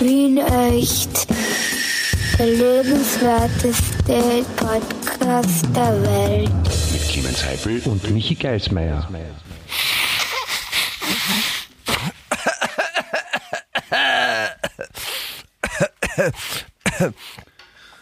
Wien 0.00 0.38
echt. 0.38 1.26
Der 2.38 2.46
lebenswerteste 2.46 4.44
Podcast 4.56 5.66
der 5.76 6.02
Welt. 6.02 6.50
Mit 6.92 7.08
Clemens 7.08 7.44
Heifel 7.44 7.82
und 7.84 8.10
Michi 8.10 8.34
Geismeier. 8.34 9.06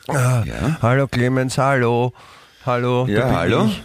Ja. 0.09 0.79
Hallo 0.81 1.09
Clemens, 1.09 1.59
hallo. 1.59 2.13
Hallo. 2.65 3.07
Ja, 3.07 3.27
bin 3.27 3.37
hallo. 3.37 3.67
Ich. 3.67 3.83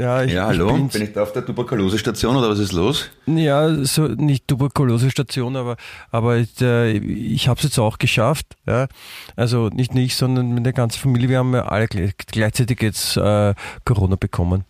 Ja, 0.00 0.22
ich, 0.22 0.32
Ja, 0.32 0.46
hallo. 0.46 0.76
Ich. 0.86 0.92
Bin 0.92 1.02
ich 1.02 1.12
da 1.12 1.22
auf 1.24 1.32
der 1.32 1.44
Tuberkulosestation 1.44 2.36
oder 2.36 2.48
was 2.50 2.58
ist 2.60 2.72
los? 2.72 3.10
ja, 3.26 3.84
so 3.84 4.06
nicht 4.06 4.46
Tuberkulose-Station, 4.46 5.56
aber, 5.56 5.76
aber 6.12 6.36
äh, 6.60 6.92
ich 6.98 7.48
habe 7.48 7.58
es 7.58 7.64
jetzt 7.64 7.78
auch 7.78 7.98
geschafft. 7.98 8.46
Ja. 8.66 8.86
Also 9.34 9.68
nicht 9.70 9.94
ich, 9.96 10.14
sondern 10.16 10.50
mit 10.54 10.64
der 10.64 10.72
ganzen 10.72 11.00
Familie. 11.00 11.28
Wir 11.28 11.38
haben 11.38 11.52
ja 11.54 11.64
alle 11.66 11.88
gleich- 11.88 12.16
gleichzeitig 12.16 12.80
jetzt 12.80 13.16
äh, 13.16 13.54
Corona 13.84 14.14
bekommen. 14.16 14.64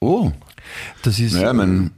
Oh, 0.00 0.30
Das 1.02 1.18
ist 1.18 1.32
naja, 1.32 1.54
mein, 1.54 1.92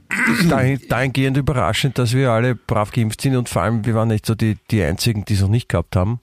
dahin, 0.49 0.79
dahingehend 0.87 1.35
überraschend, 1.35 1.97
dass 1.97 2.13
wir 2.13 2.31
alle 2.31 2.55
brav 2.55 2.91
geimpft 2.91 3.19
sind 3.21 3.35
und 3.35 3.49
vor 3.49 3.61
allem 3.63 3.85
wir 3.85 3.93
waren 3.93 4.07
nicht 4.07 4.25
so 4.25 4.35
die, 4.35 4.57
die 4.71 4.81
einzigen, 4.81 5.25
die 5.25 5.33
es 5.33 5.41
noch 5.41 5.49
nicht 5.49 5.67
gehabt 5.67 5.97
haben, 5.97 6.21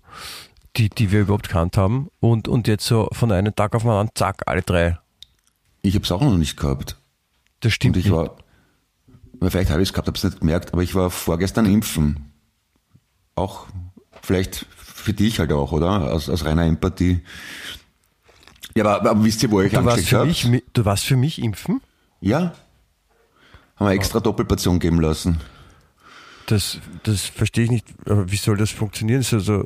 die, 0.78 0.88
die 0.88 1.12
wir 1.12 1.20
überhaupt 1.20 1.48
gekannt 1.48 1.76
haben. 1.76 2.08
Und, 2.18 2.48
und 2.48 2.66
jetzt 2.66 2.86
so 2.86 3.08
von 3.12 3.30
einem 3.30 3.54
Tag 3.54 3.74
auf 3.74 3.82
den 3.82 3.90
anderen, 3.90 4.08
zack, 4.14 4.42
alle 4.46 4.62
drei. 4.62 4.98
Ich 5.86 5.94
habe 5.94 6.04
es 6.04 6.12
auch 6.12 6.20
noch 6.20 6.36
nicht 6.36 6.56
gehabt. 6.56 6.96
Das 7.60 7.72
stimmt 7.72 7.96
Und 7.96 8.00
ich 8.00 8.06
nicht. 8.06 8.14
war, 8.14 8.36
vielleicht 9.48 9.70
habe 9.70 9.82
ich 9.82 9.88
es 9.88 9.92
gehabt, 9.92 10.08
habe 10.08 10.16
es 10.16 10.24
nicht 10.24 10.40
gemerkt, 10.40 10.72
aber 10.72 10.82
ich 10.82 10.94
war 10.94 11.10
vorgestern 11.10 11.66
impfen. 11.66 12.32
Auch 13.34 13.66
vielleicht 14.22 14.66
für 14.76 15.12
dich 15.12 15.38
halt 15.38 15.52
auch, 15.52 15.72
oder? 15.72 16.12
Aus, 16.12 16.28
aus 16.28 16.44
reiner 16.44 16.64
Empathie. 16.64 17.20
Ja, 18.74 18.84
aber, 18.84 19.10
aber 19.10 19.24
wisst 19.24 19.42
ihr, 19.42 19.50
wo 19.50 19.60
ich 19.60 19.76
angesteckt 19.76 20.12
habe? 20.12 20.62
du 20.72 20.84
warst 20.84 21.04
für 21.04 21.16
mich 21.16 21.40
impfen? 21.40 21.80
Ja. 22.20 22.54
Haben 23.76 23.86
wir 23.88 23.92
extra 23.92 24.20
Doppelportion 24.20 24.78
geben 24.78 25.00
lassen. 25.00 25.40
Das, 26.46 26.78
das 27.02 27.22
verstehe 27.22 27.64
ich 27.64 27.70
nicht. 27.70 27.86
Aber 28.06 28.30
wie 28.30 28.36
soll 28.36 28.56
das 28.56 28.70
funktionieren? 28.70 29.22
So, 29.22 29.38
so 29.38 29.64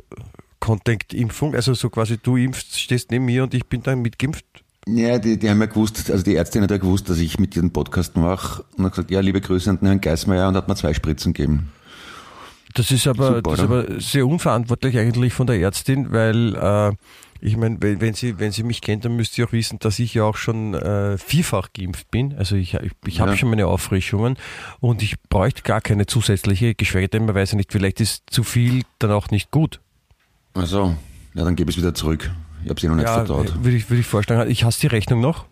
Contact-Impfung, 0.59 1.55
also 1.55 1.73
so 1.73 1.89
quasi 1.89 2.17
du 2.17 2.37
impfst, 2.37 2.79
stehst 2.79 3.11
neben 3.11 3.25
mir 3.25 3.43
und 3.43 3.53
ich 3.53 3.65
bin 3.65 3.83
dann 3.83 4.01
mitgeimpft. 4.01 4.45
Ja, 4.87 5.19
die, 5.19 5.37
die 5.37 5.49
haben 5.49 5.59
ja 5.59 5.67
gewusst, 5.67 6.09
also 6.09 6.23
die 6.23 6.35
Ärztin 6.35 6.63
hat 6.63 6.71
ja 6.71 6.77
gewusst, 6.77 7.09
dass 7.09 7.19
ich 7.19 7.37
mit 7.39 7.55
ihrem 7.55 7.71
Podcast 7.71 8.17
mache 8.17 8.63
und 8.77 8.85
hat 8.85 8.93
gesagt, 8.93 9.11
ja, 9.11 9.19
liebe 9.19 9.39
Grüße 9.39 9.69
an 9.69 9.77
den 9.79 9.87
Herrn 9.87 10.01
Geismeier 10.01 10.47
und 10.47 10.55
hat 10.55 10.67
mir 10.67 10.75
zwei 10.75 10.93
Spritzen 10.93 11.33
gegeben. 11.33 11.71
Das 12.73 12.89
ist 12.89 13.05
aber, 13.05 13.35
Super, 13.35 13.41
das 13.41 13.53
ist 13.59 13.65
aber 13.65 14.01
sehr 14.01 14.25
unverantwortlich 14.27 14.97
eigentlich 14.97 15.33
von 15.33 15.45
der 15.45 15.59
Ärztin, 15.59 16.11
weil 16.11 16.55
äh, 16.55 16.93
ich 17.41 17.57
meine, 17.57 17.77
wenn, 17.81 17.99
wenn 18.01 18.13
sie 18.13 18.39
wenn 18.39 18.51
sie 18.51 18.63
mich 18.63 18.81
kennt, 18.81 19.03
dann 19.03 19.15
müsst 19.15 19.37
ihr 19.37 19.45
auch 19.47 19.51
wissen, 19.51 19.77
dass 19.79 19.99
ich 19.99 20.13
ja 20.13 20.23
auch 20.23 20.37
schon 20.37 20.73
äh, 20.73 21.17
vierfach 21.17 21.69
geimpft 21.73 22.09
bin. 22.11 22.33
Also 22.37 22.55
ich, 22.55 22.75
ich, 22.75 22.91
ich 23.05 23.19
habe 23.19 23.31
Ja. 23.31 23.37
schon 23.37 23.49
meine 23.49 23.67
Auffrischungen 23.67 24.37
und 24.79 25.03
ich 25.03 25.19
bräuchte 25.29 25.63
gar 25.63 25.81
keine 25.81 26.05
zusätzliche, 26.05 26.73
geschweige 26.73 27.09
denn, 27.09 27.25
man 27.25 27.35
weiß 27.35 27.51
ja 27.51 27.57
nicht, 27.57 27.71
vielleicht 27.71 27.99
ist 27.99 28.23
zu 28.31 28.43
viel 28.43 28.83
dann 28.99 29.11
auch 29.11 29.29
nicht 29.31 29.51
gut. 29.51 29.79
Also, 30.53 30.95
ja, 31.33 31.43
dann 31.43 31.55
gebe 31.55 31.69
ich 31.71 31.77
es 31.77 31.83
wieder 31.83 31.93
zurück. 31.93 32.31
Ich 32.63 32.69
habe 32.69 32.79
sie 32.79 32.87
noch 32.87 32.95
nicht 32.95 33.05
Ja, 33.05 33.13
vertraut. 33.15 33.53
würde 33.63 33.77
ich, 33.77 33.89
würde 33.89 34.01
ich 34.01 34.07
vorschlagen. 34.07 34.49
Ich 34.49 34.63
hasse 34.63 34.81
die 34.81 34.87
Rechnung 34.87 35.21
noch. 35.21 35.45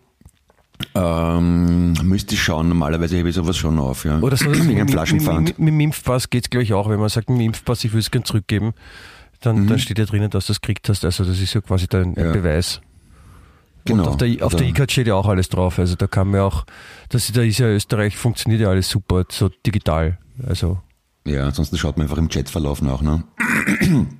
Ähm, 0.94 1.92
müsste 2.02 2.34
ich 2.34 2.42
schauen, 2.42 2.68
normalerweise 2.68 3.16
hebe 3.16 3.28
ich 3.28 3.34
sowas 3.34 3.56
schon 3.56 3.78
auf, 3.78 4.04
ja. 4.04 4.18
Oder 4.20 4.36
so 4.36 4.46
Wegen 4.52 4.74
mit, 4.80 4.90
Flaschenpfand. 4.90 5.38
mit, 5.40 5.58
mit, 5.58 5.58
mit 5.58 5.72
dem 5.74 5.80
Impfpass 5.80 6.30
geht 6.30 6.44
es, 6.44 6.50
glaube 6.50 6.64
ich, 6.64 6.72
auch. 6.72 6.88
Wenn 6.88 6.98
man 6.98 7.08
sagt, 7.08 7.28
mit 7.28 7.38
dem 7.38 7.46
Impfpass, 7.46 7.84
ich 7.84 7.92
will 7.92 8.00
es 8.00 8.10
gerne 8.10 8.24
zurückgeben, 8.24 8.72
dann, 9.40 9.66
dann 9.66 9.78
steht 9.78 9.98
ja 9.98 10.04
drinnen, 10.06 10.30
dass 10.30 10.46
du 10.46 10.52
das 10.52 10.60
gekriegt 10.60 10.88
hast. 10.88 11.04
Also 11.04 11.24
das 11.24 11.38
ist 11.40 11.52
ja 11.54 11.60
quasi 11.60 11.86
dein 11.86 12.10
Mhm. 12.10 12.14
Ja. 12.18 12.32
Beweis. 12.32 12.80
Genau. 13.86 14.02
Und 14.04 14.08
auf 14.10 14.16
der, 14.18 14.44
auf 14.46 14.54
der 14.54 14.66
E-Card 14.66 14.92
steht 14.92 15.06
ja 15.06 15.14
auch 15.14 15.26
alles 15.26 15.48
drauf. 15.48 15.78
Also 15.78 15.96
da 15.96 16.06
kann 16.06 16.28
man 16.28 16.40
auch, 16.40 16.64
das, 17.08 17.30
da 17.32 17.40
ist 17.42 17.58
ja 17.58 17.66
Österreich, 17.66 18.16
funktioniert 18.16 18.60
ja 18.60 18.68
alles 18.68 18.88
super, 18.90 19.24
so 19.30 19.48
digital. 19.66 20.18
Also 20.46 20.78
Ja, 21.30 21.44
ansonsten 21.46 21.78
schaut 21.78 21.96
man 21.96 22.06
einfach 22.06 22.18
im 22.18 22.28
Chatverlauf 22.28 22.82
nach, 22.82 23.02
ne? 23.02 23.22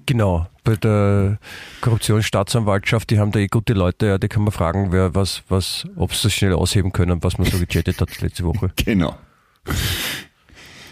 genau, 0.06 0.46
bei 0.62 0.76
der 0.76 1.38
Korruptionsstaatsanwaltschaft, 1.80 3.10
die 3.10 3.18
haben 3.18 3.32
da 3.32 3.40
eh 3.40 3.48
gute 3.48 3.72
Leute, 3.72 4.06
ja, 4.06 4.18
die 4.18 4.28
kann 4.28 4.44
man 4.44 4.52
fragen, 4.52 4.92
wer 4.92 5.12
was, 5.14 5.42
was, 5.48 5.88
ob 5.96 6.14
sie 6.14 6.24
das 6.24 6.34
schnell 6.34 6.52
ausheben 6.52 6.92
können, 6.92 7.20
was 7.24 7.36
man 7.38 7.48
so 7.50 7.58
gechattet 7.58 8.00
hat 8.00 8.20
letzte 8.20 8.44
Woche. 8.44 8.70
Genau. 8.84 9.18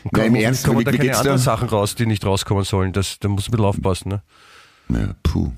Und 0.05 0.17
Ja, 0.17 0.25
im 0.25 0.31
kommen- 0.33 0.43
Ernst, 0.43 0.65
kommen 0.65 0.85
da 0.85 0.91
keine 0.93 1.17
anderen 1.17 1.37
da? 1.37 1.43
Sachen 1.43 1.69
raus, 1.69 1.95
die 1.95 2.07
nicht 2.07 2.25
rauskommen 2.25 2.65
sollen. 2.65 2.93
Das, 2.93 3.19
da 3.21 3.29
muss 3.29 3.49
man 3.51 3.61
ein 3.61 3.63
bisschen 3.63 3.67
aufpassen. 3.87 4.09
Ne? 4.89 5.01
Ja, 5.01 5.15
puh. 5.23 5.53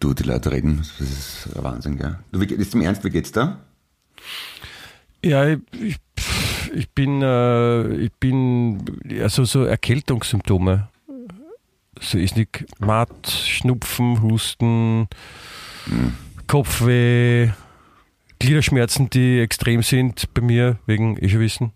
Du, 0.00 0.12
die 0.12 0.24
Leute 0.24 0.50
reden, 0.52 0.78
das 0.78 1.00
ist 1.00 1.48
Wahnsinn, 1.54 1.96
gell? 1.96 2.18
Du, 2.32 2.40
wie, 2.40 2.44
jetzt 2.54 2.74
im 2.74 2.82
Ernst, 2.82 3.02
wie 3.04 3.10
geht's 3.10 3.32
da? 3.32 3.60
Ja, 5.24 5.46
ich, 5.46 5.58
ich, 5.80 5.96
ich 6.76 6.90
bin, 6.90 7.22
äh, 7.22 7.88
ich 7.96 8.12
bin, 8.12 8.84
also 9.20 9.44
so 9.44 9.64
Erkältungssymptome. 9.64 10.88
So 11.98 12.18
ist 12.18 12.36
nicht 12.36 12.66
matt, 12.78 13.26
Schnupfen, 13.26 14.20
Husten, 14.20 15.08
Kopfweh, 16.46 17.50
Gliederschmerzen, 18.38 19.08
die 19.08 19.40
extrem 19.40 19.82
sind 19.82 20.32
bei 20.34 20.42
mir, 20.42 20.78
wegen 20.86 21.16
eh 21.16 21.28
schon 21.28 21.40
wissen. 21.40 21.72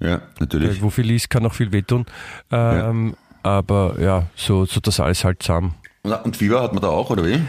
Ja, 0.00 0.20
natürlich. 0.38 0.76
Weil 0.76 0.82
wo 0.82 0.90
viel 0.90 1.10
ist, 1.10 1.30
kann 1.30 1.46
auch 1.46 1.54
viel 1.54 1.72
wehtun. 1.72 2.04
Ähm, 2.50 3.16
Aber 3.42 3.96
ja, 3.98 4.26
so, 4.36 4.66
so 4.66 4.80
das 4.80 5.00
alles 5.00 5.24
halt 5.24 5.42
zusammen. 5.42 5.74
Und, 6.02 6.36
Fieber 6.36 6.62
hat 6.62 6.72
man 6.72 6.82
da 6.82 6.88
auch, 6.88 7.10
oder 7.10 7.24
wie? 7.24 7.40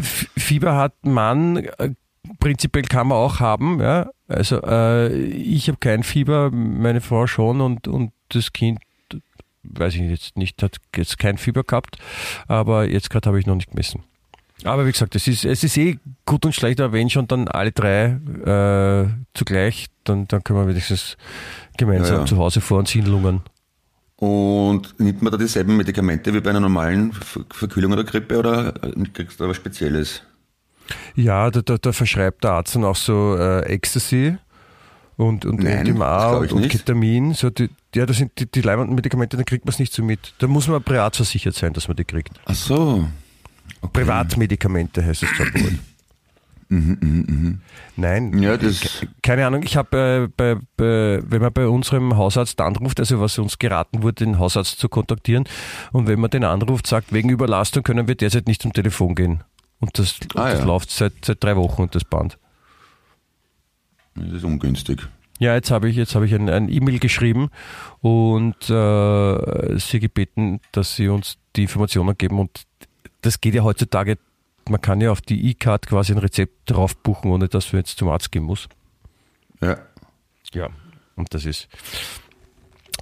Fieber 0.00 0.76
hat 0.76 0.94
man, 1.04 1.56
äh, 1.56 1.90
prinzipiell 2.38 2.84
kann 2.84 3.08
man 3.08 3.18
auch 3.18 3.40
haben, 3.40 3.80
ja. 3.80 4.10
Also 4.28 4.62
äh, 4.62 5.12
ich 5.16 5.68
habe 5.68 5.78
kein 5.78 6.02
Fieber, 6.02 6.50
meine 6.50 7.00
Frau 7.00 7.26
schon 7.26 7.60
und, 7.60 7.88
und 7.88 8.12
das 8.28 8.52
Kind, 8.52 8.78
weiß 9.62 9.94
ich 9.94 10.02
jetzt 10.02 10.36
nicht, 10.36 10.62
hat 10.62 10.76
jetzt 10.94 11.18
kein 11.18 11.38
Fieber 11.38 11.64
gehabt, 11.64 11.96
aber 12.46 12.88
jetzt 12.88 13.08
gerade 13.08 13.28
habe 13.28 13.40
ich 13.40 13.46
noch 13.46 13.54
nicht 13.54 13.70
gemessen. 13.70 14.04
Aber 14.64 14.86
wie 14.86 14.92
gesagt, 14.92 15.14
es 15.14 15.28
ist, 15.28 15.44
es 15.44 15.62
ist 15.62 15.76
eh 15.78 15.98
gut 16.26 16.44
und 16.44 16.54
schlecht, 16.54 16.80
aber 16.80 16.92
wenn 16.92 17.08
schon 17.08 17.28
dann 17.28 17.48
alle 17.48 17.72
drei 17.72 18.18
äh, 18.44 19.08
zugleich, 19.32 19.86
dann, 20.04 20.26
dann 20.28 20.42
können 20.42 20.58
wir 20.58 20.68
wenigstens 20.68 21.16
gemeinsam 21.76 22.14
Ja, 22.14 22.20
ja. 22.20 22.26
zu 22.26 22.36
Hause 22.38 22.60
vor 22.60 22.78
uns 22.78 22.90
hinlungern. 22.90 23.42
Und 24.16 24.98
nimmt 24.98 25.22
man 25.22 25.30
da 25.30 25.38
dieselben 25.38 25.76
Medikamente 25.76 26.34
wie 26.34 26.40
bei 26.40 26.50
einer 26.50 26.60
normalen 26.60 27.12
Ver 27.12 27.44
Verkühlung 27.50 27.92
oder 27.92 28.02
Grippe 28.02 28.36
oder 28.36 28.72
kriegst 29.12 29.38
du 29.38 29.44
da 29.44 29.50
was 29.50 29.56
Spezielles? 29.56 30.22
Ja, 31.14 31.50
da, 31.50 31.62
da, 31.62 31.76
da 31.78 31.92
verschreibt 31.92 32.44
der 32.44 32.52
Arzt 32.52 32.74
dann 32.74 32.84
auch 32.84 32.96
so 32.96 33.36
äh, 33.38 33.60
Ecstasy 33.66 34.36
und, 35.16 35.44
und 35.44 35.62
Nein, 35.62 35.86
MDMA 35.88 36.36
und, 36.36 36.52
und. 36.52 36.68
Ketamin. 36.68 37.34
So 37.34 37.50
die, 37.50 37.68
ja, 37.94 38.06
das 38.06 38.18
sind 38.18 38.32
die, 38.38 38.46
die 38.50 38.60
leibenden 38.60 38.94
Medikamente, 38.94 39.36
da 39.36 39.42
kriegt 39.42 39.64
man 39.64 39.70
es 39.72 39.78
nicht 39.78 39.92
so 39.92 40.02
mit. 40.02 40.34
Da 40.38 40.46
muss 40.46 40.68
man 40.68 40.82
privat 40.82 41.16
versichert 41.16 41.54
sein, 41.54 41.72
dass 41.72 41.88
man 41.88 41.96
die 41.96 42.04
kriegt. 42.04 42.38
Ach 42.44 42.54
so. 42.54 43.08
Okay. 43.80 44.00
Privatmedikamente 44.00 45.04
heißt 45.04 45.22
es 45.22 45.28
zwar 45.36 45.46
wohl. 45.62 45.78
Nein, 47.96 48.38
Ja, 48.42 48.56
das, 48.56 48.80
ke- 48.80 49.08
keine 49.22 49.46
Ahnung. 49.46 49.62
Ich 49.62 49.76
habe 49.76 50.28
äh, 50.38 50.60
wenn 50.76 51.40
man 51.40 51.52
bei 51.52 51.66
unserem 51.66 52.16
Hausarzt 52.16 52.60
anruft, 52.60 53.00
also 53.00 53.20
was 53.20 53.38
uns 53.38 53.58
geraten 53.58 54.02
wurde, 54.02 54.24
den 54.26 54.38
Hausarzt 54.38 54.78
zu 54.78 54.88
kontaktieren, 54.88 55.44
und 55.92 56.06
wenn 56.08 56.20
man 56.20 56.30
den 56.30 56.44
anruft, 56.44 56.86
sagt, 56.86 57.12
wegen 57.12 57.30
Überlastung 57.30 57.82
können 57.82 58.06
wir 58.06 58.14
derzeit 58.16 58.46
nicht 58.46 58.60
zum 58.62 58.72
Telefon 58.72 59.14
gehen. 59.14 59.42
Und 59.80 59.98
das, 59.98 60.16
Ah, 60.34 60.50
das 60.50 60.60
ja. 60.60 60.64
läuft 60.64 60.90
seit, 60.90 61.24
seit 61.24 61.42
drei 61.42 61.56
Wochen 61.56 61.82
und 61.82 61.94
das 61.94 62.04
Band. 62.04 62.38
das 64.14 64.32
ist 64.32 64.44
ungünstig. 64.44 65.06
Ja, 65.38 65.54
jetzt 65.54 65.70
habe 65.70 65.88
ich 65.88 65.94
jetzt 65.94 66.16
habe 66.16 66.26
ich 66.26 66.34
ein, 66.34 66.48
ein 66.50 66.68
E-Mail 66.68 66.98
geschrieben 66.98 67.48
und 68.00 68.56
äh, 68.68 69.78
sie 69.78 70.00
gebeten, 70.00 70.60
dass 70.72 70.96
sie 70.96 71.06
uns 71.08 71.38
die 71.54 71.62
Informationen 71.62 72.18
geben 72.18 72.40
und 72.40 72.64
das 73.20 73.40
geht 73.40 73.54
ja 73.54 73.62
heutzutage. 73.62 74.18
Man 74.68 74.80
kann 74.80 75.00
ja 75.00 75.12
auf 75.12 75.20
die 75.20 75.48
E-Card 75.50 75.86
quasi 75.86 76.12
ein 76.12 76.18
Rezept 76.18 76.68
drauf 76.70 76.96
buchen, 76.96 77.30
ohne 77.30 77.48
dass 77.48 77.72
man 77.72 77.80
jetzt 77.80 77.98
zum 77.98 78.08
Arzt 78.08 78.32
gehen 78.32 78.42
muss. 78.42 78.68
Ja. 79.60 79.78
Ja, 80.52 80.68
und 81.14 81.32
das 81.32 81.44
ist. 81.46 81.68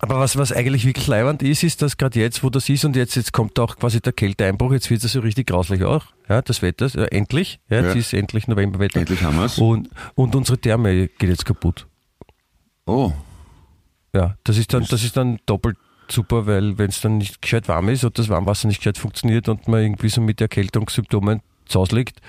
Aber 0.00 0.18
was, 0.20 0.36
was 0.36 0.52
eigentlich 0.52 0.84
wirklich 0.84 1.06
leiwand 1.06 1.42
ist, 1.42 1.62
ist, 1.62 1.80
dass 1.80 1.96
gerade 1.96 2.20
jetzt, 2.20 2.42
wo 2.44 2.50
das 2.50 2.68
ist 2.68 2.84
und 2.84 2.96
jetzt, 2.96 3.14
jetzt 3.16 3.32
kommt 3.32 3.58
auch 3.58 3.76
quasi 3.76 4.00
der 4.00 4.12
Kälteeinbruch, 4.12 4.72
jetzt 4.72 4.90
wird 4.90 5.02
es 5.02 5.12
so 5.12 5.20
richtig 5.20 5.46
grauslich 5.46 5.82
auch. 5.84 6.04
Ja, 6.28 6.42
das 6.42 6.60
Wetter, 6.60 6.86
äh, 6.94 7.16
endlich. 7.16 7.60
Ja, 7.70 7.78
jetzt 7.80 7.94
Ja. 7.94 8.00
ist 8.00 8.12
endlich 8.12 8.46
Novemberwetter. 8.46 9.00
Endlich 9.00 9.22
haben 9.22 9.38
wir's. 9.38 9.58
Und, 9.58 9.88
und 10.14 10.34
unsere 10.36 10.58
Therme 10.58 11.08
geht 11.08 11.30
jetzt 11.30 11.46
kaputt. 11.46 11.86
Oh, 12.86 13.12
Ja, 14.14 14.36
das 14.44 14.56
ist 14.58 14.72
dann, 14.72 14.84
das 14.88 15.02
ist 15.02 15.16
dann 15.16 15.38
doppelt 15.46 15.76
super, 16.08 16.46
weil 16.46 16.78
wenn 16.78 16.88
es 16.90 17.00
dann 17.00 17.18
nicht 17.18 17.42
gescheit 17.42 17.66
warm 17.68 17.88
ist 17.88 18.04
und 18.04 18.18
das 18.18 18.28
Warmwasser 18.28 18.68
nicht 18.68 18.78
gescheit 18.78 18.96
funktioniert 18.98 19.48
und 19.48 19.66
man 19.66 19.82
irgendwie 19.82 20.08
so 20.08 20.20
mit 20.20 20.40
Erkältungssymptomen 20.40 21.40
zu 21.66 21.80
Hause 21.80 21.96
liegt 21.96 22.20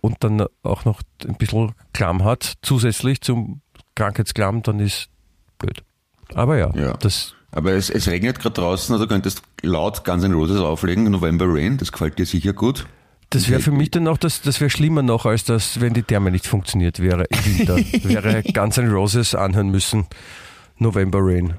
und 0.00 0.22
dann 0.22 0.44
auch 0.62 0.84
noch 0.84 1.00
ein 1.26 1.36
bisschen 1.36 1.72
Klamm 1.92 2.24
hat, 2.24 2.54
zusätzlich 2.62 3.20
zum 3.22 3.62
Krankheitsklamm, 3.94 4.62
dann 4.62 4.80
ist 4.80 5.08
blöd. 5.64 5.82
Aber 6.34 6.56
ja, 6.56 6.70
Ja. 6.74 6.92
das 6.94 7.34
aber 7.52 7.72
es, 7.72 7.88
es 7.88 8.08
regnet 8.08 8.40
gerade 8.40 8.54
draußen, 8.54 8.92
also 8.92 9.06
könntest 9.06 9.42
laut 9.62 10.04
Guns 10.04 10.24
N' 10.24 10.32
Roses 10.32 10.58
auflegen, 10.60 11.04
November 11.04 11.46
Rain, 11.48 11.76
das 11.78 11.92
gefällt 11.92 12.18
dir 12.18 12.26
sicher 12.26 12.52
gut. 12.52 12.86
Das 13.30 13.48
wäre 13.48 13.60
für 13.60 13.70
mich 13.70 13.92
dann 13.92 14.02
noch, 14.04 14.18
das, 14.18 14.42
das 14.42 14.60
wäre 14.60 14.70
schlimmer 14.70 15.02
noch, 15.02 15.24
als 15.24 15.44
das, 15.44 15.80
wenn 15.80 15.94
die 15.94 16.02
Therme 16.02 16.30
nicht 16.32 16.46
funktioniert 16.48 16.98
wäre 17.00 17.24
im 17.30 17.58
Winter. 17.58 17.76
wäre 18.08 18.42
Guns 18.42 18.76
N' 18.78 18.90
Roses 18.90 19.34
anhören 19.36 19.70
müssen. 19.70 20.06
November 20.78 21.20
Rain. 21.22 21.54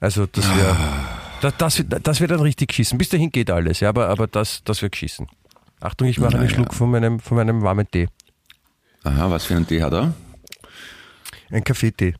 Also 0.00 0.26
das 0.26 0.48
wäre 0.56 0.76
das, 1.40 1.54
das, 1.58 1.84
das 2.02 2.20
wäre 2.20 2.32
dann 2.34 2.40
richtig 2.40 2.68
geschissen. 2.68 2.98
Bis 2.98 3.08
dahin 3.10 3.30
geht 3.30 3.50
alles, 3.50 3.80
ja, 3.80 3.88
aber, 3.90 4.08
aber 4.08 4.26
das, 4.26 4.62
das 4.64 4.82
wäre 4.82 4.90
geschissen. 4.90 5.28
Achtung, 5.80 6.08
ich 6.08 6.18
mache 6.18 6.30
einen 6.34 6.44
Naja. 6.44 6.54
Schluck 6.54 6.74
von 6.74 6.90
meinem, 6.90 7.20
von 7.20 7.36
meinem 7.36 7.62
warmen 7.62 7.88
Tee. 7.88 8.08
Aha, 9.04 9.30
was 9.30 9.44
für 9.44 9.54
einen 9.54 9.66
Tee 9.66 9.80
hat 9.82 9.92
er? 9.92 10.12
Ein 11.50 11.64
Kaffeetee. 11.64 12.14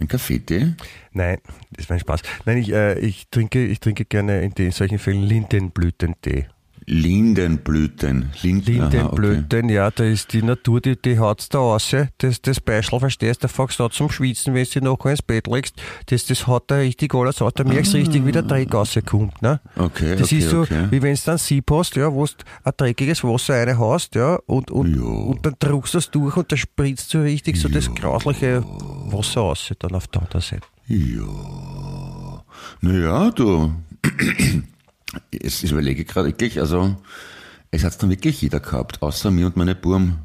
Ein 0.00 0.08
Kaffeetee? 0.08 0.74
Nein, 1.12 1.38
das 1.70 1.88
war 1.88 1.96
ein 1.96 2.00
Spaß. 2.00 2.22
Nein, 2.46 2.58
ich, 2.58 2.72
äh, 2.72 2.98
ich, 2.98 3.28
trinke, 3.28 3.64
ich 3.64 3.80
trinke 3.80 4.04
gerne 4.04 4.42
in, 4.42 4.52
den, 4.54 4.66
in 4.66 4.72
solchen 4.72 4.98
Fällen 4.98 5.22
Lindenblütentee. 5.22 6.48
Lindenblüten. 6.86 8.30
Lind 8.42 8.68
Aha, 8.68 8.74
okay. 8.74 8.96
Lindenblüten, 8.96 9.68
ja, 9.68 9.90
da 9.90 10.04
ist 10.04 10.32
die 10.32 10.42
Natur, 10.42 10.80
die, 10.80 11.00
die 11.00 11.18
haut's 11.18 11.48
da 11.48 11.58
raus. 11.58 11.94
Das, 12.18 12.42
das 12.42 12.60
Beischel, 12.60 13.00
verstehst 13.00 13.42
du, 13.42 13.46
da 13.46 13.52
fängst 13.52 13.80
du 13.80 13.88
zum 13.88 14.10
Schwitzen, 14.10 14.54
wenn 14.54 14.66
du 14.72 14.80
noch 14.80 15.04
ins 15.06 15.22
Bett 15.22 15.46
legst. 15.46 15.80
Das, 16.06 16.26
das 16.26 16.46
haut 16.46 16.64
da 16.70 16.76
richtig 16.76 17.14
alles 17.14 17.40
aus. 17.40 17.52
Da 17.54 17.64
merkst 17.64 17.94
du 17.94 17.98
richtig, 17.98 18.26
wie 18.26 18.32
der 18.32 18.42
Dreck 18.42 18.72
rauskommt. 18.74 19.40
Ne? 19.40 19.60
Okay, 19.76 20.16
Das 20.16 20.24
okay, 20.28 20.38
ist 20.38 20.50
so, 20.50 20.62
okay. 20.62 20.86
wie 20.90 21.02
wenn 21.02 21.14
du 21.14 21.20
dann 21.24 21.38
Sieb 21.38 21.70
hast, 21.70 21.96
ja, 21.96 22.12
wo 22.12 22.26
du 22.26 22.32
ein 22.64 22.72
dreckiges 22.76 23.24
Wasser 23.24 23.54
reinhaust, 23.54 24.14
ja, 24.14 24.38
und, 24.46 24.70
und, 24.70 24.98
und 24.98 25.46
dann 25.46 25.54
druckst 25.58 25.94
du 25.94 25.98
es 25.98 26.10
durch 26.10 26.36
und 26.36 26.50
da 26.52 26.56
spritzt 26.56 27.10
so 27.10 27.22
richtig 27.22 27.56
so 27.56 27.68
das 27.68 27.92
grausliche 27.94 28.62
Wasser 28.64 29.40
raus, 29.40 29.72
dann 29.78 29.94
auf 29.94 30.06
der 30.08 30.22
anderen 30.22 30.42
Seite. 30.42 30.62
Ja. 30.86 32.44
Naja, 32.80 33.30
du. 33.30 33.72
Jetzt 35.32 35.62
ich 35.64 35.72
überlege 35.72 36.04
gerade 36.04 36.28
wirklich, 36.28 36.58
also 36.60 36.96
es 37.70 37.84
hat 37.84 38.00
dann 38.02 38.10
wirklich 38.10 38.40
jeder 38.42 38.60
gehabt, 38.60 39.02
außer 39.02 39.30
mir 39.30 39.46
und 39.46 39.56
meine 39.56 39.74
Burm. 39.74 40.18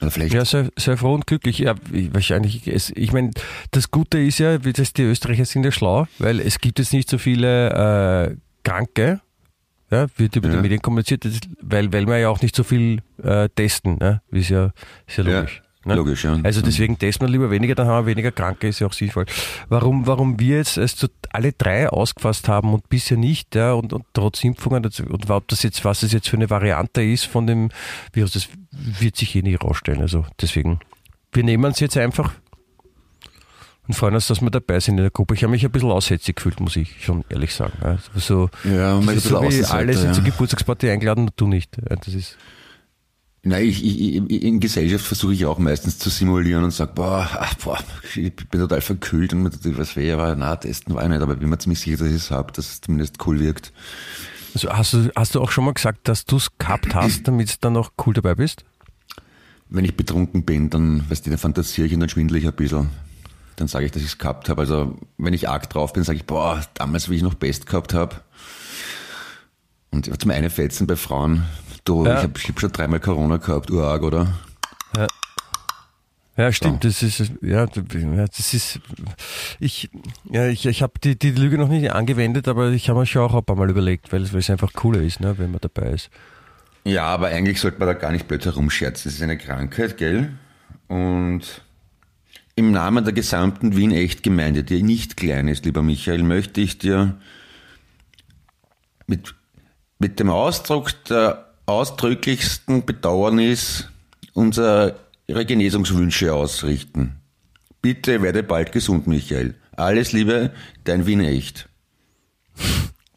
Oder 0.00 0.10
vielleicht. 0.10 0.32
Ja, 0.32 0.44
sei, 0.46 0.68
sei 0.78 0.96
froh 0.96 1.12
und 1.14 1.26
glücklich. 1.26 1.58
Ja, 1.58 1.74
ich- 1.92 2.12
wahrscheinlich. 2.14 2.66
Es, 2.66 2.90
ich 2.96 3.12
meine, 3.12 3.30
das 3.70 3.90
Gute 3.90 4.18
ist 4.18 4.38
ja, 4.38 4.64
wie 4.64 4.72
das, 4.72 4.92
die 4.94 5.02
Österreicher 5.02 5.44
sind 5.44 5.64
ja 5.64 5.72
schlau, 5.72 6.06
weil 6.18 6.40
es 6.40 6.58
gibt 6.58 6.78
jetzt 6.78 6.92
nicht 6.94 7.10
so 7.10 7.18
viele 7.18 8.30
äh, 8.30 8.36
Kranke, 8.64 9.20
ja, 9.90 10.06
wird 10.16 10.36
über 10.36 10.48
Ja. 10.48 10.54
die 10.56 10.62
Medien 10.62 10.80
kommuniziert, 10.80 11.24
weil, 11.60 11.92
weil 11.92 12.06
wir 12.06 12.16
ja 12.18 12.28
auch 12.30 12.40
nicht 12.40 12.56
so 12.56 12.62
viel 12.62 13.02
äh, 13.22 13.48
testen, 13.50 13.96
ne? 13.98 14.22
Ist 14.30 14.48
ja, 14.48 14.72
ist 15.06 15.18
ja 15.18 15.24
Ja, 15.24 15.36
logisch. 15.40 15.62
Ne? 15.84 15.94
logisch, 15.94 16.24
ja. 16.24 16.38
Also 16.42 16.62
deswegen 16.62 16.98
testen 16.98 17.26
wir 17.26 17.32
lieber 17.32 17.50
weniger, 17.50 17.74
dann 17.74 17.86
haben 17.86 18.06
wir 18.06 18.10
weniger 18.10 18.32
Kranke, 18.32 18.68
ist 18.68 18.80
ja 18.80 18.86
auch 18.86 18.92
sinnvoll. 18.92 19.26
Warum, 19.68 20.06
warum 20.06 20.38
wir 20.38 20.58
jetzt 20.58 20.74
zu 20.74 21.08
alle 21.30 21.52
drei 21.52 21.88
ausgefasst 21.88 22.48
haben 22.48 22.72
und 22.74 22.88
bisher 22.88 23.16
nicht, 23.16 23.54
ja, 23.54 23.72
und, 23.72 23.92
und 23.92 24.04
trotz 24.12 24.42
Impfungen, 24.44 24.84
und 24.84 25.30
ob 25.30 25.48
das 25.48 25.62
jetzt, 25.62 25.84
was 25.84 26.02
es 26.02 26.12
jetzt 26.12 26.28
für 26.28 26.36
eine 26.36 26.50
Variante 26.50 27.02
ist 27.02 27.26
von 27.26 27.46
dem 27.46 27.70
Virus, 28.12 28.32
das 28.32 28.48
wird 28.70 29.16
sich 29.16 29.34
eh 29.36 29.42
nicht 29.42 29.62
rausstellen. 29.62 30.00
Also 30.00 30.24
deswegen, 30.40 30.80
wir 31.32 31.44
nehmen 31.44 31.70
es 31.70 31.80
jetzt 31.80 31.96
einfach 31.96 32.32
und 33.90 33.94
freuen 33.94 34.14
uns, 34.14 34.28
dass 34.28 34.40
wir 34.40 34.50
dabei 34.50 34.78
sind 34.78 34.98
in 34.98 35.02
der 35.02 35.10
Gruppe. 35.10 35.34
Ich 35.34 35.42
habe 35.42 35.50
mich 35.50 35.64
ein 35.64 35.72
bisschen 35.72 35.90
aussätzig 35.90 36.36
gefühlt, 36.36 36.60
muss 36.60 36.76
ich 36.76 37.04
schon 37.04 37.24
ehrlich 37.28 37.52
sagen. 37.52 37.72
Ja, 37.82 37.98
so, 38.14 38.48
Ja, 38.62 39.00
man 39.00 39.16
ist 39.16 39.26
ein 39.26 39.30
so 39.30 39.40
bisschen 39.40 39.64
alle 39.64 39.94
sind 39.94 40.10
Außenseiter, 40.10 40.12
zur 40.12 40.24
ja. 40.24 40.30
Geburtstagsparty 40.30 40.90
eingeladen 40.90 41.24
und 41.24 41.32
du 41.34 41.48
nicht. 41.48 41.76
Ja, 41.76 41.96
Das 41.96 42.14
ist, 42.14 42.38
Nein, 43.42 43.64
ich, 43.64 43.82
ich, 43.82 44.42
in 44.42 44.60
Gesellschaft 44.60 45.04
versuche 45.04 45.32
ich 45.32 45.46
auch 45.46 45.58
meistens 45.58 45.98
zu 45.98 46.10
simulieren 46.10 46.62
und 46.62 46.72
sage, 46.72 46.92
boah, 46.94 47.26
ach, 47.32 47.54
boah, 47.54 47.78
ich 48.14 48.34
bin 48.34 48.60
total 48.60 48.82
verkühlt 48.82 49.32
und 49.32 49.42
mir 49.42 49.50
tut 49.50 49.78
was 49.78 49.96
weh, 49.96 50.12
aber 50.12 50.36
na, 50.36 50.56
testen 50.56 50.94
war 50.94 51.04
ich 51.04 51.08
nicht, 51.08 51.22
aber 51.22 51.32
ich 51.32 51.38
bin 51.38 51.48
mir 51.48 51.56
ziemlich 51.56 51.80
sicher, 51.80 51.96
dass 51.96 52.08
ich 52.08 52.16
es 52.16 52.30
habe, 52.30 52.52
dass 52.52 52.70
es 52.70 52.80
zumindest 52.82 53.26
cool 53.26 53.40
wirkt. 53.40 53.72
also 54.52 54.70
hast, 54.70 54.92
du, 54.92 55.10
hast 55.16 55.34
du 55.34 55.40
auch 55.40 55.50
schon 55.50 55.64
mal 55.64 55.72
gesagt, 55.72 56.06
dass 56.06 56.26
du 56.26 56.36
es 56.36 56.50
gehabt 56.58 56.94
hast, 56.94 57.22
damit 57.28 57.50
du 57.50 57.54
dann 57.62 57.78
auch 57.78 57.92
cool 58.04 58.12
dabei 58.12 58.34
bist? 58.34 58.64
Wenn 59.70 59.86
ich 59.86 59.96
betrunken 59.96 60.44
bin, 60.44 60.68
dann, 60.68 61.08
weißt 61.08 61.24
du, 61.24 61.30
dann 61.30 61.38
fantasiere 61.38 61.86
ich 61.86 61.94
und 61.94 62.00
dann 62.00 62.08
schwindel 62.10 62.36
ich 62.36 62.46
ein 62.46 62.52
bisschen. 62.52 62.90
Dann 63.56 63.68
sage 63.68 63.86
ich, 63.86 63.92
dass 63.92 64.02
ich 64.02 64.08
es 64.08 64.18
gehabt 64.18 64.50
habe. 64.50 64.60
Also 64.60 64.98
wenn 65.16 65.32
ich 65.32 65.48
arg 65.48 65.70
drauf 65.70 65.94
bin, 65.94 66.02
sage 66.02 66.18
ich, 66.18 66.26
boah, 66.26 66.60
damals, 66.74 67.08
wie 67.08 67.16
ich 67.16 67.22
noch 67.22 67.34
Best 67.34 67.66
gehabt 67.66 67.94
habe. 67.94 68.16
Und 69.92 70.20
zum 70.20 70.30
einen 70.30 70.50
Fetzen 70.50 70.86
bei 70.86 70.96
Frauen, 70.96 71.44
du, 71.84 72.04
Ja. 72.06 72.18
ich 72.18 72.22
habe 72.24 72.40
hab 72.40 72.60
schon 72.60 72.72
dreimal 72.72 73.00
Corona 73.00 73.36
gehabt, 73.38 73.70
urarg, 73.70 74.02
oder? 74.02 74.32
Ja, 76.36 76.52
stimmt. 76.52 76.84
Das 76.84 77.02
ist 77.02 77.18
ja, 77.42 77.66
ja, 77.66 78.26
das 78.26 78.54
ist 78.54 78.80
ich 79.58 79.90
ja 80.30 80.46
ich, 80.48 80.64
ich 80.64 80.80
habe 80.82 80.94
die, 81.02 81.18
die 81.18 81.32
Lüge 81.32 81.58
noch 81.58 81.68
nicht 81.68 81.92
angewendet, 81.92 82.48
aber 82.48 82.70
ich 82.70 82.88
habe 82.88 83.00
mir 83.00 83.06
schon 83.06 83.22
auch 83.22 83.34
ein 83.34 83.44
paar 83.44 83.56
Mal 83.56 83.68
überlegt, 83.68 84.10
weil, 84.12 84.22
es- 84.22 84.32
weil 84.32 84.40
es 84.40 84.48
einfach 84.48 84.72
cooler 84.72 85.02
ist, 85.02 85.20
ne, 85.20 85.36
wenn 85.38 85.50
man 85.50 85.60
dabei 85.60 85.90
ist. 85.90 86.08
Ja, 86.84 87.04
aber 87.04 87.26
eigentlich 87.28 87.60
sollte 87.60 87.78
man 87.78 87.88
da 87.88 87.94
gar 87.94 88.10
nicht 88.12 88.26
blöd 88.26 88.42
herumscherzen. 88.46 89.10
Das 89.10 89.14
ist 89.16 89.22
eine 89.22 89.36
Krankheit, 89.36 89.98
gell? 89.98 90.32
Und 90.88 91.62
im 92.54 92.72
Namen 92.72 93.04
der 93.04 93.12
gesamten 93.12 93.76
Wien-Echt-Gemeinde, 93.76 94.64
die 94.64 94.82
nicht 94.82 95.18
klein 95.18 95.46
ist, 95.46 95.66
lieber 95.66 95.82
Michael, 95.82 96.22
möchte 96.22 96.62
ich 96.62 96.78
dir 96.78 97.18
mit, 99.06 99.34
mit 99.98 100.18
dem 100.20 100.30
Ausdruck 100.30 100.92
der 101.04 101.49
ausdrücklichsten 101.70 102.84
Bedauernis 102.84 103.88
unsere 104.34 104.96
Genesungswünsche 105.26 106.34
ausrichten. 106.34 107.16
Bitte 107.82 108.22
werde 108.22 108.42
bald 108.42 108.72
gesund, 108.72 109.06
Michael. 109.06 109.54
Alles 109.76 110.12
Liebe, 110.12 110.52
dein 110.84 111.06
Wien-Echt. 111.06 111.68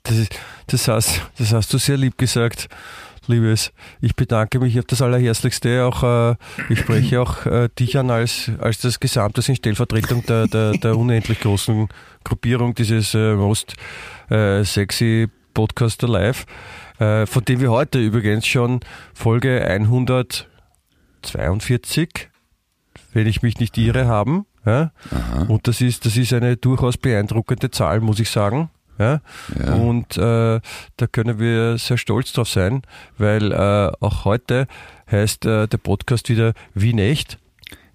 Das, 0.03 0.17
ist, 0.17 0.39
das, 0.67 0.87
hast, 0.87 1.21
das 1.37 1.51
hast 1.51 1.73
du 1.73 1.77
sehr 1.77 1.97
lieb 1.97 2.17
gesagt, 2.17 2.69
Liebes. 3.27 3.71
Ich 4.01 4.15
bedanke 4.15 4.59
mich 4.59 4.77
auf 4.79 4.85
das 4.85 5.01
Allerherzlichste. 5.01 5.85
Auch, 5.85 6.03
äh, 6.03 6.35
ich 6.69 6.79
spreche 6.79 7.21
auch 7.21 7.45
äh, 7.45 7.69
dich 7.79 7.97
an 7.97 8.11
als, 8.11 8.51
als 8.59 8.79
das 8.79 8.99
Gesamte 8.99 9.41
in 9.47 9.55
Stellvertretung 9.55 10.25
der, 10.25 10.47
der, 10.47 10.73
der 10.73 10.97
unendlich 10.97 11.39
großen 11.39 11.87
Gruppierung 12.23 12.75
dieses 12.75 13.13
äh, 13.13 13.35
Most 13.35 13.75
äh, 14.29 14.63
Sexy 14.63 15.29
Podcaster 15.53 16.07
Live, 16.07 16.45
von 16.97 17.45
dem 17.45 17.59
wir 17.59 17.71
heute 17.71 17.99
übrigens 17.99 18.45
schon 18.47 18.79
Folge 19.13 19.65
142, 21.21 22.29
wenn 23.13 23.27
ich 23.27 23.41
mich 23.41 23.59
nicht 23.59 23.77
irre, 23.77 24.05
haben. 24.07 24.45
Ja? 24.65 24.91
Und 25.47 25.67
das 25.67 25.81
ist, 25.81 26.05
das 26.05 26.15
ist 26.17 26.31
eine 26.33 26.55
durchaus 26.57 26.97
beeindruckende 26.97 27.71
Zahl, 27.71 27.99
muss 27.99 28.19
ich 28.19 28.29
sagen. 28.29 28.69
Ja? 28.99 29.21
Ja. 29.59 29.73
Und 29.73 30.17
äh, 30.17 30.61
da 30.97 31.07
können 31.11 31.39
wir 31.39 31.77
sehr 31.77 31.97
stolz 31.97 32.31
drauf 32.33 32.47
sein, 32.49 32.83
weil 33.17 33.51
äh, 33.51 33.91
auch 33.99 34.25
heute 34.25 34.67
heißt 35.11 35.45
äh, 35.45 35.67
der 35.67 35.77
Podcast 35.77 36.29
wieder 36.29 36.53
Wien 36.73 36.99
echt. 36.99 37.39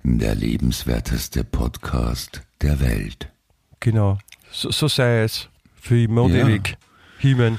Der 0.02 0.35
lebenswerteste 0.35 1.45
Podcast 1.45 2.43
der 2.62 2.81
Welt. 2.81 3.31
Genau. 3.81 4.19
So, 4.50 4.71
so 4.71 4.88
sei 4.88 5.23
es. 5.23 5.49
Für 5.81 6.02
immer 6.02 6.23
und 6.25 6.35
Ja. 6.35 6.47
ewig. 6.47 6.76
Himen. 7.19 7.59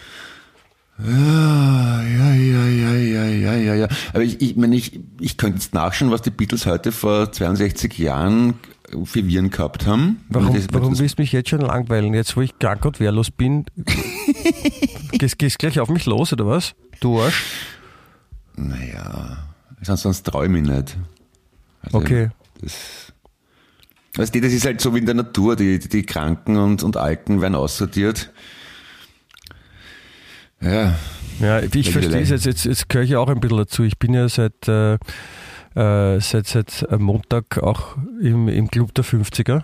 Ja, 1.02 2.02
ja, 2.04 2.34
ja, 2.34 2.66
ja, 2.68 2.94
ja, 2.94 3.26
ja, 3.26 3.54
ja, 3.56 3.76
ja. 3.76 3.88
Aber 4.14 4.22
ich, 4.24 4.42
ich 4.42 4.56
meine, 4.58 4.76
ich, 4.76 5.00
ich 5.20 5.38
könnte 5.38 5.60
jetzt 5.60 5.74
nachschauen, 5.74 6.12
was 6.12 6.22
die 6.22 6.30
Beatles 6.30 6.66
heute 6.66 6.92
vor 6.92 7.32
62 7.32 7.98
Jahren 7.98 8.56
für 9.06 9.26
Viren 9.26 9.50
gehabt 9.50 9.86
haben. 9.86 10.24
Warum, 10.30 10.54
Das- 10.54 10.68
warum 10.74 10.90
das- 10.92 11.00
willst 11.00 11.18
du 11.18 11.22
mich 11.22 11.32
jetzt 11.32 11.50
schon 11.50 11.62
langweilen? 11.62 12.14
Jetzt, 12.14 12.36
wo 12.36 12.42
ich 12.42 12.58
krank 12.60 12.84
und 12.86 13.00
wehrlos 13.00 13.32
bin, 13.32 13.66
gehst, 15.12 15.40
gehst 15.40 15.60
gleich 15.60 15.80
auf 15.80 15.90
mich 15.90 16.06
los, 16.06 16.34
oder 16.34 16.46
was? 16.48 16.76
Du 17.00 17.22
Arsch. 17.22 17.44
Naja, 18.56 19.38
sonst, 19.82 20.02
sonst 20.02 20.24
traue 20.24 20.46
ich 20.48 20.52
nicht. 20.52 20.98
Also, 21.82 21.98
Okay. 21.98 22.30
Das, 22.62 23.14
weißt 24.16 24.36
du, 24.36 24.42
das 24.42 24.52
ist 24.52 24.66
halt 24.66 24.82
so 24.82 24.94
wie 24.94 25.00
in 25.00 25.06
der 25.06 25.16
Natur. 25.16 25.56
Die, 25.56 25.80
die 25.80 26.04
Kranken 26.04 26.58
und, 26.58 26.84
und 26.84 26.98
Alten 26.98 27.40
werden 27.40 27.56
aussortiert. 27.56 28.32
Ja, 30.62 30.96
Ja, 31.40 31.62
ich 31.62 31.92
verstehe 31.92 32.22
es 32.22 32.30
jetzt, 32.30 32.46
jetzt, 32.46 32.66
jetzt 32.66 32.90
gehöre 32.90 33.06
ich 33.06 33.16
auch 33.16 33.30
ein 33.30 33.40
bisschen 33.40 33.58
dazu. 33.58 33.84
Ich 33.84 33.98
bin 33.98 34.14
ja 34.14 34.28
seit, 34.28 34.68
äh, 34.68 34.96
äh, 35.76 36.20
seit, 36.20 36.48
seit 36.48 36.86
Montag 37.00 37.58
auch 37.60 37.98
im, 38.22 38.50
im 38.50 38.70
Club 38.70 38.94
der 38.94 39.06
50er. 39.06 39.64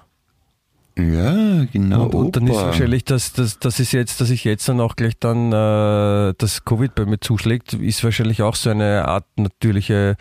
ja, 0.97 1.65
genau. 1.65 2.03
und, 2.05 2.15
und 2.15 2.35
dann 2.37 2.47
ist 2.47 2.55
wahrscheinlich, 2.55 3.03
dass, 3.03 3.33
dass, 3.33 3.59
dass, 3.59 3.79
ich 3.79 3.91
jetzt, 3.91 4.21
dass 4.21 4.29
ich 4.29 4.45
jetzt 4.45 4.69
dann 4.69 4.79
auch 4.79 4.95
gleich 4.95 5.19
dann 5.19 5.51
äh, 5.51 6.33
das 6.37 6.63
Covid 6.63 6.95
bei 6.95 7.05
mir 7.05 7.19
zuschlägt, 7.19 7.73
ist 7.73 8.03
wahrscheinlich 8.05 8.41
auch 8.41 8.55
so 8.55 8.69
eine 8.69 9.05
Art 9.05 9.25
natürliche 9.35 10.15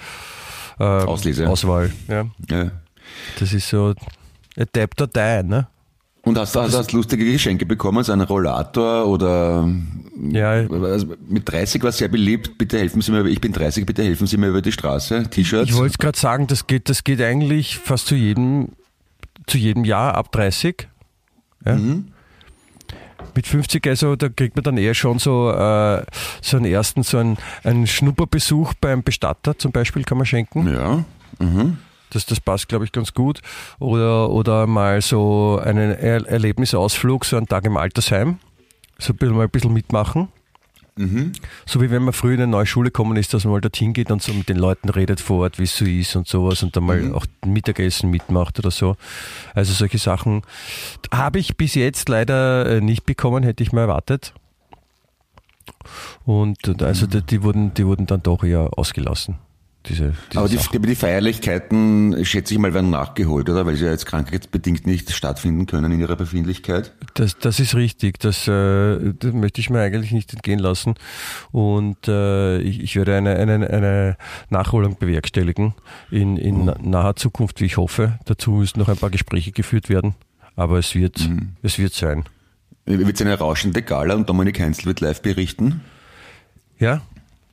äh, 0.80 0.84
Auslese. 0.84 1.48
Auswahl. 1.48 1.92
Ja. 2.08 2.26
Ja. 2.50 2.72
Das 3.38 3.52
ist 3.52 3.68
so 3.68 3.94
adapt 4.56 5.00
or 5.00 5.06
die, 5.06 5.48
ne? 5.48 5.68
Und 6.24 6.38
hast 6.38 6.54
du 6.54 6.60
hast, 6.60 6.74
hast 6.74 6.92
lustige 6.92 7.24
Geschenke 7.30 7.66
bekommen, 7.66 8.02
so 8.02 8.12
einen 8.12 8.22
Rollator 8.22 9.06
oder 9.06 9.68
Ja. 10.30 10.50
also 10.52 11.06
mit 11.28 11.50
30 11.50 11.82
war 11.82 11.92
sehr 11.92 12.08
beliebt, 12.08 12.56
bitte 12.56 12.78
helfen 12.78 13.02
Sie 13.02 13.12
mir, 13.12 13.26
ich 13.26 13.40
bin 13.40 13.52
30, 13.52 13.84
bitte 13.84 14.02
helfen 14.02 14.26
Sie 14.26 14.36
mir 14.38 14.48
über 14.48 14.62
die 14.62 14.72
Straße, 14.72 15.24
T-Shirts. 15.28 15.70
Ich 15.70 15.76
wollte 15.76 15.92
es 15.92 15.98
gerade 15.98 16.18
sagen, 16.18 16.46
das 16.46 16.66
geht, 16.66 16.88
das 16.88 17.04
geht 17.04 17.20
eigentlich 17.20 17.78
fast 17.78 18.06
zu 18.06 18.14
jedem, 18.14 18.70
zu 19.46 19.58
jedem 19.58 19.84
Jahr 19.84 20.14
ab 20.14 20.32
30. 20.32 20.88
Ja? 21.66 21.74
Mhm. 21.74 22.08
Mit 23.34 23.46
50, 23.46 23.86
also 23.88 24.16
da 24.16 24.28
kriegt 24.28 24.54
man 24.56 24.62
dann 24.62 24.78
eher 24.78 24.94
schon 24.94 25.18
so, 25.18 25.50
äh, 25.50 26.04
so 26.40 26.56
einen 26.56 26.66
ersten, 26.66 27.02
so 27.02 27.18
einen, 27.18 27.36
einen 27.64 27.86
Schnupperbesuch 27.86 28.74
beim 28.80 29.02
Bestatter 29.02 29.58
zum 29.58 29.72
Beispiel 29.72 30.04
kann 30.04 30.18
man 30.18 30.26
schenken. 30.26 30.72
Ja. 30.72 31.04
Mhm. 31.38 31.78
Das, 32.14 32.26
das 32.26 32.40
passt, 32.40 32.68
glaube 32.68 32.84
ich, 32.84 32.92
ganz 32.92 33.14
gut. 33.14 33.40
Oder, 33.78 34.30
oder 34.30 34.66
mal 34.66 35.02
so 35.02 35.60
einen 35.62 35.92
er 35.92 36.26
Erlebnisausflug, 36.26 37.24
so 37.24 37.36
einen 37.36 37.46
Tag 37.46 37.64
im 37.64 37.76
Altersheim. 37.76 38.38
So 38.98 39.12
ein 39.12 39.16
bisschen, 39.16 39.36
mal 39.36 39.44
ein 39.44 39.50
bisschen 39.50 39.72
mitmachen. 39.72 40.28
So 41.66 41.80
wie 41.80 41.90
wenn 41.90 42.04
man 42.04 42.12
früher 42.12 42.34
in 42.34 42.42
eine 42.42 42.50
neue 42.52 42.66
Schule 42.66 42.90
gekommen 42.90 43.16
ist, 43.16 43.34
dass 43.34 43.44
man 43.44 43.54
mal 43.54 43.60
dorthin 43.60 43.92
geht 43.92 44.12
und 44.12 44.22
so 44.22 44.32
mit 44.32 44.48
den 44.48 44.56
Leuten 44.58 44.88
redet 44.88 45.20
vor 45.20 45.40
Ort, 45.40 45.58
wie 45.58 45.64
es 45.64 45.76
so 45.76 45.84
ist 45.84 46.14
und 46.14 46.28
sowas 46.28 46.62
und 46.62 46.76
dann 46.76 46.84
mal 46.84 47.12
auch 47.14 47.26
Mittagessen 47.44 48.10
mitmacht 48.10 48.60
oder 48.60 48.70
so. 48.70 48.96
Also 49.54 49.72
solche 49.72 49.98
Sachen 49.98 50.42
habe 51.12 51.40
ich 51.40 51.56
bis 51.56 51.74
jetzt 51.74 52.08
leider 52.08 52.66
äh, 52.66 52.80
nicht 52.80 53.06
bekommen, 53.06 53.42
hätte 53.42 53.64
ich 53.64 53.72
mal 53.72 53.82
erwartet. 53.82 54.34
Und, 56.24 56.80
also 56.82 57.06
die, 57.06 57.22
die, 57.22 57.42
wurden, 57.42 57.74
die 57.74 57.86
wurden 57.86 58.06
dann 58.06 58.22
doch 58.22 58.44
eher 58.44 58.70
ausgelassen. 58.76 59.36
Diese, 59.86 60.14
diese 60.32 60.38
Aber 60.38 60.48
die, 60.48 60.56
die, 60.56 60.94
Feierlichkeiten, 60.94 62.24
schätze 62.24 62.54
ich 62.54 62.60
mal, 62.60 62.72
werden 62.72 62.88
nachgeholt, 62.88 63.50
oder? 63.50 63.66
Weil 63.66 63.76
sie 63.76 63.84
ja 63.84 63.90
jetzt 63.90 64.06
krankheitsbedingt 64.06 64.86
nicht 64.86 65.12
stattfinden 65.12 65.66
können 65.66 65.92
in 65.92 66.00
ihrer 66.00 66.16
Befindlichkeit. 66.16 66.92
Das, 67.14 67.36
das 67.38 67.60
ist 67.60 67.74
richtig. 67.74 68.18
Das, 68.18 68.48
äh, 68.48 69.12
das 69.12 69.32
möchte 69.34 69.60
ich 69.60 69.68
mir 69.68 69.80
eigentlich 69.80 70.12
nicht 70.12 70.32
entgehen 70.32 70.58
lassen. 70.58 70.94
Und 71.52 72.08
äh, 72.08 72.58
ich, 72.60 72.80
ich 72.82 72.96
werde 72.96 73.14
eine, 73.14 73.36
eine, 73.36 73.68
eine 73.68 74.16
Nachholung 74.48 74.96
bewerkstelligen 74.98 75.74
in, 76.10 76.38
in 76.38 76.64
na- 76.64 76.76
naher 76.80 77.16
Zukunft, 77.16 77.60
wie 77.60 77.66
ich 77.66 77.76
hoffe. 77.76 78.18
Dazu 78.24 78.52
müssen 78.52 78.78
noch 78.78 78.88
ein 78.88 78.96
paar 78.96 79.10
Gespräche 79.10 79.52
geführt 79.52 79.90
werden. 79.90 80.14
Aber 80.56 80.78
es 80.78 80.94
wird, 80.94 81.28
es 81.62 81.78
wird 81.78 81.92
sein. 81.92 82.24
Wird 82.86 83.14
es 83.16 83.20
eine 83.20 83.36
rauschende 83.38 83.82
Gala 83.82 84.14
und 84.14 84.28
Dominik 84.28 84.60
Heinzel 84.60 84.86
wird 84.86 85.00
live 85.00 85.20
berichten? 85.20 85.82
Ja, 86.78 87.02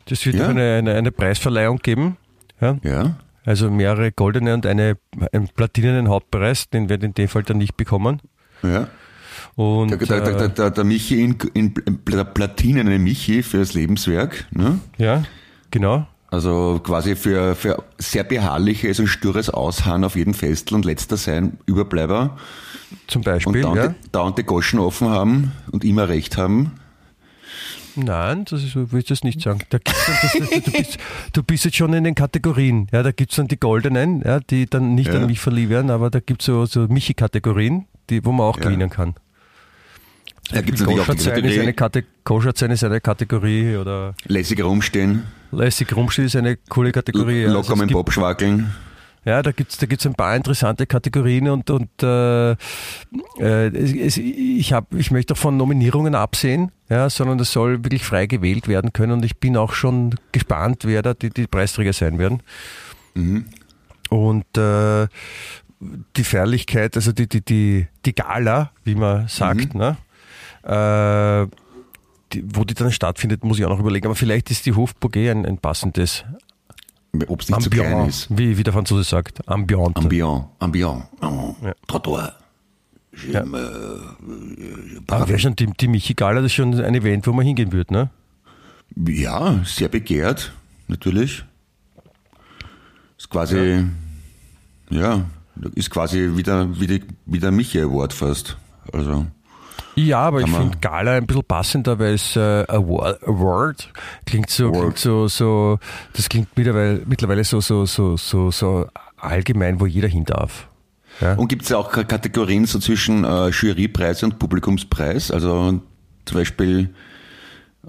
das 0.06 0.26
wird 0.26 0.36
Ja? 0.36 0.48
eine, 0.50 0.78
eine, 0.78 0.94
eine 0.96 1.12
Preisverleihung 1.12 1.78
geben. 1.80 2.18
Ja? 2.62 2.78
Ja. 2.84 3.16
Also 3.44 3.70
mehrere 3.72 4.12
goldene 4.12 4.54
und 4.54 4.66
eine, 4.66 4.98
einen 5.34 5.48
platinenen 5.48 6.10
Hauptpreis, 6.10 6.70
den 6.70 6.90
werde 6.90 7.06
ich 7.06 7.10
in 7.10 7.14
dem 7.16 7.28
Fall 7.28 7.44
dann 7.44 7.58
nicht 7.58 7.76
bekommen. 7.76 8.22
Ja. 8.62 8.88
Und, 9.56 9.90
Der, 9.90 9.98
der, 9.98 10.22
der, 10.22 10.50
der, 10.50 10.72
der 10.72 10.84
Michi 10.84 11.24
in, 11.24 11.38
in, 11.54 11.74
der 12.08 12.24
platinene 12.24 13.00
Michi 13.00 13.44
für 13.44 13.58
das 13.58 13.74
Lebenswerk. 13.74 14.46
Ne? 14.52 14.80
ja, 14.98 15.24
genau. 15.72 16.08
Also 16.30 16.80
quasi 16.82 17.18
für, 17.18 17.56
für 17.56 17.84
sehr 17.98 18.24
beharrliches 18.24 19.00
und 19.00 19.08
stures 19.08 19.50
Ausharren 19.50 20.06
auf 20.06 20.16
jeden 20.16 20.34
Festel 20.34 20.76
und 20.76 20.86
letzter 20.86 21.18
sein 21.18 21.58
Überbleiber 21.66 22.38
Zum 23.08 23.20
und 23.20 23.26
Beispiel, 23.26 23.62
dauernd, 23.62 23.78
ja. 23.78 23.88
die, 23.90 24.12
dauernd 24.14 24.38
die 24.38 24.44
Goschen 24.44 24.80
offen 24.80 25.10
haben 25.10 25.52
und 25.72 25.84
immer 25.84 26.08
recht 26.08 26.38
haben. 26.38 26.72
Nein, 27.96 28.46
das 28.50 28.64
ist, 28.64 28.76
will 28.76 29.00
ich 29.00 29.06
das 29.06 29.24
nicht 29.24 29.42
sagen. 29.42 29.60
Da 29.70 29.78
gibt's 29.80 30.06
dann, 30.06 30.16
das, 30.22 30.50
das, 30.50 30.64
du, 30.64 30.72
bist, 30.72 30.98
du 31.34 31.44
bist 31.44 31.66
jetzt 31.66 31.76
schon 31.78 31.94
in 31.94 32.04
den 32.04 32.16
Kategorien. 32.16 32.88
Ja, 32.92 33.04
da 33.04 33.12
gibt's 33.12 33.36
dann 33.36 33.48
die 33.48 33.60
goldenen, 33.60 34.22
ja, 34.26 34.40
die 34.40 34.66
dann 34.66 34.96
nicht 34.96 35.10
Ja. 35.14 35.20
an 35.20 35.26
mich 35.28 35.40
verliehen 35.40 35.70
werden, 35.70 35.92
aber 35.92 36.10
da 36.10 36.20
gibt's 36.20 36.46
so, 36.46 36.66
so 36.66 36.82
Michi-Kategorien, 36.88 37.86
wo 38.24 38.32
man 38.32 38.46
auch 38.48 38.58
Ja. 38.58 38.64
gewinnen 38.64 38.90
kann. 38.90 39.16
Da 40.52 40.62
gibt 40.62 40.80
es 40.80 40.86
natürlich 40.86 41.02
auch 41.02 41.14
die 41.14 41.22
ist, 41.22 41.28
eine 41.60 41.74
Kategorie 41.74 41.74
Kate 41.74 42.04
Koschatsein 42.24 42.72
ist 42.72 42.84
eine 42.84 43.00
Kategorie 43.00 43.76
oder 43.78 44.16
lässig 44.26 44.62
rumstehen, 44.64 45.24
lässig 45.52 45.96
rumstehen 45.96 46.26
ist 46.26 46.36
eine 46.36 46.58
coole 46.70 46.92
Kategorie. 46.92 47.44
ja. 47.44 47.48
locker 47.48 47.58
Also 47.60 47.74
es 47.74 47.80
mit 47.80 47.82
dem 47.84 47.88
gibt- 47.90 47.94
Bob 48.06 48.12
schwackeln. 48.14 48.74
Ja, 49.24 49.44
da 49.44 49.52
gibt's 49.52 49.78
da 49.78 49.86
gibt's 49.86 50.06
ein 50.08 50.16
paar 50.16 50.36
interessante 50.36 50.88
Kategorien 50.88 51.48
und, 51.50 51.70
und 51.70 51.90
äh, 52.02 52.52
äh, 52.52 52.56
es, 53.68 53.94
es, 53.94 54.18
ich, 54.18 54.74
hab, 54.74 54.94
ich 54.96 55.12
möchte 55.12 55.34
auch 55.34 55.38
von 55.38 55.58
Nominierungen 55.58 56.16
absehen, 56.16 56.72
ja, 56.90 57.10
sondern 57.10 57.40
es 57.40 57.52
soll 57.52 57.84
wirklich 57.84 58.04
frei 58.04 58.26
gewählt 58.26 58.68
werden 58.68 58.94
können 58.94 59.12
und 59.12 59.26
ich 59.26 59.38
bin 59.38 59.58
auch 59.58 59.74
schon 59.74 60.16
gespannt, 60.32 60.86
wer 60.86 61.04
da 61.04 61.14
die, 61.14 61.30
die 61.30 61.46
Preisträger 61.46 61.94
sein 61.94 62.18
werden. 62.18 62.42
Und 64.10 64.58
äh, 64.58 65.08
die 66.16 66.24
Feierlichkeit, 66.24 66.96
also 66.96 67.12
die, 67.12 67.28
die, 67.28 67.42
die, 67.42 67.88
die 68.06 68.16
Gala, 68.16 68.72
wie 68.84 68.96
man 68.96 69.28
sagt, 69.28 69.76
ne? 69.76 69.98
Äh, 70.64 71.48
die, 72.34 72.44
wo 72.56 72.64
die 72.64 72.74
dann 72.74 72.92
stattfindet, 72.92 73.44
muss 73.44 73.60
ich 73.60 73.66
auch 73.66 73.70
noch 73.70 73.80
überlegen. 73.80 74.06
Aber 74.06 74.16
vielleicht 74.16 74.52
ist 74.52 74.66
die 74.66 74.74
Hofburg 74.74 75.16
eh 75.16 75.30
ein, 75.30 75.46
ein 75.46 75.58
passendes 75.58 76.24
Ob 77.28 77.42
es 77.42 77.50
nicht 77.50 77.62
zu 77.62 77.70
klein 77.70 77.88
Ambiente, 77.94 78.10
ist. 78.10 78.28
wie, 78.30 78.58
wie 78.58 78.64
der 78.64 78.74
Franzose 78.74 79.04
sagt. 79.04 79.48
Ambiente. 79.48 80.00
Ambiant, 80.00 80.46
Ambiant. 80.60 81.04
Oh, 81.22 81.56
Ja. 81.62 81.74
Trottoir. 81.88 82.34
Ja. 83.30 83.44
Aber 85.08 85.28
wäre 85.28 85.40
schon 85.40 85.56
die, 85.58 85.66
die 85.68 85.88
Michi-Gala, 85.90 86.36
das 86.42 86.46
ist 86.46 86.54
schon 86.54 86.74
ein 86.80 86.96
Event, 86.96 87.28
wo 87.28 87.34
man 87.34 87.46
hingehen 87.46 87.74
würde, 87.74 87.94
ne? 87.94 88.10
Ja, 88.96 89.60
sehr 89.66 89.90
begehrt, 89.90 90.54
natürlich. 90.88 91.44
Ist 93.18 93.30
quasi, 93.30 93.86
ja, 94.90 95.26
ist 95.76 95.90
quasi 95.90 96.36
wieder, 96.38 96.80
wieder, 96.80 97.00
wieder 97.26 97.52
Michi 97.52 97.80
Award 97.82 98.14
fast. 98.14 98.58
Also, 98.94 99.28
Ja, 99.96 100.20
aber 100.20 100.40
ich 100.40 100.46
Kann 100.46 100.52
man- 100.54 100.62
finde 100.64 100.78
Gala 100.80 101.12
ein 101.14 101.28
bisschen 101.28 101.44
passender, 101.44 102.00
weil 102.00 102.14
es 102.14 102.36
äh, 102.36 102.40
Award, 102.68 103.22
Award 103.28 103.90
klingt 104.26 104.50
so, 104.50 104.68
Award. 104.68 104.82
klingt 104.82 104.98
so, 105.00 105.28
so, 105.28 105.80
das 106.14 106.30
klingt 106.30 106.48
mittlerweile, 106.56 107.02
mittlerweile 107.06 107.44
so, 107.44 107.60
so, 107.62 107.86
so, 107.86 108.16
so, 108.18 108.52
so 108.52 108.88
allgemein, 109.18 109.80
wo 109.80 109.86
jeder 109.86 110.08
hin 110.08 110.26
darf. 110.26 110.68
Ja? 111.20 111.34
und 111.36 111.50
gibt 111.50 111.64
es 111.64 111.72
auch 111.74 111.92
K- 111.92 112.04
Kategorien 112.06 112.66
so 112.66 112.80
zwischen 112.80 113.26
äh, 113.26 113.50
Jurypreis 113.50 114.24
und 114.24 114.40
Publikumspreis? 114.40 115.30
Also 115.30 115.82
zum 116.26 116.38
Beispiel 116.38 116.90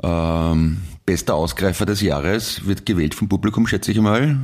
ähm, 0.03 0.79
bester 1.07 1.35
Ausgreifer 1.35 1.87
des 1.87 2.01
Jahres 2.01 2.67
wird 2.67 2.85
gewählt 2.85 3.15
vom 3.15 3.29
Publikum, 3.29 3.67
schätze 3.67 3.93
ich 3.93 4.01
mal. 4.01 4.37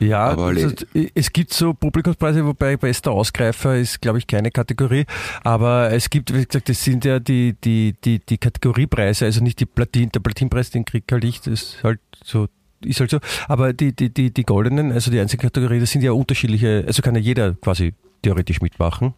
Ja, 0.00 0.36
also, 0.36 0.70
es 1.14 1.32
gibt 1.32 1.52
so 1.52 1.74
Publikumspreise, 1.74 2.44
wobei 2.44 2.76
bester 2.76 3.10
Ausgreifer 3.10 3.76
ist, 3.76 4.00
glaube 4.00 4.18
ich, 4.18 4.26
keine 4.26 4.50
Kategorie. 4.50 5.06
Aber 5.42 5.92
es 5.92 6.08
gibt, 6.08 6.32
wie 6.32 6.44
gesagt, 6.44 6.68
das 6.68 6.84
sind 6.84 7.04
ja 7.04 7.18
die, 7.18 7.56
die, 7.64 7.94
die, 8.04 8.20
die 8.20 8.38
Kategoriepreise, 8.38 9.24
also 9.24 9.42
nicht 9.42 9.58
die 9.60 9.66
Platin, 9.66 10.10
der 10.10 10.20
Platinpreis, 10.20 10.70
den 10.70 10.84
kriegt 10.84 11.10
halt 11.10 11.24
ich, 11.24 11.40
das 11.40 11.48
ist 11.48 11.84
halt 11.84 12.00
so, 12.24 12.46
ist 12.84 13.00
halt 13.00 13.10
so. 13.10 13.18
Aber 13.48 13.72
die, 13.72 13.92
die, 13.92 14.12
die, 14.12 14.32
die 14.32 14.44
goldenen, 14.44 14.92
also 14.92 15.10
die 15.10 15.18
einzige 15.18 15.42
Kategorie, 15.42 15.80
das 15.80 15.90
sind 15.90 16.02
ja 16.02 16.12
unterschiedliche, 16.12 16.84
also 16.86 17.02
kann 17.02 17.16
ja 17.16 17.20
jeder 17.20 17.54
quasi 17.54 17.94
theoretisch 18.22 18.60
mitmachen. 18.60 19.14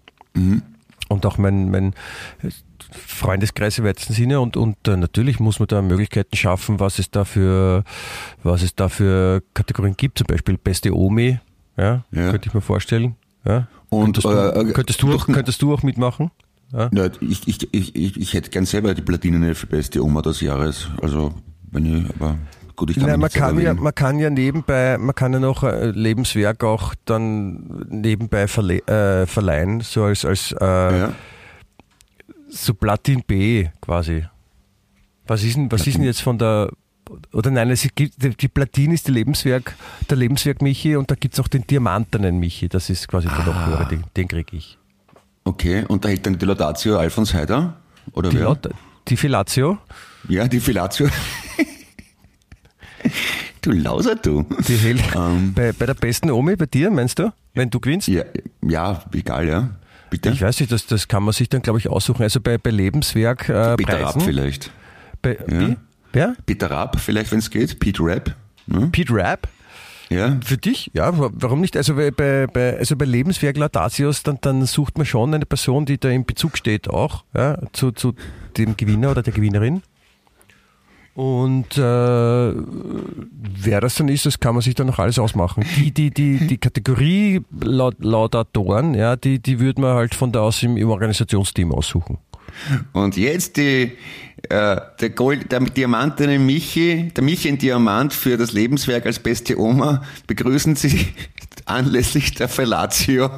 Und 1.08 1.26
auch 1.26 1.36
mein, 1.38 1.70
mein 1.70 1.94
Freundeskreis 2.94 3.78
im 3.78 3.84
weitesten 3.84 4.12
Sinne 4.14 4.40
und, 4.40 4.56
und 4.56 4.76
äh, 4.88 4.96
natürlich 4.96 5.40
muss 5.40 5.58
man 5.58 5.68
da 5.68 5.82
Möglichkeiten 5.82 6.36
schaffen, 6.36 6.80
was 6.80 6.98
es 6.98 7.10
da 7.10 7.24
für, 7.24 7.84
was 8.42 8.62
es 8.62 8.74
da 8.74 8.88
für 8.88 9.42
Kategorien 9.54 9.96
gibt, 9.96 10.18
zum 10.18 10.26
Beispiel 10.26 10.56
beste 10.58 10.94
Omi, 10.96 11.38
ja, 11.76 12.04
Ja. 12.12 12.30
könnte 12.30 12.48
ich 12.48 12.54
mir 12.54 12.60
vorstellen. 12.60 13.16
Ja. 13.44 13.68
Und, 13.88 14.04
könntest, 14.22 14.24
du, 14.26 14.30
äh, 14.30 14.72
könntest, 14.72 15.02
du 15.02 15.06
auch, 15.08 15.24
durch- 15.24 15.34
könntest 15.36 15.62
du 15.62 15.74
auch 15.74 15.82
mitmachen? 15.82 16.30
Ja. 16.72 16.88
Ja, 16.92 17.10
ich, 17.20 17.48
ich, 17.48 17.74
ich, 17.74 17.96
ich, 17.96 18.16
ich 18.20 18.34
hätte 18.34 18.50
gern 18.50 18.64
selber 18.66 18.94
die 18.94 19.02
Platinene 19.02 19.54
für 19.56 19.66
beste 19.66 20.04
Oma 20.04 20.22
des 20.22 20.40
Jahres. 20.40 20.88
Also, 21.02 21.32
wenn 21.72 21.84
ich, 21.86 22.04
aber 22.14 22.36
gut, 22.76 22.90
ich 22.90 22.96
kann 22.96 23.06
Nein, 23.06 23.18
man 23.18 23.30
kann 23.30 23.58
ja, 23.60 23.74
man 23.74 23.92
kann 23.94 24.18
ja 24.20 24.30
nebenbei, 24.30 24.96
man 24.96 25.14
kann 25.14 25.32
ja 25.32 25.40
noch 25.40 25.64
äh, 25.64 25.86
Lebenswerk 25.90 26.62
auch 26.62 26.94
dann 27.06 27.84
nebenbei 27.88 28.46
verle 28.46 28.78
äh, 28.86 29.26
verleihen, 29.26 29.80
so 29.80 30.04
als, 30.04 30.24
als 30.24 30.52
äh, 30.60 30.64
ja. 30.64 31.12
So 32.50 32.74
Platin 32.74 33.22
B 33.26 33.68
quasi. 33.80 34.24
Was 35.26 35.42
ist 35.44 35.56
denn, 35.56 35.70
was 35.70 35.86
ist 35.86 35.96
denn 35.96 36.04
jetzt 36.04 36.22
von 36.22 36.38
der 36.38 36.70
oder 37.32 37.50
nein, 37.50 37.70
es 37.70 37.86
gibt, 37.94 38.14
die 38.40 38.48
Platin 38.48 38.92
ist 38.92 39.08
die 39.08 39.12
Lebenswerk, 39.12 39.74
der 40.08 40.16
Lebenswerk 40.16 40.62
Michi 40.62 40.94
und 40.96 41.10
da 41.10 41.14
gibt 41.16 41.34
es 41.34 41.40
auch 41.40 41.48
den 41.48 41.66
Diamantenen 41.66 42.38
Michi, 42.38 42.68
das 42.68 42.88
ist 42.88 43.08
quasi 43.08 43.28
der 43.28 43.44
noch 43.44 43.66
höhere, 43.66 43.86
den, 43.88 44.04
den 44.16 44.28
kriege 44.28 44.56
ich. 44.56 44.78
Okay, 45.44 45.84
und 45.88 46.04
da 46.04 46.08
hält 46.08 46.24
dann 46.26 46.38
die 46.38 46.46
Laudatio 46.46 46.98
Alfons 46.98 47.34
Heider? 47.34 47.76
Oder 48.12 48.30
Die, 48.30 48.36
wer? 48.36 48.44
Laut, 48.44 48.68
die 49.08 49.16
Filatio, 49.16 49.78
Ja, 50.28 50.46
die 50.46 50.60
Filatio. 50.60 51.08
du 53.62 53.70
Lauser, 53.72 54.14
du. 54.16 54.44
die 54.68 54.76
hält 54.76 55.02
Ähm. 55.16 55.52
bei, 55.54 55.72
bei 55.72 55.86
der 55.86 55.94
besten 55.94 56.30
Omi, 56.30 56.56
bei 56.56 56.66
dir, 56.66 56.90
meinst 56.90 57.18
du, 57.18 57.32
wenn 57.54 57.70
du 57.70 57.80
gewinnst? 57.80 58.08
Ja, 58.08 58.24
ja, 58.62 59.02
egal, 59.12 59.48
ja. 59.48 59.70
Bitte. 60.10 60.30
Ich 60.30 60.42
weiß 60.42 60.60
nicht, 60.60 60.72
das, 60.72 60.86
das 60.86 61.08
kann 61.08 61.22
man 61.22 61.32
sich 61.32 61.48
dann, 61.48 61.62
glaube 61.62 61.78
ich, 61.78 61.88
aussuchen. 61.88 62.22
Also 62.22 62.40
bei, 62.40 62.58
bei 62.58 62.70
Lebenswerk 62.70 63.48
äh, 63.48 63.76
Peter 63.76 64.00
Rapp 64.02 64.20
vielleicht. 64.22 64.70
Bei, 65.22 65.38
Ja. 65.48 65.60
wie? 65.60 65.76
Wer? 66.12 66.34
Peter 66.44 66.70
Rapp 66.70 66.98
vielleicht, 66.98 67.30
wenn 67.30 67.38
es 67.38 67.50
geht. 67.50 67.78
Pete 67.78 68.02
Rapp. 68.02 68.34
Ne? 68.66 68.88
Pete 68.90 69.14
Rapp? 69.14 69.48
Ja. 70.08 70.36
Für 70.44 70.56
dich? 70.58 70.90
Ja, 70.92 71.16
wa- 71.16 71.30
warum 71.32 71.60
nicht? 71.60 71.76
Also 71.76 71.94
bei, 71.94 72.10
bei, 72.10 72.76
also 72.76 72.96
bei 72.96 73.04
Lebenswerk 73.04 73.56
Laudatius, 73.56 74.24
dann, 74.24 74.38
dann 74.40 74.66
sucht 74.66 74.98
man 74.98 75.06
schon 75.06 75.32
eine 75.32 75.46
Person, 75.46 75.86
die 75.86 75.98
da 75.98 76.08
im 76.10 76.24
Bezug 76.24 76.58
steht 76.58 76.88
auch, 76.90 77.22
ja, 77.32 77.58
zu, 77.72 77.92
zu 77.92 78.14
dem 78.56 78.76
Gewinner 78.76 79.12
oder 79.12 79.22
der 79.22 79.32
Gewinnerin. 79.32 79.82
Und 81.14 81.76
äh, 81.76 81.80
wer 81.80 83.80
das 83.80 83.96
dann 83.96 84.08
ist, 84.08 84.26
das 84.26 84.38
kann 84.38 84.54
man 84.54 84.62
sich 84.62 84.74
dann 84.74 84.86
noch 84.86 84.98
alles 84.98 85.18
ausmachen. 85.18 85.64
Die, 85.76 85.90
die, 85.90 86.10
die, 86.10 86.46
die 86.46 86.58
Kategorie 86.58 87.42
Laud 87.60 87.96
Laudatoren, 87.98 88.94
ja, 88.94 89.16
die, 89.16 89.40
die 89.40 89.58
würde 89.58 89.80
man 89.80 89.94
halt 89.94 90.14
von 90.14 90.32
da 90.32 90.40
aus 90.40 90.62
im, 90.62 90.76
im 90.76 90.88
Organisationsteam 90.88 91.72
aussuchen. 91.72 92.18
Und 92.92 93.16
jetzt 93.16 93.56
die, 93.56 93.92
äh, 94.48 94.80
der, 95.00 95.10
Gold, 95.10 95.52
der 95.52 95.60
diamantene 95.60 96.38
Michi, 96.38 97.10
der 97.14 97.24
Michi 97.24 97.48
in 97.48 97.58
Diamant 97.58 98.12
für 98.12 98.36
das 98.36 98.52
Lebenswerk 98.52 99.06
als 99.06 99.18
beste 99.18 99.58
Oma 99.58 100.02
begrüßen 100.26 100.76
Sie 100.76 101.08
anlässlich 101.64 102.34
der 102.34 102.48
Fellatio 102.48 103.30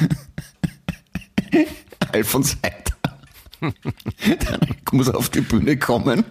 Alfons 2.12 2.56
Heiter. 2.64 2.94
Dann 3.60 4.76
muss 4.92 5.08
auf 5.08 5.30
die 5.30 5.40
Bühne 5.40 5.76
kommen. 5.76 6.24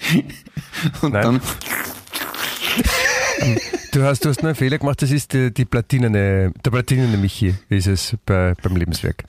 Und 1.02 1.12
Nein. 1.12 1.22
dann 1.22 1.40
Du 3.92 4.02
hast, 4.04 4.24
du 4.24 4.28
hast 4.28 4.42
nur 4.42 4.50
einen 4.50 4.54
Fehler 4.56 4.78
gemacht, 4.78 5.02
das 5.02 5.10
ist 5.10 5.32
die, 5.32 5.52
die 5.52 5.64
Platinene, 5.64 6.52
der 6.64 6.70
Platinene 6.70 7.16
Michi, 7.16 7.54
ist 7.68 7.86
es 7.88 8.16
bei, 8.24 8.54
beim 8.62 8.76
Lebenswerk. 8.76 9.24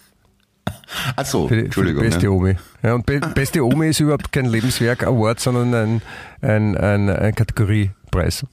Ach 1.16 1.26
so, 1.26 1.48
Für 1.48 1.56
die, 1.56 1.66
Entschuldigung. 1.66 2.04
Für 2.04 2.10
beste 2.10 2.26
ja. 2.26 2.30
Omi. 2.30 2.56
Ja, 2.84 2.94
und 2.94 3.06
be, 3.06 3.20
beste 3.20 3.66
Omi 3.66 3.88
ist 3.90 4.00
überhaupt 4.00 4.32
kein 4.32 4.46
Lebenswerk 4.46 5.04
Award, 5.04 5.40
sondern 5.40 5.74
ein, 5.74 6.02
ein, 6.42 6.78
ein, 6.78 7.10
ein 7.10 7.34
Kategoriepreis. 7.34 8.46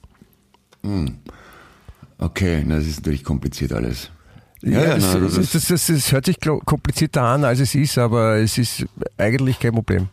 Okay, 2.17 2.63
na, 2.65 2.75
das 2.77 2.85
ist 2.87 2.99
natürlich 3.01 3.23
kompliziert 3.23 3.73
alles. 3.73 4.09
Ja, 4.61 4.95
das, 4.95 5.13
na, 5.13 5.19
das, 5.19 5.51
das- 5.51 5.85
das, 5.87 6.11
hört 6.11 6.25
sich 6.25 6.39
komplizierter 6.39 7.21
an, 7.21 7.43
als 7.43 7.59
es 7.59 7.75
ist, 7.75 7.97
aber 7.97 8.37
es 8.37 8.57
ist 8.57 8.85
eigentlich 9.17 9.59
kein 9.59 9.73
Problem. 9.73 10.09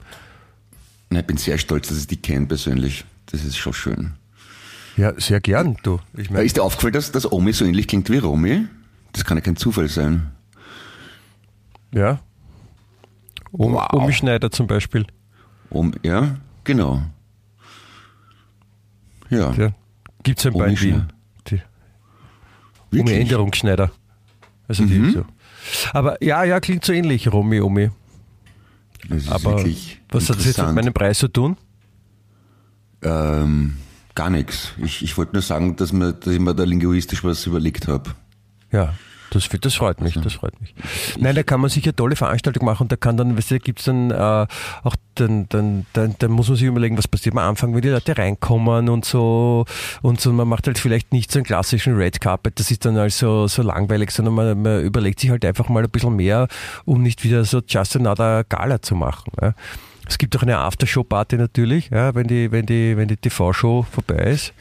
Na, 1.11 1.21
ich 1.21 1.27
bin 1.27 1.37
sehr 1.37 1.59
stolz, 1.59 1.89
dass 1.89 1.99
ich 1.99 2.07
die 2.07 2.17
kenne 2.17 2.47
persönlich. 2.47 3.05
Das 3.27 3.45
ist 3.45 3.57
schon 3.57 3.73
schön. 3.73 4.13
Ja, 4.97 5.13
sehr 5.21 5.41
gern, 5.41 5.77
du. 5.83 6.01
Ich 6.17 6.31
Äh, 6.31 6.33
meine, 6.33 6.45
Ist 6.45 6.57
dir 6.57 6.63
aufgefallen, 6.63 6.95
dass 6.95 7.13
das 7.13 7.31
Omi 7.31 7.53
so 7.53 7.65
ähnlich 7.65 7.87
klingt 7.89 8.09
wie 8.11 8.19
Romy? 8.19 8.67
Das 9.13 9.25
kann 9.25 9.37
ja 9.37 9.43
kein 9.43 9.57
Zufall 9.57 9.89
sein. 9.89 10.31
ja. 11.93 12.21
Um, 13.53 13.73
Wow. 13.75 13.93
Omi 13.93 14.13
Schneider 14.13 14.51
zum 14.51 14.67
Beispiel. 14.67 15.07
Um, 15.71 15.93
ja, 16.03 16.37
genau. 16.65 17.03
Ja, 19.31 19.53
Ja. 19.53 19.71
Gibt 20.23 20.39
es 20.41 20.47
ein 20.47 20.53
paar 20.53 20.63
Omi 20.67 20.73
in 20.75 20.81
Wien. 20.81 21.13
Die 21.49 21.55
Omi 22.93 22.99
wirklich. 22.99 23.21
Änderungsschneider. 23.21 23.91
Also 24.69 24.85
die 24.85 24.99
Mhm. 24.99 25.11
so. 25.13 25.25
Aber 25.93 26.23
ja, 26.23 26.43
ja, 26.45 26.61
klingt 26.61 26.85
so 26.85 26.93
ähnlich, 26.93 27.33
Romy, 27.33 27.61
Omi. 27.61 27.91
Das 29.09 29.29
Aber 29.29 29.65
was 30.11 30.29
hat 30.31 30.39
das 30.39 30.45
jetzt 30.47 30.59
mit 30.59 30.75
meinem 30.75 30.93
Preis 30.93 31.19
zu 31.19 31.29
tun? 31.29 31.57
Ähm, 33.03 33.77
gar 34.15 34.31
nichts. 34.31 34.73
Ich, 34.83 35.03
ich 35.03 35.17
wollte 35.17 35.35
nur 35.35 35.43
sagen, 35.43 35.77
dass, 35.77 35.93
mir, 35.93 36.13
dass 36.13 36.33
ich 36.33 36.41
mir 36.41 36.55
da 36.55 36.65
linguistisch 36.65 37.23
was 37.23 37.47
überlegt 37.47 37.89
habe. 37.89 38.11
Ja, 38.73 38.95
das, 39.31 39.49
das 39.49 39.75
freut 39.75 40.01
mich, 40.01 40.15
das 40.15 40.35
freut 40.35 40.61
mich. 40.61 40.75
Nein, 41.19 41.35
da 41.35 41.43
kann 41.43 41.61
man 41.61 41.71
sicher 41.71 41.95
tolle 41.95 42.17
Veranstaltungen 42.17 42.67
machen 42.67 42.85
und 42.85 42.93
da 42.93 42.97
kann 42.97 43.17
dann, 43.17 43.37
weißt 43.37 43.53
du, 43.53 43.59
gibt's 43.59 43.85
dann 43.85 44.11
äh, 44.11 44.47
auch, 44.83 44.97
dann, 45.15 45.49
dann, 45.49 45.87
dann, 45.93 46.15
dann 46.19 46.31
muss 46.31 46.49
man 46.49 46.57
sich 46.57 46.67
überlegen, 46.67 46.97
was 46.97 47.09
passiert 47.09 47.35
am 47.35 47.39
Anfang, 47.39 47.75
wenn 47.75 47.83
die 47.83 47.89
Leute 47.89 48.17
reinkommen 48.17 48.89
und 48.89 49.05
so 49.05 49.65
und 50.03 50.21
so. 50.21 50.33
Man 50.33 50.49
macht 50.49 50.67
halt 50.67 50.79
vielleicht 50.79 51.13
nicht 51.13 51.33
so 51.33 51.39
einen 51.39 51.47
klassischen 51.47 51.97
Red 51.97 52.21
Carpet, 52.21 52.59
das 52.59 52.71
ist 52.71 52.85
dann 52.85 52.97
also 52.97 53.47
so 53.49 53.63
langweilig, 53.63 54.11
sondern 54.11 54.35
man, 54.35 54.63
man 54.63 54.81
überlegt 54.83 55.21
sich 55.21 55.31
halt 55.31 55.45
einfach 55.45 55.69
mal 55.69 55.83
ein 55.83 55.91
bisschen 55.91 56.17
mehr, 56.17 56.49
um 56.85 57.03
nicht 57.03 57.25
wieder 57.25 57.45
so 57.45 57.61
just 57.67 57.97
another 57.97 58.45
Gala 58.45 58.81
zu 58.83 58.95
machen. 58.95 59.33
Ja. 59.41 59.55
Es 60.09 60.19
gibt 60.19 60.37
auch 60.37 60.43
eine 60.43 60.59
Aftershow-Party 60.59 61.37
natürlich, 61.37 61.91
ja, 61.91 62.15
wenn 62.15 62.29
die, 62.29 62.53
wenn 62.53 62.65
die, 62.65 62.97
wenn 62.97 63.09
die 63.09 63.17
TV-Show 63.17 63.87
vorbei 63.91 64.31
ist. 64.31 64.53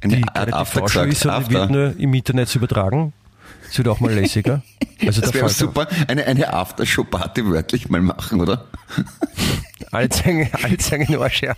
Eine 0.00 0.16
die 0.16 0.22
keine 0.22 0.52
After 0.52 0.80
TV-Show 0.80 1.02
ist, 1.02 1.24
die 1.24 1.28
After. 1.28 1.50
wird 1.50 1.70
nur 1.70 1.96
im 1.98 2.14
Internet 2.14 2.54
übertragen. 2.54 3.12
Das 3.68 3.78
wird 3.78 3.88
auch 3.88 4.00
mal 4.00 4.12
lässiger. 4.12 4.62
Also 5.00 5.20
Das 5.20 5.30
da 5.30 5.34
wäre 5.34 5.48
super, 5.48 5.86
eine, 6.08 6.24
eine 6.26 6.52
Aftershow-Party 6.52 7.46
wörtlich 7.46 7.88
mal 7.88 8.00
machen, 8.00 8.40
oder? 8.40 8.66
zeigen 10.78 11.06
den 11.06 11.20
Arsch 11.20 11.42
her. 11.42 11.56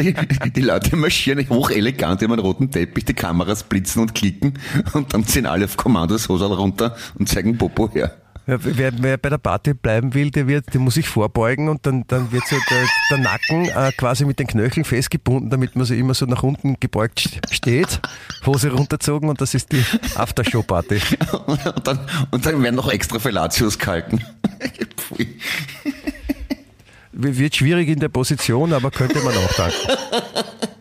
Die, 0.00 0.14
die 0.52 0.60
Leute 0.60 0.96
marschieren 0.96 1.48
hochelegant 1.48 2.22
über 2.22 2.34
einen 2.34 2.42
roten 2.42 2.70
Teppich, 2.70 3.04
die 3.04 3.14
Kameras 3.14 3.64
blitzen 3.64 4.02
und 4.02 4.14
klicken 4.14 4.54
und 4.94 5.12
dann 5.12 5.24
ziehen 5.26 5.46
alle 5.46 5.64
auf 5.64 5.76
Kommando 5.76 6.14
das 6.14 6.28
Hosal 6.28 6.52
runter 6.52 6.96
und 7.18 7.28
zeigen 7.28 7.58
Popo 7.58 7.90
her. 7.90 8.16
Wer, 8.50 8.92
wer 9.02 9.18
bei 9.18 9.28
der 9.28 9.36
Party 9.36 9.74
bleiben 9.74 10.14
will, 10.14 10.30
der, 10.30 10.46
wird, 10.48 10.72
der 10.72 10.80
muss 10.80 10.94
sich 10.94 11.06
vorbeugen 11.06 11.68
und 11.68 11.84
dann, 11.84 12.04
dann 12.08 12.32
wird 12.32 12.46
so 12.46 12.56
der, 12.70 12.86
der 13.10 13.18
Nacken 13.18 13.66
äh, 13.68 13.92
quasi 13.92 14.24
mit 14.24 14.38
den 14.38 14.46
Knöcheln 14.46 14.86
festgebunden, 14.86 15.50
damit 15.50 15.76
man 15.76 15.84
so 15.84 15.92
immer 15.92 16.14
so 16.14 16.24
nach 16.24 16.42
unten 16.42 16.80
gebeugt 16.80 17.18
st- 17.20 17.52
steht, 17.52 18.00
Hose 18.46 18.70
runterzogen 18.72 19.28
und 19.28 19.42
das 19.42 19.52
ist 19.52 19.70
die 19.72 19.84
Aftershow-Party. 20.14 20.98
Und 21.46 21.86
dann, 21.86 22.00
und 22.30 22.46
dann 22.46 22.62
werden 22.62 22.76
noch 22.76 22.88
extra 22.90 23.18
Fellatius 23.18 23.78
gehalten. 23.78 24.24
Pfui. 24.96 25.36
Wird 27.12 27.54
schwierig 27.56 27.88
in 27.88 28.00
der 28.00 28.08
Position, 28.08 28.72
aber 28.72 28.90
könnte 28.90 29.18
man 29.20 29.34
auch 29.36 29.52
danken. 29.54 29.76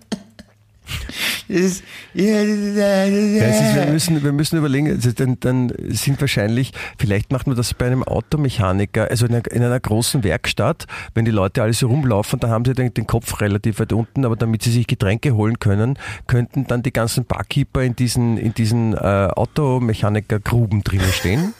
Ist, 1.47 1.83
ist, 2.13 2.75
wir, 2.75 3.87
müssen, 3.89 4.23
wir 4.23 4.31
müssen 4.33 4.57
überlegen, 4.57 4.99
dann, 5.15 5.39
dann 5.39 5.71
sind 5.89 6.19
wahrscheinlich, 6.19 6.73
vielleicht 6.97 7.31
macht 7.31 7.47
man 7.47 7.55
das 7.55 7.73
bei 7.73 7.85
einem 7.85 8.03
Automechaniker, 8.03 9.09
also 9.09 9.25
in 9.25 9.35
einer, 9.35 9.51
in 9.51 9.63
einer 9.63 9.79
großen 9.79 10.23
Werkstatt, 10.23 10.87
wenn 11.13 11.23
die 11.23 11.31
Leute 11.31 11.63
alle 11.63 11.73
so 11.73 11.87
rumlaufen, 11.87 12.39
da 12.39 12.49
haben 12.49 12.65
sie 12.65 12.73
den, 12.73 12.93
den 12.93 13.07
Kopf 13.07 13.39
relativ 13.39 13.79
weit 13.79 13.93
unten, 13.93 14.25
aber 14.25 14.35
damit 14.35 14.61
sie 14.63 14.71
sich 14.71 14.87
Getränke 14.87 15.35
holen 15.35 15.59
können, 15.59 15.97
könnten 16.27 16.67
dann 16.67 16.83
die 16.83 16.91
ganzen 16.91 17.25
Barkeeper 17.25 17.81
in 17.81 17.95
diesen, 17.95 18.37
in 18.37 18.53
diesen 18.53 18.93
äh, 18.93 18.97
Automechanikergruben 18.97 20.83
drinnen 20.83 21.11
stehen, 21.13 21.53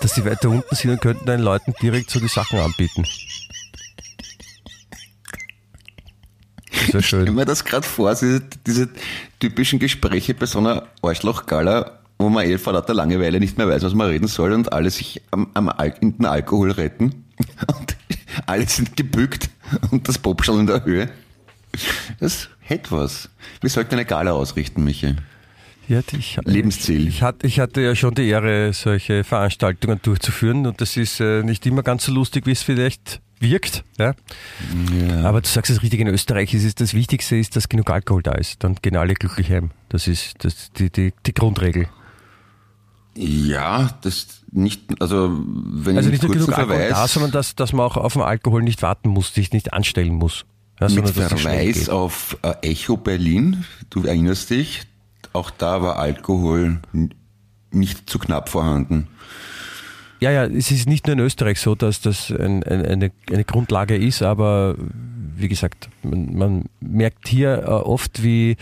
dass 0.00 0.14
sie 0.14 0.24
weiter 0.24 0.48
unten 0.48 0.74
sind 0.74 0.92
und 0.92 1.00
könnten 1.00 1.26
den 1.26 1.40
Leuten 1.40 1.74
direkt 1.82 2.10
so 2.10 2.20
die 2.20 2.28
Sachen 2.28 2.60
anbieten. 2.60 3.04
Sehr 6.90 7.00
Ich 7.00 7.06
stelle 7.06 7.26
schön. 7.26 7.34
mir 7.34 7.44
das 7.44 7.64
gerade 7.64 7.86
vor, 7.86 8.10
diese, 8.14 8.42
diese 8.66 8.88
typischen 9.40 9.78
Gespräche 9.78 10.34
bei 10.34 10.46
so 10.46 10.58
einer 10.58 10.84
Arschlochgala, 11.02 11.98
wo 12.18 12.28
man 12.28 12.46
eh 12.46 12.58
vor 12.58 12.72
lauter 12.72 12.94
Langeweile 12.94 13.40
nicht 13.40 13.58
mehr 13.58 13.68
weiß, 13.68 13.82
was 13.82 13.94
man 13.94 14.08
reden 14.08 14.28
soll 14.28 14.52
und 14.52 14.72
alle 14.72 14.90
sich 14.90 15.22
am, 15.30 15.48
am 15.54 15.68
Al 15.68 15.94
in 16.00 16.16
den 16.16 16.26
Alkohol 16.26 16.70
retten 16.70 17.24
und 17.78 17.96
alle 18.46 18.66
sind 18.68 18.96
gebückt 18.96 19.50
und 19.90 20.08
das 20.08 20.18
Pop 20.18 20.44
schon 20.44 20.60
in 20.60 20.66
der 20.66 20.84
Höhe. 20.84 21.08
Das 22.20 22.48
hätte 22.60 22.92
was. 22.92 23.28
Wir 23.60 23.70
sollten 23.70 23.94
eine 23.94 24.04
Gala 24.04 24.32
ausrichten, 24.32 24.84
Michi. 24.84 25.14
Ja, 25.88 26.00
ich, 26.16 26.38
Lebensziel. 26.44 27.08
Ich 27.08 27.20
hatte, 27.22 27.46
ich 27.46 27.60
hatte 27.60 27.82
ja 27.82 27.94
schon 27.94 28.14
die 28.14 28.26
Ehre, 28.28 28.72
solche 28.72 29.22
Veranstaltungen 29.22 30.00
durchzuführen 30.02 30.66
und 30.66 30.80
das 30.80 30.96
ist 30.96 31.20
äh, 31.20 31.42
nicht 31.42 31.66
immer 31.66 31.82
ganz 31.82 32.04
so 32.06 32.12
lustig, 32.12 32.46
wie 32.46 32.52
es 32.52 32.62
vielleicht 32.62 33.20
wirkt. 33.40 33.84
Ja? 33.98 34.14
Ja. 34.92 35.24
Aber 35.24 35.40
du 35.40 35.48
sagst 35.48 35.70
es 35.70 35.82
richtig, 35.82 36.00
in 36.00 36.08
Österreich 36.08 36.54
ist 36.54 36.64
es 36.64 36.74
das 36.74 36.94
Wichtigste, 36.94 37.36
ist, 37.36 37.56
dass 37.56 37.68
genug 37.68 37.90
Alkohol 37.90 38.22
da 38.22 38.32
ist. 38.32 38.62
Dann 38.64 38.76
gehen 38.82 38.96
alle 38.96 39.14
glücklich 39.14 39.50
heim. 39.50 39.70
Das 39.88 40.06
ist 40.08 40.44
das, 40.44 40.72
die, 40.72 40.90
die, 40.90 41.12
die 41.26 41.34
Grundregel. 41.34 41.88
Ja, 43.16 43.90
das 44.02 44.42
nicht, 44.50 45.00
also 45.00 45.40
wenn 45.46 45.96
Also 45.96 46.08
ich 46.08 46.14
nicht 46.14 46.22
nur 46.22 46.32
genug 46.32 46.48
Alkohol 46.48 46.76
Verweis, 46.76 46.90
da, 46.90 47.08
sondern 47.08 47.30
dass, 47.30 47.54
dass 47.54 47.72
man 47.72 47.86
auch 47.86 47.96
auf 47.96 48.14
den 48.14 48.22
Alkohol 48.22 48.62
nicht 48.62 48.82
warten 48.82 49.08
muss, 49.08 49.32
sich 49.34 49.52
nicht 49.52 49.72
anstellen 49.72 50.14
muss. 50.14 50.44
Ja, 50.80 50.88
mit 50.88 51.08
Verweis 51.08 51.88
auf 51.88 52.36
äh, 52.42 52.54
Echo 52.62 52.96
Berlin, 52.96 53.64
du 53.90 54.02
erinnerst 54.04 54.50
dich, 54.50 54.82
auch 55.32 55.50
da 55.50 55.82
war 55.82 55.98
Alkohol 55.98 56.80
nicht 57.70 58.10
zu 58.10 58.18
knapp 58.18 58.48
vorhanden. 58.48 59.08
Ja, 60.24 60.30
ja, 60.30 60.44
es 60.44 60.70
ist 60.70 60.88
nicht 60.88 61.06
nur 61.06 61.12
in 61.12 61.20
Österreich 61.20 61.60
so, 61.60 61.74
dass 61.74 62.00
das 62.00 62.30
ein, 62.30 62.62
ein, 62.62 62.86
eine, 62.86 63.10
eine 63.30 63.44
Grundlage 63.44 63.94
ist, 63.94 64.22
aber 64.22 64.74
wie 65.36 65.48
gesagt, 65.48 65.90
man, 66.02 66.34
man 66.34 66.64
merkt 66.80 67.28
hier 67.28 67.58
äh, 67.58 67.66
oft, 67.66 68.22
wie, 68.22 68.56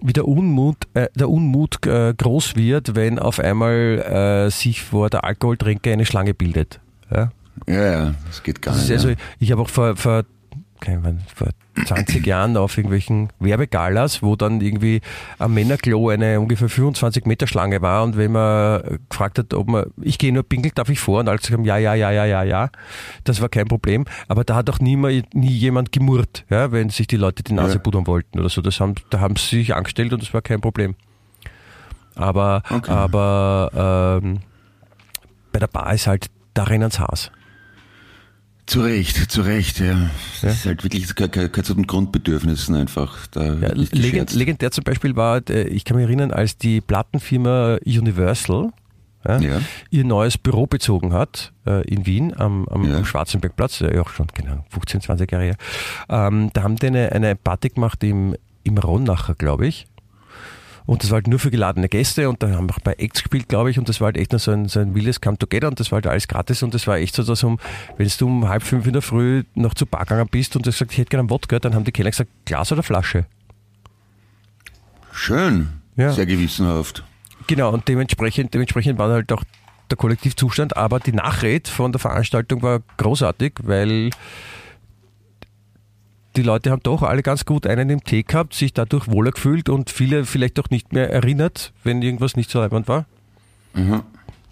wie 0.00 0.12
der 0.12 0.28
Unmut, 0.28 0.76
äh, 0.94 1.08
der 1.16 1.30
Unmut 1.30 1.84
äh, 1.84 2.14
groß 2.16 2.54
wird, 2.54 2.94
wenn 2.94 3.18
auf 3.18 3.40
einmal 3.40 4.46
äh, 4.46 4.50
sich 4.52 4.82
vor 4.82 5.10
der 5.10 5.24
Alkoholtrinker 5.24 5.90
eine 5.90 6.06
Schlange 6.06 6.32
bildet. 6.32 6.78
Ja? 7.10 7.32
Ja, 7.66 7.84
ja, 7.84 8.14
das 8.28 8.44
geht 8.44 8.62
gar 8.62 8.76
nicht. 8.76 8.88
also, 8.88 9.08
ja. 9.08 9.16
ich 9.40 9.50
habe 9.50 9.62
auch 9.62 9.68
vor, 9.68 9.96
vor, 9.96 10.22
keine 10.84 10.98
Ahnung, 10.98 11.20
vor 11.34 11.48
20 11.86 12.26
Jahren 12.26 12.56
auf 12.56 12.76
irgendwelchen 12.76 13.30
Werbegalas, 13.40 14.22
wo 14.22 14.36
dann 14.36 14.60
irgendwie 14.60 15.00
am 15.38 15.54
Männerklo 15.54 16.10
eine 16.10 16.38
ungefähr 16.40 16.68
25 16.68 17.24
Meter 17.26 17.46
Schlange 17.46 17.80
war 17.82 18.04
und 18.04 18.16
wenn 18.16 18.32
man 18.32 19.00
gefragt 19.08 19.38
hat, 19.38 19.54
ob 19.54 19.68
man, 19.68 19.86
ich 20.00 20.18
gehe 20.18 20.32
nur 20.32 20.42
pinkeln, 20.42 20.72
darf 20.74 20.88
ich 20.90 21.00
vor? 21.00 21.20
Und 21.20 21.28
alle 21.28 21.38
haben, 21.38 21.64
ja, 21.64 21.78
ja, 21.78 21.94
ja, 21.94 22.10
ja, 22.10 22.24
ja, 22.26 22.42
ja. 22.42 22.68
Das 23.24 23.40
war 23.40 23.48
kein 23.48 23.66
Problem. 23.66 24.04
Aber 24.28 24.44
da 24.44 24.54
hat 24.56 24.68
auch 24.70 24.78
nie, 24.78 24.96
mal, 24.96 25.22
nie 25.32 25.50
jemand 25.52 25.90
gemurrt, 25.90 26.44
ja, 26.50 26.70
wenn 26.70 26.90
sich 26.90 27.06
die 27.06 27.16
Leute 27.16 27.42
die 27.42 27.54
Nase 27.54 27.74
Ja. 27.74 27.78
pudern 27.80 28.06
wollten 28.06 28.38
oder 28.38 28.48
so. 28.50 28.60
Das 28.60 28.78
haben, 28.80 28.94
da 29.10 29.20
haben 29.20 29.36
sie 29.36 29.56
sich 29.56 29.74
angestellt 29.74 30.12
und 30.12 30.22
das 30.22 30.32
war 30.34 30.42
kein 30.42 30.60
Problem. 30.60 30.94
Aber, 32.14 32.62
Okay. 32.70 32.90
aber 32.90 34.20
ähm, 34.22 34.40
bei 35.52 35.58
der 35.58 35.66
Bar 35.66 35.92
ist 35.94 36.06
halt, 36.06 36.26
da 36.54 36.64
rennen's 36.64 36.98
Haas. 37.00 37.30
Zu 38.66 38.80
Recht, 38.80 39.30
zu 39.30 39.42
Recht, 39.42 39.78
ja. 39.80 40.10
Das 40.40 40.42
Ja. 40.42 40.48
ist 40.50 40.66
halt 40.66 40.84
wirklich, 40.84 41.02
das 41.06 41.14
gehört, 41.14 41.66
zu 41.66 41.74
den 41.74 41.86
Grundbedürfnissen 41.86 42.74
einfach. 42.74 43.26
Da 43.26 43.44
Ja, 43.54 43.72
legend, 43.74 44.32
legendär 44.32 44.70
zum 44.70 44.84
Beispiel 44.84 45.16
war, 45.16 45.42
äh, 45.50 45.64
ich 45.68 45.84
kann 45.84 45.96
mich 45.98 46.06
erinnern, 46.06 46.30
als 46.30 46.56
die 46.56 46.80
Plattenfirma 46.80 47.78
Universal 47.84 48.70
ja, 49.26 49.38
Ja. 49.38 49.60
ihr 49.90 50.04
neues 50.04 50.38
Büro 50.38 50.66
bezogen 50.66 51.12
hat 51.12 51.52
äh, 51.66 51.86
in 51.88 52.06
Wien 52.06 52.34
am, 52.38 52.66
am, 52.68 52.88
Ja. 52.90 52.96
am 52.98 53.04
Schwarzenbergplatz, 53.04 53.78
der 53.78 53.94
ja 53.94 54.00
auch 54.02 54.10
schon 54.10 54.26
genau 54.34 54.64
15, 54.70 55.00
20 55.02 55.30
Jahre 55.32 55.44
her. 55.44 55.56
Ähm, 56.08 56.50
da 56.54 56.62
haben 56.62 56.76
die 56.76 56.86
eine, 56.86 57.12
eine 57.12 57.36
Party 57.36 57.68
gemacht 57.70 58.02
im, 58.02 58.34
im 58.64 58.78
Ronnacher, 58.78 59.34
glaube 59.34 59.66
ich. 59.66 59.86
Und 60.86 61.02
das 61.02 61.10
war 61.10 61.16
halt 61.16 61.28
nur 61.28 61.38
für 61.38 61.50
geladene 61.50 61.88
Gäste 61.88 62.28
und 62.28 62.42
da 62.42 62.50
haben 62.50 62.68
wir 62.68 62.74
auch 62.74 62.80
bei 62.80 62.92
Acts 62.98 63.22
gespielt, 63.22 63.48
glaube 63.48 63.70
ich, 63.70 63.78
und 63.78 63.88
das 63.88 64.00
war 64.00 64.06
halt 64.06 64.18
echt 64.18 64.32
nur 64.32 64.38
so 64.38 64.50
ein, 64.50 64.68
so 64.68 64.80
ein 64.80 64.94
wildes 64.94 65.20
Come 65.22 65.38
Together 65.38 65.68
und 65.68 65.80
das 65.80 65.90
war 65.90 65.96
halt 65.96 66.06
alles 66.06 66.28
gratis 66.28 66.62
und 66.62 66.74
das 66.74 66.86
war 66.86 66.98
echt 66.98 67.14
so, 67.14 67.22
dass 67.22 67.42
um, 67.42 67.58
wenn 67.96 68.10
du 68.18 68.26
um 68.26 68.48
halb 68.48 68.62
fünf 68.62 68.86
in 68.86 68.92
der 68.92 69.00
Früh 69.00 69.44
noch 69.54 69.72
zu 69.72 69.86
Bar 69.86 70.04
gegangen 70.04 70.28
bist 70.30 70.56
und 70.56 70.66
du 70.66 70.70
gesagt, 70.70 70.92
ich 70.92 70.98
hätte 70.98 71.08
gerne 71.08 71.22
einen 71.22 71.30
Wodka, 71.30 71.58
dann 71.58 71.74
haben 71.74 71.84
die 71.84 71.92
Kellner 71.92 72.10
gesagt, 72.10 72.30
Glas 72.44 72.70
oder 72.70 72.82
Flasche. 72.82 73.24
Schön. 75.10 75.68
Ja. 75.96 76.12
Sehr 76.12 76.26
gewissenhaft. 76.26 77.02
Genau, 77.46 77.72
und 77.72 77.88
dementsprechend, 77.88 78.52
dementsprechend 78.52 78.98
war 78.98 79.10
halt 79.10 79.32
auch 79.32 79.44
der 79.90 79.96
Kollektivzustand, 79.96 80.76
aber 80.76 81.00
die 81.00 81.12
Nachrede 81.12 81.70
von 81.70 81.92
der 81.92 81.98
Veranstaltung 81.98 82.62
war 82.62 82.80
großartig, 82.96 83.54
weil 83.62 84.10
die 86.36 86.42
Leute 86.42 86.70
haben 86.70 86.82
doch 86.82 87.02
alle 87.02 87.22
ganz 87.22 87.44
gut 87.44 87.66
einen 87.66 87.90
im 87.90 88.02
Tee 88.02 88.22
gehabt, 88.22 88.54
sich 88.54 88.72
dadurch 88.72 89.08
wohler 89.08 89.30
gefühlt 89.30 89.68
und 89.68 89.90
viele 89.90 90.24
vielleicht 90.24 90.58
auch 90.58 90.70
nicht 90.70 90.92
mehr 90.92 91.10
erinnert, 91.10 91.72
wenn 91.84 92.02
irgendwas 92.02 92.36
nicht 92.36 92.50
so 92.50 92.58
leibend 92.60 92.88
war. 92.88 93.06
Mhm. 93.74 94.02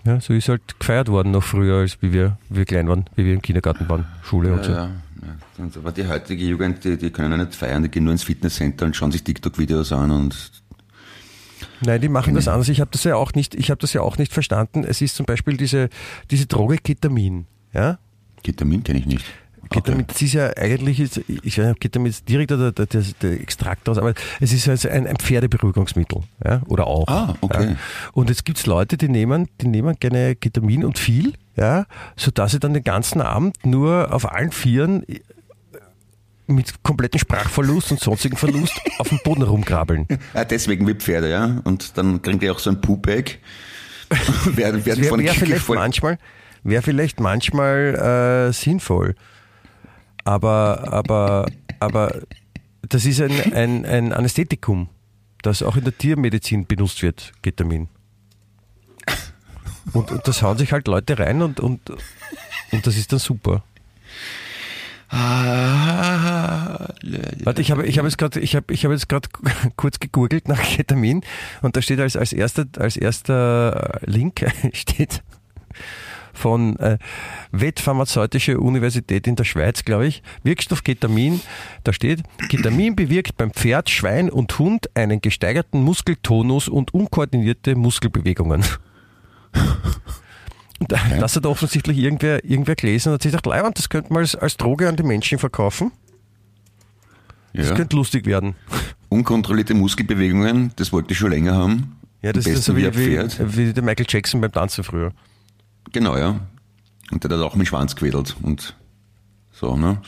Ja, 0.05 0.21
so 0.21 0.33
ist 0.33 0.49
halt 0.49 0.79
gefeiert 0.81 1.09
worden 1.09 1.31
noch 1.31 1.45
früher, 1.45 1.77
als 1.79 2.01
wie 2.03 2.13
wir, 2.13 2.39
wie 2.49 2.59
wir 2.59 2.65
klein 2.65 2.89
waren, 2.89 3.05
wie 3.15 3.25
wir 3.25 3.35
im 3.35 3.43
Kindergarten 3.43 3.89
waren, 3.89 4.05
Schule 4.23 4.53
und 4.53 4.59
Ja, 4.59 4.65
so. 4.65 4.73
ja. 4.73 4.79
ja. 5.23 5.37
Und 5.59 5.77
Aber 5.77 5.93
die 5.93 6.07
heutige 6.09 6.45
Jugend, 6.45 6.83
die, 6.85 6.97
die 6.97 7.11
können 7.11 7.31
ja 7.31 7.37
nicht 7.37 7.55
feiern, 7.55 7.83
die 7.85 7.89
gehen 7.89 8.05
nur 8.05 8.13
ins 8.13 8.25
Fitnesscenter 8.25 8.87
und 8.87 8.97
schauen 8.97 9.13
sich 9.13 9.23
TikTok-Videos 9.23 9.93
an 9.93 10.11
und 10.11 10.51
Nein, 11.85 12.01
die 12.01 12.09
machen 12.09 12.35
das 12.35 12.47
anders. 12.49 12.69
Ich 12.69 12.81
habe 12.81 12.91
das 12.93 13.03
ja 13.05 13.17
auch 13.17 13.33
nicht, 13.35 13.55
ich 13.55 13.71
habe 13.71 13.79
das 13.81 13.93
ja 13.93 14.03
auch 14.03 14.17
nicht 14.19 14.33
verstanden. 14.33 14.85
Es 14.85 15.01
ist 15.01 15.17
zum 15.17 15.27
Beispiel 15.27 15.57
diese, 15.57 15.89
diese 16.31 16.47
Droge 16.47 16.79
Ketamin. 16.79 17.47
Ja? 17.73 17.99
Ketamin 18.45 18.85
kenne 18.85 19.01
ich 19.01 19.07
nicht. 19.07 19.25
Ketamin, 19.73 20.07
das 20.07 20.23
ist 20.23 20.33
ja 20.35 20.51
eigentlich, 20.57 21.01
ist, 21.01 21.19
ich 21.29 21.59
weiß 21.59 21.67
nicht, 21.69 21.81
Ketamin 21.81 22.11
ist 22.11 22.29
direkt 22.29 22.53
oder 22.53 22.73
der, 22.73 22.87
der, 22.87 23.03
der 23.23 23.33
Extrakt 23.41 23.87
daraus, 23.89 23.99
aber 23.99 24.15
es 24.41 24.53
ist 24.53 24.69
also 24.69 24.89
ein, 24.89 25.07
ein 25.07 25.17
Pferdeberuhigungsmittel, 25.17 26.23
ja, 26.45 26.63
oder 26.67 26.87
auch. 26.87 27.07
Ah, 27.09 27.35
okay. 27.41 27.71
Ja. 27.71 27.77
Und 28.13 28.29
jetzt 28.29 28.45
gibt's 28.45 28.67
Leute, 28.67 28.97
die 28.97 29.09
nehmen, 29.09 29.49
die 29.61 29.69
nehmen 29.69 29.97
gerne 29.99 30.37
Ketamin 30.37 30.85
und 30.85 30.99
viel, 30.99 31.33
ja, 31.57 31.87
sodass 32.17 32.53
sie 32.53 32.61
dann 32.61 32.75
den 32.75 32.85
ganzen 32.85 33.21
Abend 33.21 33.65
nur 33.67 34.13
auf 34.15 34.31
allen 34.31 34.53
Vieren 34.53 35.03
äh, 35.09 35.21
mit 36.47 36.83
kompletten 36.83 37.19
Sprachverlust 37.19 37.93
und 37.93 38.01
sonstigen 38.01 38.37
Verlust 38.37 38.79
auf 38.99 39.09
dem 39.09 39.19
Boden 39.25 39.43
rumkrabbeln. 39.43 40.07
Ah, 40.35 40.45
deswegen 40.45 40.87
wie 40.87 40.95
Pferde, 40.95 41.31
ja. 41.31 41.61
Und 41.65 41.97
dann 41.97 42.21
kriegen 42.21 42.39
die 42.41 42.51
auch 42.51 42.59
so 42.59 42.71
ein 42.71 42.81
Poop-Bag. 42.81 43.39
Wäre 44.45 44.79
von 45.09 45.21
wär 45.23 45.33
vielleicht 45.35 45.63
voll- 45.65 45.77
manchmal, 45.77 46.19
wäre 46.65 46.83
vielleicht 46.83 47.19
manchmal 47.21 48.49
äh, 48.49 48.53
sinnvoll. 48.53 49.15
Aber, 50.25 50.93
aber, 50.93 51.47
aber 51.81 52.23
das 52.89 53.05
ist 53.05 53.21
ein, 53.21 53.53
ein, 53.53 53.87
ein 53.87 54.13
Anästhetikum, 54.13 54.89
das 55.43 55.63
auch 55.63 55.77
in 55.77 55.85
der 55.85 55.97
Tiermedizin 55.97 56.67
benutzt 56.67 57.03
wird, 57.03 57.33
Ketamin. 57.43 57.89
Und, 59.93 60.11
und 60.11 60.29
das 60.29 60.43
hauen 60.43 60.59
sich 60.59 60.73
halt 60.73 60.87
Leute 60.87 61.19
rein 61.19 61.43
und, 61.43 61.59
und, 61.59 61.91
und 62.71 62.87
das 62.87 62.97
ist 62.97 63.13
dann 63.13 63.19
super. 63.19 63.65
Warte, 67.45 67.61
ich 67.61 67.71
habe, 67.71 67.85
ich 67.87 67.99
habe 67.99 68.09
jetzt 68.09 68.17
gerade, 68.17 68.41
ich 68.41 68.57
habe, 68.57 68.73
ich 68.73 68.87
habe 68.87 68.97
kurz 69.77 70.01
gegoogelt 70.01 70.49
nach 70.49 70.63
Ketamin 70.63 71.23
und 71.61 71.77
da 71.77 71.83
steht 71.83 72.01
als, 72.01 72.17
als 72.17 72.33
erster, 72.33 72.65
als 72.79 72.97
erster 72.97 74.01
Link 74.07 74.47
steht 74.73 75.23
von 76.33 76.77
äh, 76.77 76.99
Wettpharmazeutische 77.51 78.59
Universität 78.59 79.27
in 79.27 79.37
der 79.37 79.45
Schweiz, 79.45 79.85
glaube 79.85 80.07
ich, 80.07 80.23
Wirkstoff 80.43 80.85
Ketamin. 80.85 81.41
Da 81.85 81.93
steht, 81.93 82.23
Ketamin 82.49 82.97
bewirkt 82.97 83.37
beim 83.37 83.53
Pferd, 83.53 83.91
Schwein 83.91 84.31
und 84.31 84.59
Hund 84.59 84.91
einen 84.95 85.21
gesteigerten 85.21 85.83
Muskeltonus 85.83 86.69
und 86.69 86.95
unkoordinierte 86.95 87.75
Muskelbewegungen. 87.75 88.65
Und 90.81 90.91
Das 90.91 91.37
hat 91.37 91.47
offensichtlich 91.47 91.97
irgendwer, 91.99 92.45
irgendwer 92.45 92.75
gelesen 92.75 93.11
und 93.11 93.15
hat 93.15 93.23
sich 93.23 93.31
gedacht, 93.31 93.47
Leiband, 93.47 93.79
das 93.79 93.89
könnte 93.89 94.13
man 94.13 94.23
als, 94.23 94.35
als 94.35 94.57
Droge 94.57 94.89
an 94.89 94.97
die 94.97 95.05
Menschen 95.05 95.39
verkaufen. 95.39 95.93
Das 97.55 97.69
ja. 97.69 97.75
könnte 97.75 97.97
lustig 97.97 98.27
werden. 98.27 98.55
Unkontrollierte 99.09 99.75
Muskelbewegungen, 99.75 100.73
das 100.77 100.93
wollte 100.93 101.13
ich 101.13 101.19
schon 101.19 101.31
länger 101.31 101.55
haben. 101.55 101.99
Ja, 102.23 102.33
das 102.33 102.47
ist 102.47 102.65
so 102.65 102.77
wie, 102.77 102.85
wie, 102.97 103.19
wie 103.19 103.73
der 103.73 103.83
Michael 103.83 104.07
Jackson 104.09 104.41
beim 104.41 104.53
Tanzen 104.53 104.85
früher. 104.85 105.13
Genau, 105.91 106.17
ja. 106.17 106.41
Und 107.11 107.25
der 107.25 107.31
hat 107.37 107.45
auch 107.45 107.55
mit 107.57 107.69
Schwanz 107.69 107.97
gewedelt 107.97 108.37
und 108.43 108.75
so, 109.51 109.77
ne? 109.77 110.01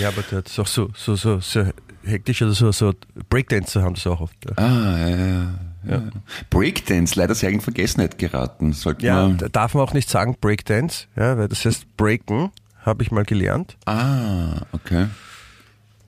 Ja, 0.00 0.08
aber 0.08 0.22
der 0.22 0.38
hat 0.38 0.58
auch 0.58 0.66
so, 0.66 0.90
so, 0.94 1.16
so, 1.16 1.40
so 1.40 1.64
hektisch 2.04 2.42
oder 2.42 2.52
so, 2.52 2.70
so 2.72 2.92
Breakdancer 3.28 3.82
haben 3.82 3.94
das 3.94 4.06
auch 4.06 4.20
oft. 4.20 4.36
Ja, 4.44 4.52
Ah, 4.56 4.98
ja, 4.98 5.08
ja. 5.08 5.52
ja. 5.88 6.02
Breakdance, 6.50 7.18
leider 7.18 7.34
sehr 7.34 7.50
in 7.50 7.60
Vergessenheit 7.60 8.18
geraten. 8.18 8.72
Sollten 8.72 9.04
ja 9.04 9.28
da 9.28 9.48
darf 9.48 9.74
man 9.74 9.82
auch 9.82 9.94
nicht 9.94 10.08
sagen 10.10 10.36
Breakdance, 10.40 11.06
ja, 11.16 11.36
weil 11.38 11.48
das 11.48 11.64
heißt 11.64 11.96
Breaken, 11.96 12.50
habe 12.82 13.02
ich 13.02 13.10
mal 13.10 13.24
gelernt, 13.24 13.76
ah, 13.86 14.60
okay. 14.72 15.06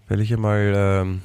weil 0.08 0.20
ich 0.20 0.32
einmal 0.32 0.72
ähm, 0.76 1.22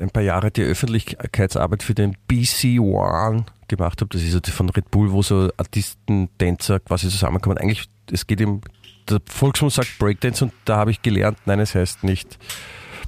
ein 0.00 0.10
paar 0.10 0.22
Jahre 0.22 0.50
die 0.50 0.62
Öffentlichkeitsarbeit 0.62 1.82
für 1.82 1.94
den 1.94 2.16
BC 2.26 2.80
One 2.80 3.44
gemacht 3.76 4.00
habe. 4.00 4.08
Das 4.10 4.22
ist 4.22 4.34
ja 4.34 4.52
von 4.52 4.68
Red 4.70 4.90
Bull, 4.90 5.10
wo 5.12 5.22
so 5.22 5.50
Artisten, 5.56 6.28
Tänzer 6.38 6.80
quasi 6.80 7.08
zusammenkommen. 7.08 7.58
Eigentlich, 7.58 7.88
es 8.10 8.26
geht 8.26 8.40
im, 8.40 8.60
der 9.08 9.20
Volksmund 9.26 9.72
sagt 9.72 9.98
Breakdance 9.98 10.44
und 10.44 10.52
da 10.64 10.76
habe 10.76 10.90
ich 10.90 11.02
gelernt, 11.02 11.38
nein, 11.46 11.60
es 11.60 11.74
heißt 11.74 12.04
nicht, 12.04 12.38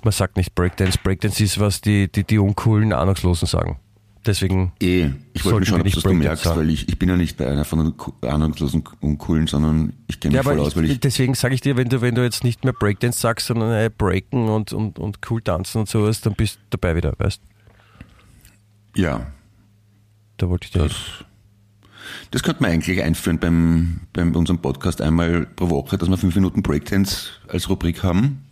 man 0.03 0.13
sagt 0.13 0.37
nicht 0.37 0.55
Breakdance. 0.55 0.99
Breakdance 1.03 1.43
ist, 1.43 1.59
was 1.59 1.81
die, 1.81 2.11
die, 2.11 2.25
die 2.25 2.39
uncoolen 2.39 2.93
Ahnungslosen 2.93 3.47
sagen. 3.47 3.79
Deswegen, 4.27 4.73
Eh, 4.81 5.11
ich 5.35 5.45
wollte 5.45 5.61
mir 5.61 5.67
schon, 5.67 5.81
ob 5.81 6.03
du 6.03 6.13
merkst, 6.13 6.45
sagen. 6.45 6.59
weil 6.59 6.71
ich, 6.71 6.89
ich 6.89 6.99
bin 6.99 7.09
ja 7.09 7.17
nicht 7.17 7.37
bei 7.37 7.47
einer 7.47 7.65
von 7.65 7.95
den 8.21 8.29
Ahnungslosen 8.29 8.83
und 9.01 9.19
Coolen, 9.19 9.47
sondern 9.47 9.93
ich 10.09 10.19
kenne 10.19 10.35
ja, 10.35 10.41
mich 10.41 10.47
aber 10.49 10.57
voll 10.57 10.67
aus, 10.67 10.77
weil 10.77 10.85
ich, 10.87 10.93
ich, 10.93 11.01
deswegen 11.01 11.35
sage 11.35 11.55
ich 11.55 11.61
dir, 11.61 11.77
wenn 11.77 11.89
du, 11.89 12.01
wenn 12.01 12.17
du 12.17 12.25
jetzt 12.25 12.43
nicht 12.43 12.65
mehr 12.65 12.73
Breakdance 12.73 13.21
sagst, 13.21 13.47
sondern 13.47 13.73
äh, 13.73 13.89
Breaken 13.97 14.49
und, 14.49 14.73
und, 14.73 14.99
und 14.99 15.19
cool 15.31 15.41
tanzen 15.43 15.79
und 15.79 15.89
sowas, 15.89 16.21
dann 16.23 16.35
bist 16.35 16.57
du 16.57 16.77
dabei 16.77 16.97
wieder, 16.97 17.15
weißt 17.19 17.41
ja, 18.97 19.27
Da 20.37 20.49
wollte 20.49 20.67
ich 20.67 20.73
das, 20.73 20.93
das 22.31 22.43
könnte 22.43 22.63
man 22.63 22.71
eigentlich 22.71 23.03
einführen 23.03 23.39
beim, 23.39 24.01
beim 24.13 24.35
unserem 24.35 24.59
Podcast 24.61 25.01
einmal 25.01 25.47
pro 25.47 25.71
Woche, 25.71 25.97
dass 25.97 26.09
wir 26.09 26.19
fünf 26.19 26.35
Minuten 26.35 26.63
Breakdance 26.63 27.31
als 27.49 27.69
Rubrik 27.69 28.03
haben. 28.03 28.45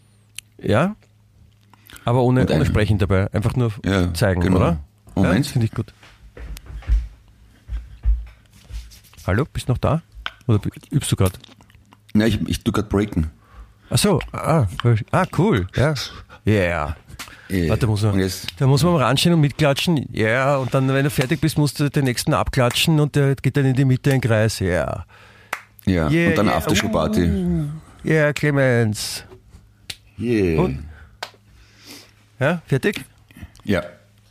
Ja, 0.58 0.96
aber 2.04 2.22
ohne, 2.22 2.46
ohne 2.48 2.66
Sprechen 2.66 2.98
dabei. 2.98 3.32
Einfach 3.32 3.56
nur 3.56 3.72
Ja, 3.84 4.12
zeigen, 4.14 4.40
genau. 4.40 4.56
oder? 4.56 4.66
Ja, 5.16 5.22
Moment. 5.22 5.44
das 5.44 5.52
finde 5.52 5.66
ich 5.66 5.72
gut. 5.72 5.92
Hallo, 9.26 9.46
bist 9.50 9.68
du 9.68 9.72
noch 9.72 9.78
da? 9.78 10.02
Oder 10.46 10.60
übst 10.90 11.10
du 11.10 11.16
gerade? 11.16 11.38
Ja, 12.14 12.26
ich, 12.26 12.40
ich 12.46 12.62
tu 12.62 12.72
gerade 12.72 12.88
Breaken. 12.88 13.30
Ach 13.90 13.98
so, 13.98 14.20
ah, 14.32 14.66
ah, 15.12 15.26
cool, 15.38 15.66
ja. 15.76 15.94
Yeah. 16.46 16.96
Eh, 17.48 17.68
Warte, 17.68 17.86
muss 17.86 18.02
man, 18.02 18.18
jetzt- 18.18 18.46
da 18.58 18.66
muss 18.66 18.82
man 18.82 18.94
mal 18.94 19.02
ranstehen 19.02 19.34
und 19.34 19.40
mitklatschen. 19.40 20.06
Ja, 20.12 20.26
yeah. 20.26 20.56
und 20.56 20.72
dann, 20.74 20.88
wenn 20.88 21.04
du 21.04 21.10
fertig 21.10 21.40
bist, 21.40 21.58
musst 21.58 21.78
du 21.80 21.90
den 21.90 22.04
nächsten 22.04 22.34
abklatschen 22.34 23.00
und 23.00 23.16
der 23.16 23.34
geht 23.36 23.56
dann 23.56 23.64
in 23.66 23.74
die 23.74 23.84
Mitte 23.84 24.10
in 24.10 24.20
den 24.20 24.28
Kreis. 24.28 24.58
Ja. 24.58 25.04
Ja, 25.86 26.08
Yeah, 26.08 26.30
und 26.30 26.38
dann 26.38 26.46
yeah. 26.46 26.56
Aftershow-Party. 26.56 27.24
Ja, 28.04 28.12
yeah, 28.12 28.32
Clemens. 28.32 29.24
Yeah. 30.18 30.60
Und? 30.62 30.84
Ja, 32.40 32.62
fertig? 32.66 33.04
Ja. 33.64 33.82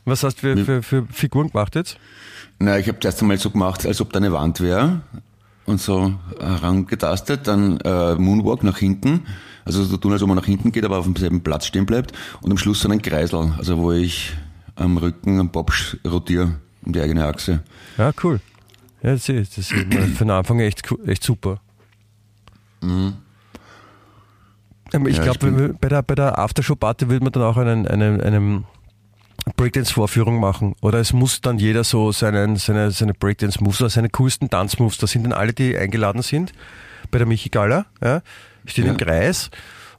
Was 0.05 0.23
hast 0.23 0.41
du 0.43 0.55
für, 0.55 0.65
für, 0.65 0.83
für 0.83 1.07
Figuren 1.11 1.49
gemacht 1.49 1.75
jetzt? 1.75 1.97
Na, 2.59 2.77
ich 2.77 2.87
habe 2.87 2.97
das 2.99 3.13
erst 3.13 3.21
einmal 3.21 3.37
so 3.37 3.49
gemacht, 3.49 3.85
als 3.85 4.01
ob 4.01 4.11
da 4.11 4.19
eine 4.19 4.31
Wand 4.31 4.59
wäre 4.61 5.01
und 5.65 5.79
so 5.79 6.13
herangetastet, 6.39 7.47
dann 7.47 7.79
äh, 7.81 8.15
Moonwalk 8.15 8.63
nach 8.63 8.77
hinten, 8.77 9.25
also 9.65 9.83
so 9.83 9.97
tun, 9.97 10.11
als 10.13 10.21
ob 10.21 10.27
man 10.29 10.37
nach 10.37 10.45
hinten 10.45 10.71
geht, 10.71 10.83
aber 10.85 10.97
auf 10.97 11.05
demselben 11.05 11.41
Platz 11.41 11.65
stehen 11.67 11.85
bleibt 11.85 12.13
und 12.41 12.51
am 12.51 12.57
Schluss 12.57 12.81
dann 12.81 12.91
ein 12.91 13.01
Kreisel, 13.01 13.51
also 13.57 13.77
wo 13.77 13.91
ich 13.91 14.33
am 14.75 14.97
Rücken 14.97 15.39
am 15.39 15.49
Bob 15.49 15.71
sch- 15.71 15.97
rotiere 16.07 16.55
um 16.85 16.93
die 16.93 17.01
eigene 17.01 17.25
Achse. 17.25 17.63
Ja, 17.97 18.11
cool. 18.23 18.39
Ja, 19.01 19.11
das 19.11 19.27
ist, 19.29 19.57
das 19.57 19.71
ist 19.71 19.73
für 19.73 19.85
den 20.25 20.29
Anfang 20.31 20.59
echt, 20.59 20.83
echt 21.05 21.23
super. 21.23 21.59
Ähm, 22.81 23.13
Ich 24.91 24.99
Mhm. 24.99 25.07
Ja, 25.07 25.23
glaube, 25.33 25.73
bei 25.79 25.89
der, 25.89 26.01
bei 26.03 26.15
der 26.15 26.37
Aftershow-Party 26.37 27.09
will 27.09 27.19
man 27.19 27.31
dann 27.31 27.43
auch 27.43 27.57
einen, 27.57 27.87
einen, 27.87 28.21
einen 28.21 28.65
Breakdance-Vorführung 29.57 30.39
machen. 30.39 30.75
Oder 30.81 30.99
es 30.99 31.13
muss 31.13 31.41
dann 31.41 31.57
jeder 31.57 31.83
so 31.83 32.11
seinen, 32.11 32.55
seine, 32.57 32.91
seine 32.91 33.13
Breakdance-Moves 33.13 33.81
oder 33.81 33.89
seine 33.89 34.09
coolsten 34.09 34.49
Tanzmoves, 34.49 34.97
da 34.97 35.07
sind 35.07 35.23
dann 35.23 35.33
alle, 35.33 35.53
die 35.53 35.75
eingeladen 35.77 36.21
sind, 36.21 36.53
bei 37.11 37.17
der 37.17 37.27
Michi 37.27 37.49
Gala, 37.49 37.85
ja, 38.03 38.21
stehen 38.65 38.85
Ja. 38.85 38.91
im 38.91 38.97
Kreis 38.97 39.49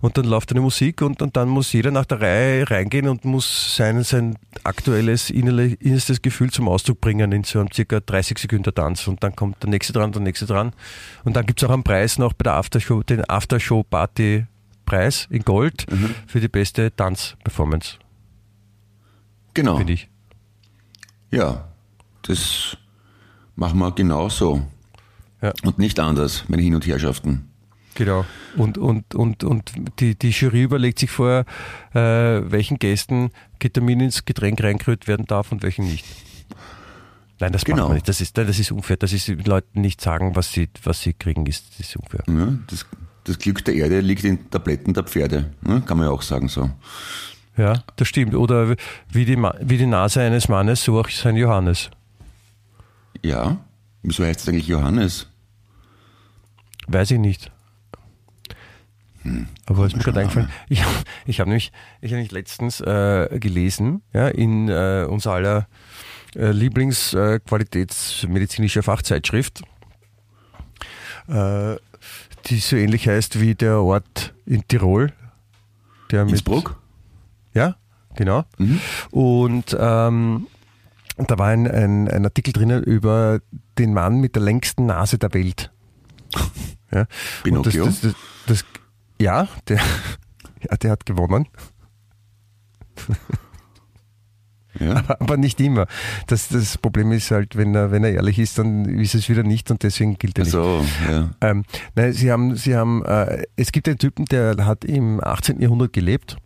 und 0.00 0.18
dann 0.18 0.24
läuft 0.26 0.50
eine 0.52 0.60
Musik 0.60 1.00
und, 1.02 1.22
und 1.22 1.36
dann 1.36 1.48
muss 1.48 1.72
jeder 1.72 1.90
nach 1.90 2.04
der 2.04 2.20
Reihe 2.20 2.70
reingehen 2.70 3.08
und 3.08 3.24
muss 3.24 3.74
sein, 3.76 4.02
sein 4.04 4.36
aktuelles 4.64 5.30
innerstes 5.30 6.20
Gefühl 6.20 6.50
zum 6.50 6.68
Ausdruck 6.68 7.00
bringen 7.00 7.32
in 7.32 7.44
so 7.44 7.58
einem 7.60 7.70
circa 7.72 8.00
30 8.00 8.38
Sekunden 8.38 8.74
Tanz 8.74 9.06
und 9.08 9.22
dann 9.22 9.34
kommt 9.34 9.62
der 9.62 9.70
nächste 9.70 9.92
dran, 9.94 10.12
der 10.12 10.20
nächste 10.22 10.46
dran 10.46 10.72
und 11.24 11.36
dann 11.36 11.46
gibt 11.46 11.62
es 11.62 11.68
auch 11.68 11.72
einen 11.72 11.84
Preis 11.84 12.18
noch 12.18 12.32
bei 12.34 12.42
der 12.44 12.54
Aftershow, 12.54 13.02
den 13.02 13.28
Aftershow-Party-Preis 13.28 15.26
in 15.30 15.42
Gold 15.42 15.90
Mhm. 15.90 16.14
für 16.26 16.40
die 16.40 16.48
beste 16.48 16.94
Tanzperformance, 16.94 17.98
Genau. 19.54 19.76
finde 19.78 19.92
ich. 19.94 20.08
Ja, 21.30 21.68
das 22.22 22.76
machen 23.56 23.78
wir 23.78 23.90
genau 23.92 24.28
so. 24.28 24.62
Ja. 25.42 25.52
Und 25.62 25.78
nicht 25.78 25.98
anders, 26.00 26.44
meine 26.48 26.62
Hin- 26.62 26.74
und 26.74 26.86
Herrschaften. 26.86 27.50
Genau. 27.94 28.24
Und, 28.56 28.76
und, 28.78 29.14
und, 29.14 29.44
und 29.44 29.72
die, 30.00 30.16
die 30.16 30.30
Jury 30.30 30.62
überlegt 30.62 30.98
sich 30.98 31.10
vorher, 31.10 31.44
äh, 31.94 32.50
welchen 32.50 32.78
Gästen 32.78 33.30
Ketamin 33.60 34.00
ins 34.00 34.24
Getränk 34.24 34.62
reingerührt 34.62 35.06
werden 35.06 35.26
darf 35.26 35.52
und 35.52 35.62
welchen 35.62 35.84
nicht. 35.86 36.04
Nein, 37.40 37.52
das 37.52 37.64
Genau. 37.64 37.78
macht 37.78 37.88
man 37.88 37.94
nicht. 37.96 38.08
Das 38.08 38.20
ist, 38.20 38.36
das 38.38 38.58
ist 38.58 38.70
unfair. 38.72 38.96
Das 38.96 39.12
ist 39.12 39.28
Leuten 39.46 39.80
nicht 39.80 40.00
sagen, 40.00 40.34
was 40.36 40.52
sie, 40.52 40.68
was 40.82 41.00
sie 41.02 41.12
kriegen, 41.12 41.46
ist, 41.46 41.78
ist 41.78 41.96
unfair. 41.96 42.22
Ja, 42.28 42.52
das, 42.68 42.86
das 43.24 43.38
Glück 43.38 43.64
der 43.64 43.74
Erde 43.74 44.00
liegt 44.00 44.24
in 44.24 44.50
Tabletten 44.50 44.94
der 44.94 45.04
Pferde. 45.04 45.52
Ne? 45.62 45.82
Kann 45.86 45.98
man 45.98 46.06
ja 46.06 46.12
auch 46.12 46.22
sagen 46.22 46.48
so. 46.48 46.70
Ja, 47.56 47.84
das 47.96 48.08
stimmt. 48.08 48.34
Oder 48.34 48.74
wie 49.10 49.24
die, 49.24 49.36
wie 49.36 49.78
die 49.78 49.86
Nase 49.86 50.20
eines 50.20 50.48
Mannes, 50.48 50.82
so 50.82 50.98
auch 50.98 51.08
sein 51.08 51.36
Johannes. 51.36 51.90
Ja, 53.22 53.58
wieso 54.02 54.24
heißt 54.24 54.40
es 54.40 54.48
eigentlich 54.48 54.66
Johannes? 54.68 55.28
Weiß 56.88 57.10
ich 57.12 57.18
nicht. 57.18 57.50
Aber 59.66 59.86
ist 59.86 59.96
mir 59.96 60.02
gerade 60.02 60.20
Hm, 60.20 60.26
eingefallen. 60.26 60.50
Ich, 60.68 60.82
ich 61.26 61.40
habe 61.40 61.50
nämlich, 61.50 61.72
ich 62.00 62.12
hab 62.12 62.16
nämlich 62.16 62.32
letztens 62.32 62.80
äh, 62.80 63.38
gelesen, 63.40 64.02
ja, 64.12 64.28
in 64.28 64.68
äh, 64.68 65.06
unser 65.08 65.32
aller 65.32 65.66
äh, 66.36 66.50
Lieblingsqualitätsmedizinischer 66.50 68.82
Fachzeitschrift, 68.82 69.62
äh, 71.28 71.76
die 72.46 72.58
so 72.58 72.76
ähnlich 72.76 73.08
heißt 73.08 73.40
wie 73.40 73.54
der 73.54 73.80
Ort 73.80 74.34
in 74.46 74.66
Tirol. 74.68 75.12
Der 76.10 76.24
mit, 76.24 76.32
Innsbruck? 76.32 76.78
Ja, 77.54 77.76
genau. 78.14 78.44
Mhm. 78.58 78.80
Und 79.10 79.74
ähm, 79.78 80.46
da 81.16 81.38
war 81.38 81.48
ein, 81.48 81.70
ein, 81.70 82.08
ein 82.08 82.24
Artikel 82.24 82.52
drinnen 82.52 82.82
über 82.82 83.40
den 83.78 83.94
Mann 83.94 84.20
mit 84.20 84.34
der 84.34 84.42
längsten 84.42 84.86
Nase 84.86 85.18
der 85.18 85.32
Welt. 85.34 85.70
Ja. 86.92 87.06
Pinocchio? 87.42 87.86
Das, 87.86 88.02
das, 88.02 88.14
das, 88.46 88.64
ja, 89.20 89.48
der, 89.68 89.78
ja, 90.70 90.76
der 90.76 90.90
hat 90.90 91.06
gewonnen, 91.06 91.48
Ja. 94.80 95.04
aber 95.20 95.36
nicht 95.36 95.60
immer. 95.60 95.86
Das, 96.26 96.48
das 96.48 96.78
Problem 96.78 97.12
ist 97.12 97.30
halt, 97.30 97.56
wenn 97.56 97.74
er, 97.74 97.90
wenn 97.90 98.04
er 98.04 98.12
ehrlich 98.12 98.38
ist, 98.38 98.58
dann 98.58 98.84
ist 98.84 99.14
es 99.14 99.28
wieder 99.28 99.42
nicht 99.42 99.70
und 99.70 99.82
deswegen 99.82 100.18
gilt 100.18 100.38
er 100.38 100.44
nicht. 100.44 100.52
So, 100.52 100.84
ja. 101.08 101.30
Ähm, 101.40 101.64
nein, 101.94 102.12
sie 102.12 102.30
haben, 102.30 102.56
sie 102.56 102.74
haben, 102.74 103.04
äh, 103.04 103.44
es 103.56 103.72
gibt 103.72 103.88
einen 103.88 103.98
Typen, 103.98 104.24
der 104.26 104.66
hat 104.66 104.84
im 104.84 105.22
18. 105.22 105.60
Jahrhundert 105.60 105.92
gelebt. 105.92 106.36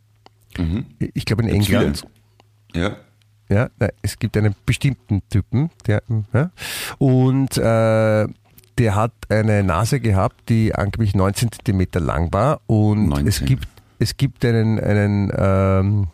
Mhm. 0.59 0.87
Ich 1.15 1.25
glaube 1.25 1.43
in 1.43 1.49
Gibt's 1.49 1.69
England. 1.69 2.05
Ja. 2.75 2.97
Ja, 3.51 3.71
nein, 3.79 3.91
es 4.03 4.19
gibt 4.19 4.37
einen 4.37 4.55
bestimmten 4.67 5.23
Typen, 5.31 5.71
der, 5.87 6.03
ja, 6.35 6.51
und 6.99 7.57
äh, 7.57 8.27
der 8.79 8.95
hat 8.95 9.13
eine 9.29 9.63
Nase 9.63 10.01
gehabt, 10.01 10.49
die 10.49 10.75
angeblich 10.75 11.15
19 11.15 11.53
Zentimeter 11.53 12.01
lang 12.01 12.33
war 12.33 12.61
und 12.67 13.09
19. 13.09 13.27
es 13.27 13.45
gibt 13.45 13.69
es 13.99 14.17
gibt 14.17 14.45
einen 14.45 14.79
einen 14.79 15.33
ähm, 15.37 16.09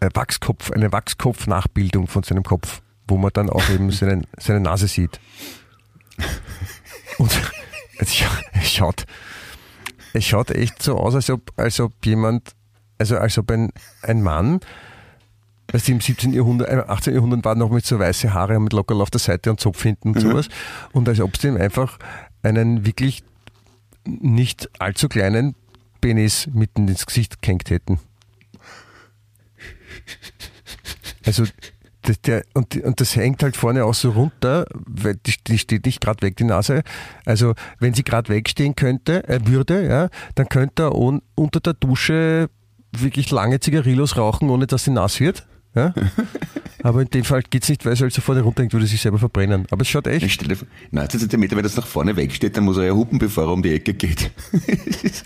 äh, 0.00 0.08
Wachskopf, 0.14 0.70
eine 0.72 0.92
Wachskopf-Nachbildung 0.92 2.06
von 2.06 2.22
seinem 2.22 2.42
Kopf, 2.42 2.80
wo 3.06 3.18
man 3.18 3.30
dann 3.32 3.50
auch 3.50 3.68
eben 3.68 3.90
seinen, 3.90 4.26
seine 4.38 4.60
Nase 4.60 4.88
sieht. 4.88 5.20
Und 7.18 7.30
es 7.98 8.14
schaut, 8.14 9.04
es 10.14 10.24
schaut 10.24 10.50
echt 10.50 10.82
so 10.82 10.96
aus, 10.96 11.14
als 11.14 11.28
ob, 11.30 11.52
als 11.56 11.78
ob 11.80 11.92
jemand, 12.04 12.52
also 12.98 13.18
als 13.18 13.36
ob 13.36 13.50
ein, 13.50 13.70
ein 14.02 14.22
Mann 14.22 14.60
Weißt 15.72 15.88
du, 15.88 15.92
im 15.92 16.00
17. 16.00 16.32
Jahrhundert, 16.32 16.68
äh, 16.68 16.82
18. 16.86 17.14
Jahrhundert 17.14 17.44
waren 17.44 17.58
noch 17.58 17.70
mit 17.70 17.86
so 17.86 17.98
weiße 17.98 18.32
Haare 18.34 18.58
mit 18.58 18.72
Lockerl 18.72 19.00
auf 19.00 19.10
der 19.10 19.20
Seite 19.20 19.50
und 19.50 19.60
Zopf 19.60 19.82
hinten 19.82 20.10
und 20.10 20.20
sowas. 20.20 20.48
Und 20.92 21.08
als 21.08 21.20
ob 21.20 21.36
sie 21.36 21.48
ihm 21.48 21.56
einfach 21.56 21.98
einen 22.42 22.84
wirklich 22.84 23.22
nicht 24.04 24.68
allzu 24.80 25.08
kleinen 25.08 25.54
Penis 26.00 26.48
mitten 26.52 26.88
ins 26.88 27.06
Gesicht 27.06 27.42
gehängt 27.42 27.70
hätten. 27.70 28.00
Also, 31.26 31.44
das, 32.02 32.20
der, 32.22 32.44
und, 32.54 32.76
und 32.76 33.00
das 33.00 33.14
hängt 33.14 33.42
halt 33.42 33.56
vorne 33.56 33.84
auch 33.84 33.94
so 33.94 34.10
runter, 34.10 34.64
weil 34.72 35.16
die, 35.16 35.34
die 35.46 35.58
steht 35.58 35.84
nicht 35.84 36.00
gerade 36.00 36.22
weg, 36.22 36.36
die 36.36 36.44
Nase. 36.44 36.82
Also, 37.26 37.54
wenn 37.78 37.92
sie 37.92 38.04
gerade 38.04 38.30
wegstehen 38.30 38.74
könnte, 38.74 39.28
äh, 39.28 39.40
würde, 39.44 39.86
ja, 39.86 40.08
dann 40.34 40.48
könnte 40.48 40.84
er 40.84 40.94
un, 40.94 41.20
unter 41.34 41.60
der 41.60 41.74
Dusche 41.74 42.48
wirklich 42.92 43.30
lange 43.30 43.60
Zigarillos 43.60 44.16
rauchen, 44.16 44.48
ohne 44.48 44.66
dass 44.66 44.84
sie 44.84 44.90
nass 44.90 45.20
wird. 45.20 45.46
Ja? 45.74 45.94
Aber 46.82 47.02
in 47.02 47.10
dem 47.10 47.24
Fall 47.24 47.42
geht's 47.48 47.68
nicht, 47.68 47.84
weil 47.84 47.92
es 47.92 48.00
halt 48.00 48.12
so 48.12 48.22
vorne 48.22 48.40
runterhängt, 48.40 48.72
würde 48.72 48.86
sich 48.86 49.00
selber 49.00 49.18
verbrennen. 49.18 49.66
Aber 49.70 49.82
es 49.82 49.88
schaut 49.88 50.06
Ich 50.06 50.22
echt. 50.22 50.32
stelle 50.32 50.56
vor, 50.56 50.66
19 50.90 51.20
Zentimeter, 51.20 51.56
wenn 51.56 51.62
das 51.62 51.76
nach 51.76 51.86
vorne 51.86 52.16
wegsteht, 52.16 52.56
dann 52.56 52.64
muss 52.64 52.78
er 52.78 52.84
ja 52.84 52.92
hupen, 52.92 53.18
bevor 53.18 53.44
er 53.44 53.52
um 53.52 53.62
die 53.62 53.72
Ecke 53.72 53.94
geht. 53.94 54.30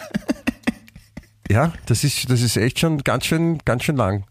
Ja, 1.51 1.75
das 1.87 2.05
ist, 2.05 2.31
das 2.31 2.41
ist 2.41 2.57
echt 2.57 2.79
schon 2.79 2.99
ganz 3.05 3.27
schön, 3.27 3.59
ganz 3.67 3.85
schön 3.85 3.97
lang. 3.97 4.25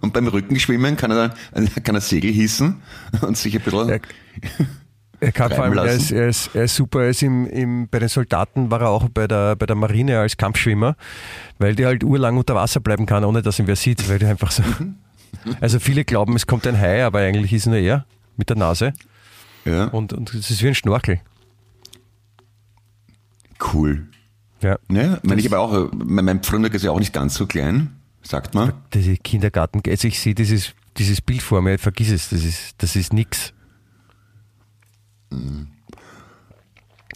Und 0.00 0.12
beim 0.12 0.28
Rückenschwimmen 0.28 0.96
kann 0.96 1.10
er, 1.10 1.34
kann 1.82 1.94
er 1.96 2.00
Segel 2.00 2.30
hissen 2.32 2.80
und 3.22 3.36
sich 3.36 3.56
ein 3.56 3.60
bisschen. 3.62 3.88
Er, 3.88 4.00
er 5.20 5.32
kann 5.32 5.50
vor 5.50 5.64
allem, 5.64 5.76
er 5.76 5.84
ist, 5.86 6.10
er 6.10 6.28
ist, 6.28 6.54
er 6.54 6.64
ist 6.64 6.76
super, 6.76 7.02
er 7.02 7.10
ist 7.10 7.22
im, 7.22 7.46
im, 7.46 7.88
bei 7.88 7.98
den 7.98 8.08
Soldaten 8.08 8.70
war 8.70 8.80
er 8.80 8.88
auch 8.88 9.08
bei 9.08 9.28
der, 9.28 9.56
bei 9.56 9.66
der 9.66 9.76
Marine 9.76 10.18
als 10.18 10.36
Kampfschwimmer, 10.36 10.96
weil 11.58 11.74
der 11.74 11.88
halt 11.88 12.04
urlang 12.04 12.36
unter 12.36 12.54
Wasser 12.54 12.80
bleiben 12.80 13.06
kann, 13.06 13.24
ohne 13.24 13.42
dass 13.42 13.58
ihn 13.58 13.66
wer 13.66 13.76
sieht, 13.76 14.08
weil 14.08 14.18
der 14.18 14.30
einfach 14.30 14.50
so. 14.50 14.62
Also 15.60 15.78
viele 15.78 16.04
glauben, 16.04 16.36
es 16.36 16.46
kommt 16.46 16.66
ein 16.66 16.78
Hai, 16.78 17.04
aber 17.04 17.20
eigentlich 17.20 17.52
ist 17.52 17.66
nur 17.66 17.76
er 17.76 18.04
mit 18.36 18.50
der 18.50 18.56
Nase 18.56 18.92
ja, 19.64 19.84
und, 19.84 20.12
und 20.12 20.34
es 20.34 20.50
ist 20.50 20.62
wie 20.62 20.68
ein 20.68 20.74
Schnorchel. 20.74 21.20
cool. 23.72 24.08
Ja. 24.62 24.78
Ne? 24.88 25.18
Meine, 25.22 25.40
ich 25.40 25.46
habe 25.46 25.58
auch, 25.58 25.90
mein, 25.92 26.24
mein 26.24 26.40
ist 26.40 26.84
ja 26.84 26.90
auch 26.90 26.98
nicht 26.98 27.12
ganz 27.12 27.34
so 27.34 27.46
klein, 27.46 27.96
sagt 28.22 28.54
man. 28.54 28.72
Diese 28.92 29.16
Kindergarten, 29.16 29.82
also 29.86 30.08
ich 30.08 30.20
sehe 30.20 30.34
dieses, 30.34 30.74
dieses 30.96 31.20
Bild 31.20 31.42
vor 31.42 31.62
mir, 31.62 31.78
vergiss 31.78 32.10
es, 32.10 32.30
das 32.30 32.44
ist, 32.44 32.74
das 32.78 32.96
ist 32.96 33.12
nix. 33.12 33.52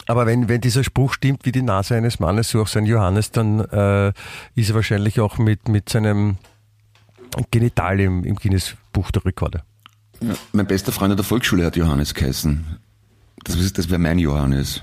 Aber 0.06 0.26
wenn, 0.26 0.48
wenn 0.48 0.60
dieser 0.60 0.84
Spruch 0.84 1.14
stimmt, 1.14 1.44
wie 1.46 1.52
die 1.52 1.62
Nase 1.62 1.94
eines 1.96 2.20
Mannes, 2.20 2.50
so 2.50 2.60
auch 2.60 2.68
sein 2.68 2.84
Johannes, 2.84 3.30
dann 3.30 3.60
äh, 3.60 4.12
ist 4.54 4.68
er 4.68 4.74
wahrscheinlich 4.74 5.18
auch 5.20 5.38
mit, 5.38 5.68
mit 5.68 5.88
seinem 5.88 6.36
Genital 7.50 8.00
im, 8.00 8.22
im 8.24 8.36
Guinness-Buch 8.36 9.10
der 9.12 9.24
Rekorde. 9.24 9.62
Ja. 10.20 10.34
Mein 10.52 10.66
bester 10.66 10.92
Freund 10.92 11.10
in 11.12 11.16
der 11.16 11.24
Volksschule 11.24 11.64
hat 11.64 11.76
Johannes 11.76 12.12
geheißen. 12.14 12.78
Das, 13.44 13.56
ist- 13.56 13.78
das 13.78 13.88
wäre 13.88 13.98
mein 13.98 14.18
Johannes. 14.18 14.82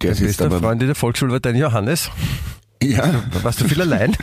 Der 0.00 0.08
Der 0.08 0.10
ist 0.12 0.20
jetzt 0.20 0.28
beste 0.38 0.46
aber. 0.46 0.60
Freund 0.60 0.80
in 0.82 0.88
der 0.88 0.96
Volksschule 0.96 1.32
war 1.32 1.40
dein 1.40 1.56
Johannes. 1.56 2.10
Ja, 2.82 3.22
warst 3.42 3.60
du 3.60 3.68
viel 3.68 3.82
allein. 3.82 4.16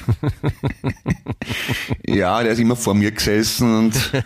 ja, 2.08 2.42
der 2.42 2.54
ist 2.54 2.60
immer 2.60 2.76
vor 2.76 2.96
mir 2.96 3.12
gesessen 3.12 3.78
und, 3.86 4.12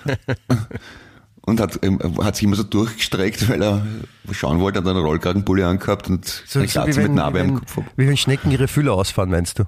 und 1.43 1.59
hat, 1.59 1.79
ähm, 1.83 1.99
hat 2.23 2.35
sich 2.35 2.43
immer 2.43 2.55
so 2.55 2.63
durchgestreckt, 2.63 3.49
weil 3.49 3.61
er 3.61 3.85
schauen 4.31 4.59
wollte, 4.59 4.79
hat 4.79 4.87
einen 4.87 4.99
Rollkragenpulli 5.03 5.63
angehabt 5.63 6.09
und 6.09 6.25
So, 6.47 6.59
eine 6.59 6.67
so 6.67 6.81
Glatze 6.81 7.01
mit 7.01 7.13
Narbe 7.13 7.41
am 7.41 7.55
Kopf. 7.55 7.77
wie 7.97 8.07
wenn 8.07 8.17
Schnecken 8.17 8.51
ihre 8.51 8.67
Fühler 8.67 8.93
ausfahren, 8.93 9.29
meinst 9.29 9.59
du? 9.59 9.63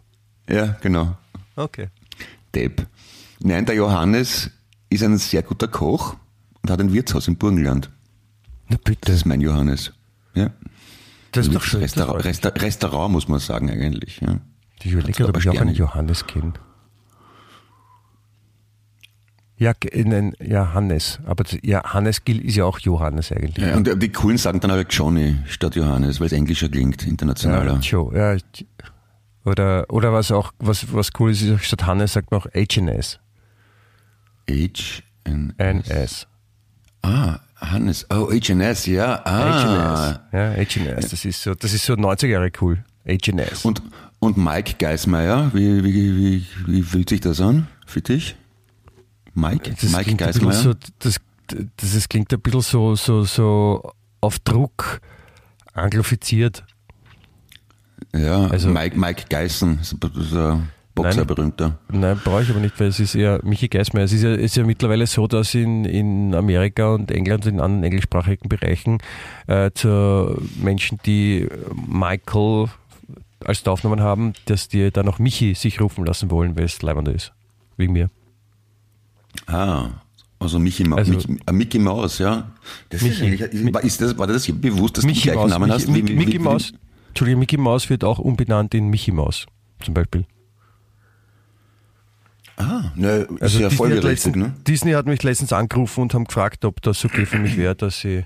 Ja, 0.50 0.78
genau. 0.82 1.18
Okay. 1.56 1.90
Depp. 2.54 2.86
Nein, 3.40 3.66
der 3.66 3.76
Johannes 3.76 4.52
ist 4.90 5.04
ein 5.04 5.18
sehr 5.18 5.42
guter 5.42 5.68
Koch 5.68 6.16
und 6.62 6.70
hat 6.72 6.80
ein 6.80 6.94
Wirtshaus 6.94 7.28
im 7.28 7.36
Burgenland. 7.38 7.90
Na 8.70 8.78
bitte. 8.84 9.02
Das 9.06 9.16
ist 9.16 9.26
mein 9.26 9.42
Johannes. 9.42 9.92
Ja. 10.36 10.52
Das 11.32 11.48
ist 11.48 11.56
doch 11.56 11.64
schön. 11.64 11.82
Restaurant, 11.82 12.24
Resta 12.24 12.50
Restaurant 12.50 13.12
muss 13.12 13.28
man 13.28 13.40
sagen 13.40 13.70
eigentlich. 13.70 14.22
Ja. 14.22 14.40
Ich 14.84 14.92
überlege, 14.92 15.28
ob 15.28 15.38
ich 15.38 15.50
auch 15.50 15.60
einen. 15.60 15.74
Johannes 15.74 16.28
kenne. 16.28 16.54
Ja, 19.64 19.72
ge- 19.80 19.94
einen, 20.04 20.34
ja, 20.42 20.74
Hannes. 20.74 21.20
Aber 21.26 21.46
ja, 21.62 21.82
Hannes 21.94 22.26
Gill 22.26 22.44
ist 22.46 22.56
ja 22.58 22.66
auch 22.66 22.80
Johannes 22.80 23.32
eigentlich. 23.32 23.66
Ja, 23.66 23.76
und 23.78 24.02
die 24.04 24.10
Coolen 24.12 24.38
sagen 24.38 24.60
dann 24.60 24.72
aber 24.72 24.86
Johnny 24.90 25.38
statt 25.48 25.76
Johannes, 25.76 26.20
weil 26.20 26.28
es 26.28 26.34
englischer 26.34 26.68
klingt, 26.68 27.08
internationaler. 27.08 27.76
Ja, 27.76 27.80
Joe, 27.80 28.18
ja. 28.18 28.38
Oder, 29.46 29.86
oder 29.90 30.12
was 30.12 30.32
auch, 30.32 30.52
was, 30.60 30.94
was 30.94 31.12
cool 31.20 31.32
ist, 31.32 31.42
ist 31.42 31.64
statt 31.66 31.86
Hannes 31.86 32.14
sagt 32.14 32.32
man 32.32 32.42
auch 32.42 32.48
HNS. 32.54 33.20
H 34.50 35.02
N 35.24 35.54
NS. 35.58 36.28
Ah, 37.02 37.40
Hannes. 37.56 38.06
Oh, 38.10 38.30
HNS, 38.30 38.86
ja. 38.88 39.22
Ah. 39.24 40.20
HNS. 40.20 40.20
Ja, 40.34 40.52
HNS. 40.52 41.10
Das 41.10 41.26
ist 41.26 41.42
so, 41.42 41.56
das 41.56 41.74
ist 41.74 41.86
so 41.86 41.96
90 41.96 42.30
Jahre 42.32 42.52
cool. 42.62 42.84
HNS. 43.08 43.64
Und, 43.66 43.82
und 44.20 44.38
Mike 44.38 44.76
Geismeier, 44.80 45.52
wie, 45.54 45.84
wie, 45.84 46.16
wie, 46.18 46.46
wie 46.68 46.82
fühlt 46.82 47.10
sich 47.10 47.22
das 47.22 47.40
an 47.40 47.68
für 47.86 48.02
dich? 48.02 48.36
Mike? 49.34 49.72
das 49.80 49.92
Mike 49.92 50.16
Geismeier? 50.16 50.54
so, 50.54 50.74
das, 51.00 51.20
das, 51.78 51.94
das 51.94 52.10
klingt 52.10 52.32
ein 52.34 52.40
bisschen 52.42 52.62
so, 52.62 52.96
so, 52.96 53.24
so 53.24 53.92
auf 54.22 54.40
Druck 54.40 55.02
anglifiziert. 55.74 56.64
ja, 58.16 58.48
also- 58.48 58.70
Mike, 58.70 58.98
Mike 58.98 59.24
Geissen, 59.30 59.80
ist 59.82 59.94
ein- 59.94 60.22
ist 60.22 60.34
ein 60.34 60.70
Boxer, 60.96 61.18
Nein. 61.18 61.28
berühmter. 61.28 61.80
Nein, 61.92 62.20
brauche 62.24 62.44
ich 62.44 62.50
aber 62.52 62.60
nicht, 62.60 62.80
weil 62.80 62.88
es 62.90 63.00
ist 63.00 63.16
eher 63.16 63.40
Michi 63.44 63.68
Geismeier. 63.68 64.04
Es 64.04 64.14
ist 64.14 64.22
ja, 64.22 64.36
ist 64.36 64.56
ja 64.56 64.64
mittlerweile 64.64 65.08
so, 65.08 65.26
dass 65.26 65.56
in, 65.56 65.86
in 65.86 66.36
Amerika 66.36 66.94
und 66.94 67.10
England 67.10 67.48
und 67.48 67.54
in 67.54 67.60
anderen 67.60 67.84
englischsprachigen 67.84 68.48
Bereichen 68.48 69.00
äh, 69.48 69.72
zu 69.74 70.40
Menschen, 70.62 71.00
die 71.04 71.48
Michael 71.88 72.68
als 73.44 73.64
Taufnamen 73.64 74.02
haben, 74.02 74.34
dass 74.46 74.68
die 74.68 74.92
dann 74.92 75.08
auch 75.10 75.18
Michi 75.18 75.56
sich 75.56 75.82
rufen 75.82 76.06
lassen 76.06 76.30
wollen, 76.30 76.56
weil 76.56 76.66
es 76.66 76.80
leibender 76.84 77.12
ist. 77.16 77.34
Wegen 77.76 77.94
mir. 77.94 78.12
Ah, 79.48 79.90
also 80.40 80.60
Mickey, 80.60 80.84
Ma 80.84 80.98
Also- 80.98 81.12
Mickey, 81.14 81.38
äh, 81.46 81.52
Mickey 81.52 81.80
Maus, 81.80 82.18
ja. 82.20 82.52
Das 82.90 83.02
Mickey. 83.02 83.36
ist, 83.36 83.74
war, 83.74 83.84
ist 83.84 84.02
das, 84.02 84.18
war 84.18 84.28
das 84.28 84.46
bewusst, 84.52 84.98
dass 84.98 85.04
du 85.04 85.08
den 85.08 85.16
Mickey 85.16 85.22
gleichen 85.24 85.40
Maus. 85.40 85.50
Namen 85.52 85.72
hast? 85.72 85.88
Mickey, 85.88 86.14
Mickey 86.14 86.40
Maus. 86.40 86.74
Entschuldigung, 87.10 87.40
Mickey 87.40 87.58
Maus 87.58 87.90
wird 87.90 88.04
auch 88.04 88.20
umbenannt 88.20 88.74
in 88.74 88.90
Mickey 88.90 89.12
Maus, 89.12 89.46
zum 89.84 89.94
Beispiel. 89.94 90.26
Ah, 92.56 92.92
ne, 92.96 93.28
ist 93.40 93.42
Also 93.42 93.60
ja 93.60 93.70
Disney, 93.70 93.90
hat 93.96 94.04
letztens, 94.04 94.36
ne? 94.36 94.54
Disney 94.68 94.92
hat 94.92 95.06
mich 95.08 95.24
letztens 95.24 95.52
angerufen 95.54 96.02
und 96.02 96.14
haben 96.14 96.26
gefragt, 96.26 96.66
ob 96.66 96.82
das 96.84 97.04
okay 97.04 97.26
für 97.26 97.40
mich 97.40 97.58
wäre, 97.58 97.76
dass 97.76 98.00
sie 98.02 98.26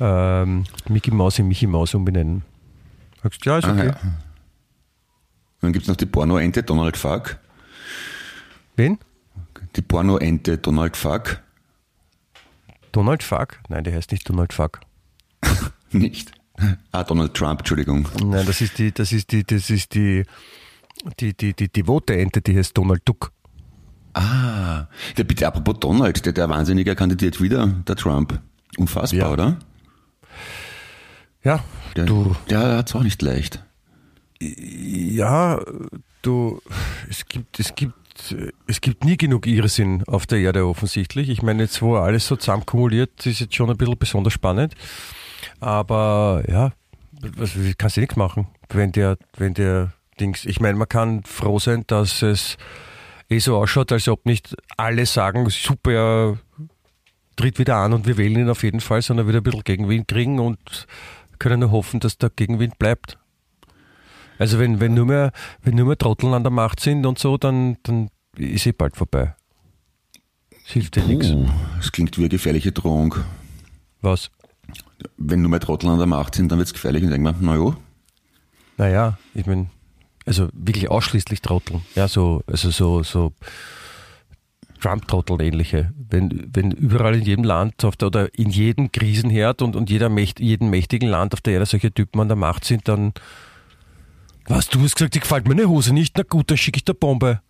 ähm, 0.00 0.64
Mickey 0.88 1.10
Maus 1.10 1.38
in 1.38 1.46
Mickey 1.48 1.66
Maus 1.66 1.94
umbenennen. 1.94 2.42
Sagst 3.22 3.44
du, 3.44 3.50
ja, 3.50 3.58
ist 3.58 3.64
Ah, 3.66 3.72
okay. 3.72 3.86
ja. 3.88 3.96
Dann 5.60 5.72
gibt's 5.72 5.88
noch 5.88 5.96
die 5.96 6.06
Pornoente 6.06 6.62
Donald 6.62 6.96
Fuck. 6.96 7.38
Wen? 8.76 8.98
Die 9.76 9.82
Pornoente 9.82 10.58
Donald 10.58 10.96
Fuck. 10.96 11.40
Donald 12.92 13.22
Fuck? 13.22 13.58
Nein, 13.68 13.84
der 13.84 13.94
heißt 13.94 14.10
nicht 14.12 14.28
Donald 14.28 14.52
Fuck. 14.52 14.80
Nicht. 15.90 16.32
Ah, 16.92 17.04
Donald 17.04 17.34
Trump, 17.34 17.60
Entschuldigung. 17.60 18.08
Nein, 18.24 18.46
das 18.46 18.60
ist 18.62 18.78
die, 18.78 18.90
das 18.92 19.12
ist 19.12 19.30
die, 19.30 19.44
das 19.44 19.68
ist 19.68 19.94
die, 19.94 20.24
die, 21.20 21.34
die, 21.36 21.52
die 21.54 21.68
devote 21.68 22.16
Ente, 22.16 22.40
die 22.40 22.56
heißt 22.56 22.76
Donald 22.76 23.02
Duck. 23.04 23.32
Ah, 24.14 24.86
der 25.18 25.24
bitte 25.24 25.46
apropos 25.46 25.78
Donald, 25.80 26.24
der, 26.24 26.32
der 26.32 26.48
Wahnsinnige 26.48 26.96
kandidiert 26.96 27.40
wieder, 27.42 27.66
der 27.66 27.96
Trump. 27.96 28.40
Unfassbar, 28.78 29.18
Ja. 29.20 29.30
oder? 29.30 29.58
Ja, 31.44 31.62
Der, 31.94 32.06
du, 32.06 32.34
der 32.48 32.78
hat's 32.78 32.94
auch 32.94 33.02
nicht 33.02 33.20
leicht. 33.20 33.62
ja, 34.40 35.60
du, 36.22 36.60
es 37.10 37.26
gibt, 37.26 37.60
es 37.60 37.74
gibt, 37.74 37.94
es 38.66 38.80
gibt 38.80 39.04
nie 39.04 39.16
genug 39.16 39.46
Irrsinn 39.46 40.04
auf 40.06 40.26
der 40.26 40.38
Erde 40.38 40.66
offensichtlich. 40.66 41.28
Ich 41.28 41.42
meine, 41.42 41.64
jetzt 41.64 41.82
wo 41.82 41.96
alles 41.96 42.26
so 42.26 42.36
zusammenkumuliert, 42.36 43.26
ist 43.26 43.40
jetzt 43.40 43.54
schon 43.54 43.70
ein 43.70 43.76
bisschen 43.76 43.98
besonders 43.98 44.32
spannend. 44.32 44.74
Aber 45.60 46.42
ja, 46.48 46.72
was, 47.36 47.52
kannst 47.78 47.96
du 47.96 48.00
nichts 48.00 48.16
machen, 48.16 48.48
wenn 48.70 48.92
der, 48.92 49.16
wenn 49.36 49.54
der 49.54 49.92
Dings, 50.20 50.44
ich 50.44 50.60
meine, 50.60 50.78
man 50.78 50.88
kann 50.88 51.22
froh 51.24 51.58
sein, 51.58 51.84
dass 51.86 52.22
es 52.22 52.56
eh 53.28 53.38
so 53.38 53.56
ausschaut, 53.56 53.92
als 53.92 54.08
ob 54.08 54.24
nicht 54.26 54.56
alle 54.76 55.06
sagen, 55.06 55.48
super, 55.50 55.92
er 55.92 56.38
tritt 57.36 57.58
wieder 57.58 57.76
an 57.76 57.92
und 57.92 58.06
wir 58.06 58.16
wählen 58.16 58.40
ihn 58.40 58.50
auf 58.50 58.62
jeden 58.62 58.80
Fall, 58.80 59.02
sondern 59.02 59.28
wieder 59.28 59.38
ein 59.38 59.42
bisschen 59.42 59.64
Gegenwind 59.64 60.08
kriegen 60.08 60.38
und 60.38 60.86
können 61.38 61.60
nur 61.60 61.70
hoffen, 61.70 62.00
dass 62.00 62.18
der 62.18 62.30
Gegenwind 62.30 62.78
bleibt. 62.78 63.18
Also 64.38 64.58
wenn, 64.58 64.80
wenn, 64.80 64.94
nur 64.94 65.06
mehr, 65.06 65.32
wenn 65.62 65.74
nur 65.74 65.86
mehr 65.86 65.98
Trotteln 65.98 66.34
an 66.34 66.42
der 66.42 66.50
Macht 66.52 66.80
sind 66.80 67.06
und 67.06 67.18
so, 67.18 67.36
dann, 67.38 67.76
dann 67.82 68.10
ist 68.36 68.66
eh 68.66 68.72
bald 68.72 68.96
vorbei. 68.96 69.34
Es 70.66 70.72
hilft 70.72 70.96
dir 70.96 71.04
nichts. 71.04 71.32
Das 71.76 71.92
klingt 71.92 72.16
wie 72.18 72.22
eine 72.22 72.28
gefährliche 72.28 72.72
Drohung. 72.72 73.14
Was? 74.00 74.30
Wenn 75.16 75.42
nur 75.42 75.50
mehr 75.50 75.60
Trottel 75.60 75.88
an 75.88 75.98
der 75.98 76.06
Macht 76.06 76.34
sind, 76.34 76.50
dann 76.50 76.58
wird's 76.58 76.72
gefährlich 76.72 77.02
und 77.04 77.10
denkt 77.10 77.24
man, 77.24 77.36
na 77.40 77.54
jo, 77.54 77.76
Naja, 78.76 79.18
ich 79.34 79.46
meine, 79.46 79.68
also 80.26 80.48
wirklich 80.52 80.90
ausschließlich 80.90 81.40
Trotteln. 81.40 81.82
Ja, 81.94 82.08
so, 82.08 82.42
also 82.46 82.70
so, 82.70 83.02
so 83.02 83.32
Trump-Trottel 84.80 85.40
ähnliche. 85.40 85.92
Wenn, 85.96 86.50
wenn 86.52 86.72
überall 86.72 87.14
in 87.14 87.22
jedem 87.22 87.44
Land 87.44 87.84
auf 87.84 87.96
der, 87.96 88.08
oder 88.08 88.34
in 88.38 88.50
jedem 88.50 88.92
Krisenherd 88.92 89.62
und, 89.62 89.76
und 89.76 89.88
jeder 89.88 90.08
Mächt, 90.08 90.40
jedem 90.40 90.70
mächtigen 90.70 91.08
Land 91.08 91.32
auf 91.32 91.40
der 91.40 91.54
Erde 91.54 91.66
solche 91.66 91.92
Typen 91.92 92.20
an 92.20 92.28
der 92.28 92.36
Macht 92.36 92.64
sind, 92.64 92.88
dann 92.88 93.12
was, 94.48 94.68
du 94.68 94.80
hast 94.82 94.96
gesagt, 94.96 95.14
dir 95.14 95.20
gefällt 95.20 95.48
meine 95.48 95.66
Hose 95.68 95.92
nicht? 95.94 96.16
Na 96.16 96.22
gut, 96.22 96.50
dann 96.50 96.56
schicke 96.58 96.78
ich 96.78 96.84
dir 96.84 96.94
Bombe. 96.94 97.40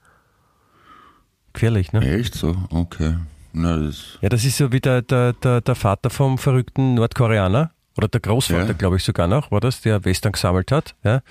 Gefährlich, 1.52 1.92
ne? 1.92 2.00
echt 2.18 2.35
so, 2.35 2.54
okay. 2.70 3.14
Na, 3.52 3.76
das, 3.78 4.18
Ja, 4.20 4.28
das 4.28 4.44
ist 4.44 4.59
so 4.59 4.70
wie 4.72 4.80
der, 4.80 5.00
der, 5.02 5.32
der, 5.32 5.62
der 5.62 5.74
Vater 5.74 6.11
vom 6.11 6.37
verrückten 6.37 6.94
Nordkoreaner 6.94 7.70
oder 7.96 8.09
der 8.09 8.20
Großvater, 8.20 8.66
Ja. 8.66 8.72
glaube 8.74 8.96
ich 8.96 9.04
sogar 9.04 9.26
noch, 9.26 9.50
war 9.50 9.61
das, 9.61 9.80
der 9.80 10.04
Western 10.04 10.32
gesammelt 10.32 10.70
hat. 10.70 10.94
Ja. 11.02 11.22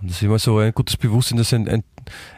Und 0.00 0.08
das 0.10 0.16
ist 0.16 0.22
immer 0.22 0.38
so 0.38 0.58
ein 0.58 0.72
gutes 0.72 0.96
Bewusstsein, 0.96 1.36
dass 1.38 1.52
ein, 1.52 1.68
ein, 1.68 1.84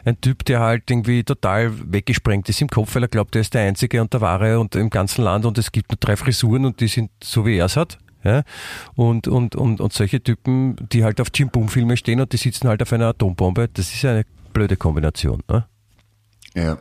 ein 0.05 0.21
Typ, 0.21 0.45
der 0.45 0.59
halt 0.61 0.91
irgendwie 0.91 1.23
total 1.23 1.73
weggesprengt 1.93 2.49
ist 2.49 2.61
im 2.61 2.69
Kopf, 2.69 2.95
weil 2.97 3.05
er 3.05 3.09
glaubt, 3.09 3.35
er 3.37 3.43
ist 3.43 3.55
der 3.55 3.63
Einzige 3.63 4.03
und 4.03 4.13
der 4.13 4.21
Wahre 4.21 4.59
und 4.59 4.75
im 4.75 4.91
ganzen 4.91 5.23
Land 5.23 5.47
und 5.47 5.57
es 5.57 5.71
gibt 5.71 5.91
nur 5.93 5.97
drei 5.99 6.17
Frisuren 6.17 6.67
und 6.67 6.81
die 6.81 6.89
sind 6.89 7.11
so, 7.23 7.47
wie 7.47 7.57
er 7.59 7.67
es 7.67 7.77
hat. 7.77 7.99
Ja? 8.25 8.43
Und, 8.95 9.29
und, 9.29 9.55
und, 9.55 9.81
und 9.81 9.93
solche 9.93 10.23
Typen, 10.23 10.77
die 10.93 11.05
halt 11.05 11.21
auf 11.21 11.29
Jim 11.35 11.51
Boom 11.51 11.69
Filme 11.69 11.97
stehen 11.97 12.21
und 12.21 12.33
die 12.33 12.39
sitzen 12.39 12.69
halt 12.69 12.83
auf 12.83 12.93
einer 12.93 13.09
Atombombe, 13.09 13.69
das 13.69 13.93
ist 13.93 14.05
eine 14.05 14.25
blöde 14.53 14.77
Kombination. 14.77 15.43
Ne? 15.49 15.67
ja, 16.55 16.79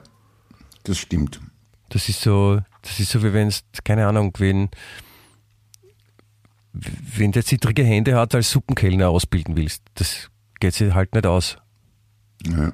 das 0.83 0.97
stimmt. 0.97 1.41
Das 1.89 2.09
ist 2.09 2.21
so, 2.21 2.61
das 2.81 2.99
ist 2.99 3.11
so 3.11 3.23
wie 3.23 3.33
wenn 3.33 3.49
es, 3.49 3.63
keine 3.83 4.07
Ahnung, 4.07 4.33
wenn, 4.37 4.69
wenn 6.71 7.31
der 7.31 7.45
zittrige 7.45 7.83
Hände 7.83 8.15
hat, 8.17 8.33
als 8.33 8.51
Suppenkellner 8.51 9.09
ausbilden 9.09 9.55
willst. 9.55 9.83
Das 9.95 10.29
geht 10.59 10.73
sich 10.73 10.93
halt 10.93 11.13
nicht 11.13 11.25
aus. 11.25 11.57
Ja. 12.45 12.73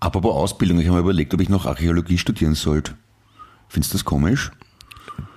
Apropos 0.00 0.34
Ausbildung, 0.34 0.78
ich 0.78 0.86
habe 0.86 0.96
mir 0.96 1.02
überlegt, 1.02 1.32
ob 1.34 1.40
ich 1.40 1.48
noch 1.48 1.66
Archäologie 1.66 2.18
studieren 2.18 2.54
sollte. 2.54 2.96
Findest 3.68 3.92
du 3.92 3.98
das 3.98 4.04
komisch? 4.04 4.52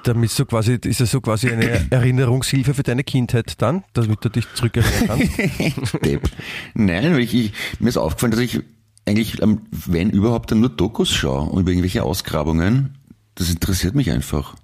Damit 0.04 0.32
so 0.32 0.46
quasi, 0.46 0.80
ist 0.84 1.02
es 1.02 1.12
so 1.12 1.22
quasi 1.22 1.50
eine 1.50 1.92
Erinnerungshilfe 1.92 2.74
für 2.74 2.84
deine 2.84 3.04
Kindheit 3.04 3.62
dann, 3.62 3.84
damit 3.94 4.24
du 4.24 4.30
dich 4.30 4.46
zurückerinnern 4.54 5.08
kannst. 5.08 5.32
Nein, 6.74 7.20
ich, 7.20 7.34
ich, 7.34 7.54
mir 7.80 7.90
ist 7.90 7.98
aufgefallen, 7.98 8.32
dass 8.32 8.40
ich 8.40 8.62
eigentlich, 9.06 9.40
wenn 9.42 10.10
überhaupt, 10.10 10.52
dann 10.52 10.62
nur 10.62 10.70
Dokus 10.70 11.12
schaue 11.12 11.50
und 11.50 11.62
über 11.62 11.72
irgendwelche 11.72 12.04
Ausgrabungen. 12.04 12.98
Das 13.36 13.50
interessiert 13.50 13.96
mich 13.96 14.12
einfach. 14.12 14.56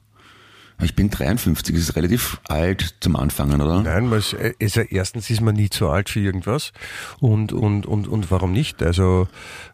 Ich 0.81 0.93
bin 0.95 1.09
53, 1.09 1.73
das 1.73 1.83
ist 1.83 1.95
relativ 1.95 2.41
alt 2.49 2.95
zum 2.99 3.15
Anfangen, 3.15 3.61
oder? 3.61 3.81
Nein, 3.81 4.11
weil 4.11 4.19
es, 4.19 4.35
also 4.61 4.81
erstens 4.81 5.29
ist 5.29 5.39
man 5.41 5.55
nie 5.55 5.69
zu 5.69 5.87
alt 5.89 6.09
für 6.09 6.19
irgendwas 6.19 6.73
und, 7.21 7.53
und, 7.53 7.85
und, 7.85 8.07
und 8.09 8.29
warum 8.29 8.51
nicht? 8.51 8.83
Also 8.83 9.27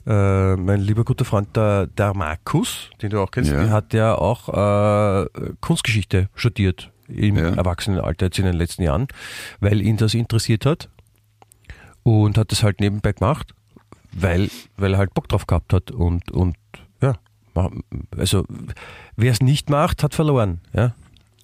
äh, 0.06 0.56
mein 0.56 0.80
lieber 0.80 1.04
guter 1.04 1.26
Freund 1.26 1.56
der, 1.56 1.88
der 1.88 2.14
Markus, 2.14 2.90
den 3.02 3.10
du 3.10 3.20
auch 3.20 3.32
kennst, 3.32 3.52
Ja. 3.52 3.62
der 3.62 3.70
hat 3.72 3.94
ja 3.94 4.16
auch 4.16 4.48
äh, 5.26 5.28
Kunstgeschichte 5.60 6.30
studiert 6.36 6.92
im 7.08 7.36
Ja. 7.36 7.50
Erwachsenenalter 7.56 8.28
jetzt 8.28 8.38
in 8.40 8.46
den 8.46 8.56
letzten 8.56 8.84
Jahren, 8.84 9.08
weil 9.60 9.82
ihn 9.82 9.98
das 9.98 10.14
interessiert 10.14 10.66
hat 10.68 10.88
und 12.04 12.38
hat 12.38 12.52
das 12.52 12.64
halt 12.64 12.80
nebenbei 12.80 13.14
gemacht, 13.14 13.54
weil, 14.14 14.50
weil 14.78 14.94
er 14.94 15.00
halt 15.00 15.14
Bock 15.14 15.28
drauf 15.30 15.48
gehabt 15.48 15.74
hat 15.74 15.90
und, 15.92 16.32
und 16.32 16.56
also 18.18 18.46
wer 19.16 19.32
es 19.32 19.42
nicht 19.42 19.70
macht, 19.70 20.04
hat 20.04 20.14
verloren. 20.14 20.60
Ja? 20.74 20.94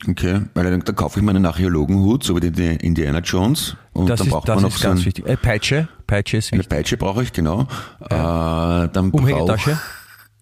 Okay, 0.08 0.42
weil 0.54 0.70
dann, 0.72 0.82
dann 0.82 0.96
kaufe 0.96 1.20
ich 1.20 1.26
mir 1.26 1.32
einen 1.32 1.46
Archäologenhut, 1.46 2.24
so 2.24 2.36
wie 2.36 2.40
die- 2.40 2.52
die 2.52 2.76
Indiana 2.86 3.20
Jones. 3.20 3.76
Und 3.94 4.10
Das 4.10 4.20
dann 4.20 4.28
ist, 4.28 4.32
braucht 4.34 4.48
man 4.48 4.62
noch 4.62 4.70
ist 4.70 4.80
so 4.80 4.88
ganz 4.88 5.04
wichtig. 5.06 5.26
Äh, 5.26 5.38
Peitsche, 5.38 5.88
Peitsche 6.06 6.38
ist 6.38 6.54
eine 6.54 6.60
wichtig. 6.60 6.70
Peitsche 6.78 6.98
brauche 6.98 7.24
ich, 7.24 7.34
genau. 7.34 7.62
Äh, 8.02 8.08
dann 8.10 9.10
Umhängetasche. 9.12 9.80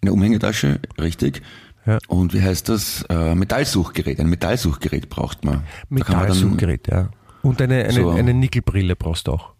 Eine 0.01 0.11
Umhängetasche, 0.13 0.79
richtig. 0.99 1.41
Ja. 1.85 1.99
Und 2.07 2.33
wie 2.33 2.41
heißt 2.41 2.67
das? 2.67 3.03
Äh, 3.09 3.33
Metallsuchgerät. 3.35 4.19
Ein 4.19 4.27
Metallsuchgerät 4.29 5.07
braucht 5.09 5.45
man. 5.45 5.63
Da 5.89 6.03
kann 6.03 6.17
man 6.17 6.27
dann- 6.27 6.35
Metallsuchgerät, 6.37 6.87
ja. 6.89 7.09
Und 7.41 7.61
eine, 7.61 7.83
eine, 7.83 7.93
So. 7.93 8.09
eine 8.09 8.33
Nickelbrille 8.33 8.95
brauchst 8.95 9.27
du 9.27 9.33
auch. 9.33 9.53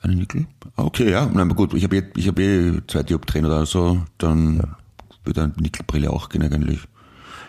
Eine 0.00 0.14
Nickel? 0.16 0.46
Okay, 0.78 1.10
ja. 1.10 1.28
Na 1.32 1.42
gut, 1.44 1.74
ich 1.74 1.82
habe 1.82 1.96
eh, 1.96 2.02
ich 2.16 2.28
hab 2.28 2.38
eh 2.38 2.80
zwei 2.86 3.02
Dioptrien 3.02 3.44
oder 3.44 3.66
so, 3.66 4.00
dann 4.16 4.62
würde 5.24 5.42
eine 5.42 5.52
Nickelbrille 5.58 6.08
auch 6.08 6.28
gehen 6.28 6.42
eigentlich. 6.42 6.80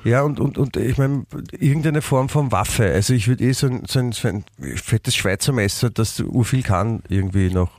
Ja, 0.03 0.23
und, 0.23 0.39
und, 0.39 0.57
und 0.57 0.75
ich 0.77 0.97
meine, 0.97 1.25
irgendeine 1.51 2.01
Form 2.01 2.29
von 2.29 2.51
Waffe. 2.51 2.91
Also 2.91 3.13
ich 3.13 3.27
würde 3.27 3.43
eh 3.43 3.51
so 3.51 3.67
ein, 3.67 3.83
so, 3.87 3.99
ein, 3.99 4.13
so 4.13 4.29
ein 4.29 4.43
fettes 4.75 5.15
Schweizer 5.15 5.51
Messer, 5.51 5.91
das 5.91 6.19
urviel 6.19 6.63
kann, 6.63 7.03
irgendwie 7.07 7.51
noch. 7.51 7.69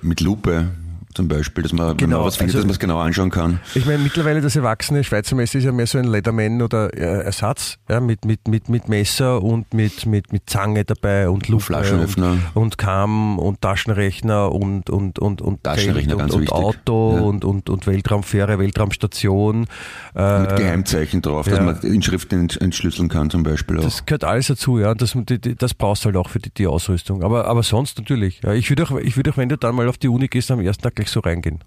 Mit 0.00 0.20
Lupe 0.20 0.70
zum 1.14 1.28
Beispiel, 1.28 1.62
dass 1.62 1.72
man, 1.72 1.96
Genau, 1.96 2.18
man 2.18 2.26
was 2.26 2.36
findet, 2.36 2.56
also- 2.56 2.58
dass 2.58 2.66
man 2.66 2.72
es 2.72 2.78
genau 2.78 2.98
anschauen 3.00 3.30
kann. 3.30 3.60
Ich 3.74 3.84
meine, 3.86 3.98
mittlerweile 3.98 4.40
das 4.40 4.56
erwachsene 4.56 5.04
Schweizer 5.04 5.36
Messer 5.36 5.58
ist 5.58 5.64
ja 5.64 5.72
mehr 5.72 5.86
so 5.86 5.98
ein 5.98 6.04
Leatherman 6.04 6.62
oder 6.62 6.92
äh, 6.94 7.24
Ersatz, 7.24 7.78
ja, 7.88 8.00
mit, 8.00 8.24
mit, 8.24 8.48
mit, 8.48 8.68
mit 8.68 8.88
Messer 8.88 9.42
und 9.42 9.72
mit, 9.74 10.06
mit, 10.06 10.32
mit 10.32 10.48
Zange 10.48 10.84
dabei 10.84 11.28
und 11.28 11.48
Lupe 11.48 11.64
Flaschenöffner. 11.64 12.32
und, 12.54 12.62
und 12.62 12.78
Kamm 12.78 13.38
und 13.38 13.60
Taschenrechner 13.60 14.52
und, 14.52 14.90
und, 14.90 15.18
und, 15.18 15.40
und 15.42 15.62
Taschenrechner, 15.64 16.16
Feld 16.16 16.18
ganz 16.18 16.34
und, 16.34 16.40
und. 16.42 16.52
Auto 16.52 17.14
Ja. 17.16 17.20
und, 17.22 17.44
und, 17.44 17.70
und 17.70 17.86
Weltraumfähre, 17.86 18.58
Weltraumstation. 18.58 19.66
Äh, 20.14 20.40
Mit 20.40 20.56
Geheimzeichen 20.56 21.22
drauf, 21.22 21.46
dass 21.46 21.58
ja. 21.58 21.64
man 21.64 21.80
Inschriften 21.80 22.40
ent- 22.40 22.60
entschlüsseln 22.60 23.08
kann 23.08 23.30
zum 23.30 23.42
Beispiel 23.42 23.78
auch. 23.78 23.82
Das 23.84 24.04
gehört 24.06 24.24
alles 24.24 24.48
dazu, 24.48 24.78
ja. 24.78 24.90
Und 24.92 25.00
das, 25.02 25.16
das 25.58 25.74
brauchst 25.74 26.04
du 26.04 26.06
halt 26.06 26.16
auch 26.16 26.28
für 26.28 26.38
die, 26.38 26.50
die 26.52 26.66
Ausrüstung. 26.66 27.22
Aber, 27.22 27.46
aber 27.46 27.62
sonst 27.62 27.98
natürlich. 27.98 28.40
Ja. 28.42 28.52
Ich 28.52 28.68
würde 28.70 28.84
auch, 28.84 28.90
ich 28.98 29.16
würde 29.16 29.30
auch, 29.30 29.36
wenn 29.36 29.48
du 29.48 29.56
dann 29.56 29.74
mal 29.74 29.88
auf 29.88 29.98
die 29.98 30.08
Uni 30.08 30.28
gehst, 30.28 30.50
am 30.50 30.60
ersten 30.60 30.82
Tag 30.82 30.96
gleich 31.02 31.10
so 31.10 31.20
reingehen. 31.20 31.62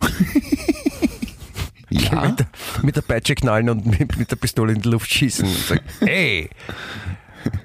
ja, 1.90 2.26
Mit, 2.28 2.38
der, 2.40 2.46
mit 2.82 2.96
der 2.96 3.02
Peitsche 3.02 3.34
knallen 3.34 3.70
und 3.70 3.86
mit, 3.86 4.18
mit 4.18 4.30
der 4.30 4.36
Pistole 4.36 4.72
in 4.72 4.82
die 4.82 4.88
Luft 4.88 5.10
schießen. 5.12 5.46
Und 5.46 5.56
sagen, 5.56 5.80
hey, 6.00 6.50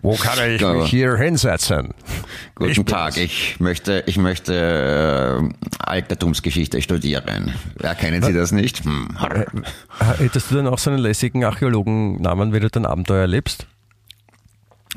wo 0.02 0.16
kann 0.16 0.38
ich 0.50 0.62
mich 0.62 0.90
hier 0.90 1.18
hinsetzen? 1.18 1.94
guten 2.56 2.72
Ich. 2.72 2.86
Tag. 2.86 3.18
Ich 3.18 3.60
möchte, 3.60 4.04
ich 4.06 4.18
möchte 4.18 4.54
äh, 4.54 5.80
Altertumsgeschichte 5.80 6.82
studieren. 6.82 7.54
Erkennen 7.80 8.22
Sie 8.24 8.34
das 8.34 8.52
nicht? 8.52 8.86
Hm. 8.86 9.18
Äh, 9.20 9.46
Hättest 10.18 10.52
du 10.52 10.56
dann 10.56 10.68
auch 10.68 10.78
so 10.80 10.92
einen 10.92 11.00
lässigen 11.00 11.44
Archäologennamen, 11.44 12.54
wenn 12.54 12.62
du 12.62 12.70
dein 12.70 12.86
Abenteuer 12.86 13.22
erlebst? 13.22 13.68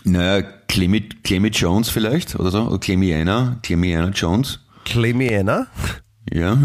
Naja, 0.04 0.46
Clemmy 0.68 1.48
Jones 1.48 1.88
vielleicht 1.88 2.38
oder 2.38 2.50
so? 2.50 2.62
Oder 2.66 2.78
Clemiana, 2.78 3.58
Clemiana 3.62 4.10
Jones. 4.10 4.60
Clemiana? 4.84 5.66
Ja. 6.35 6.59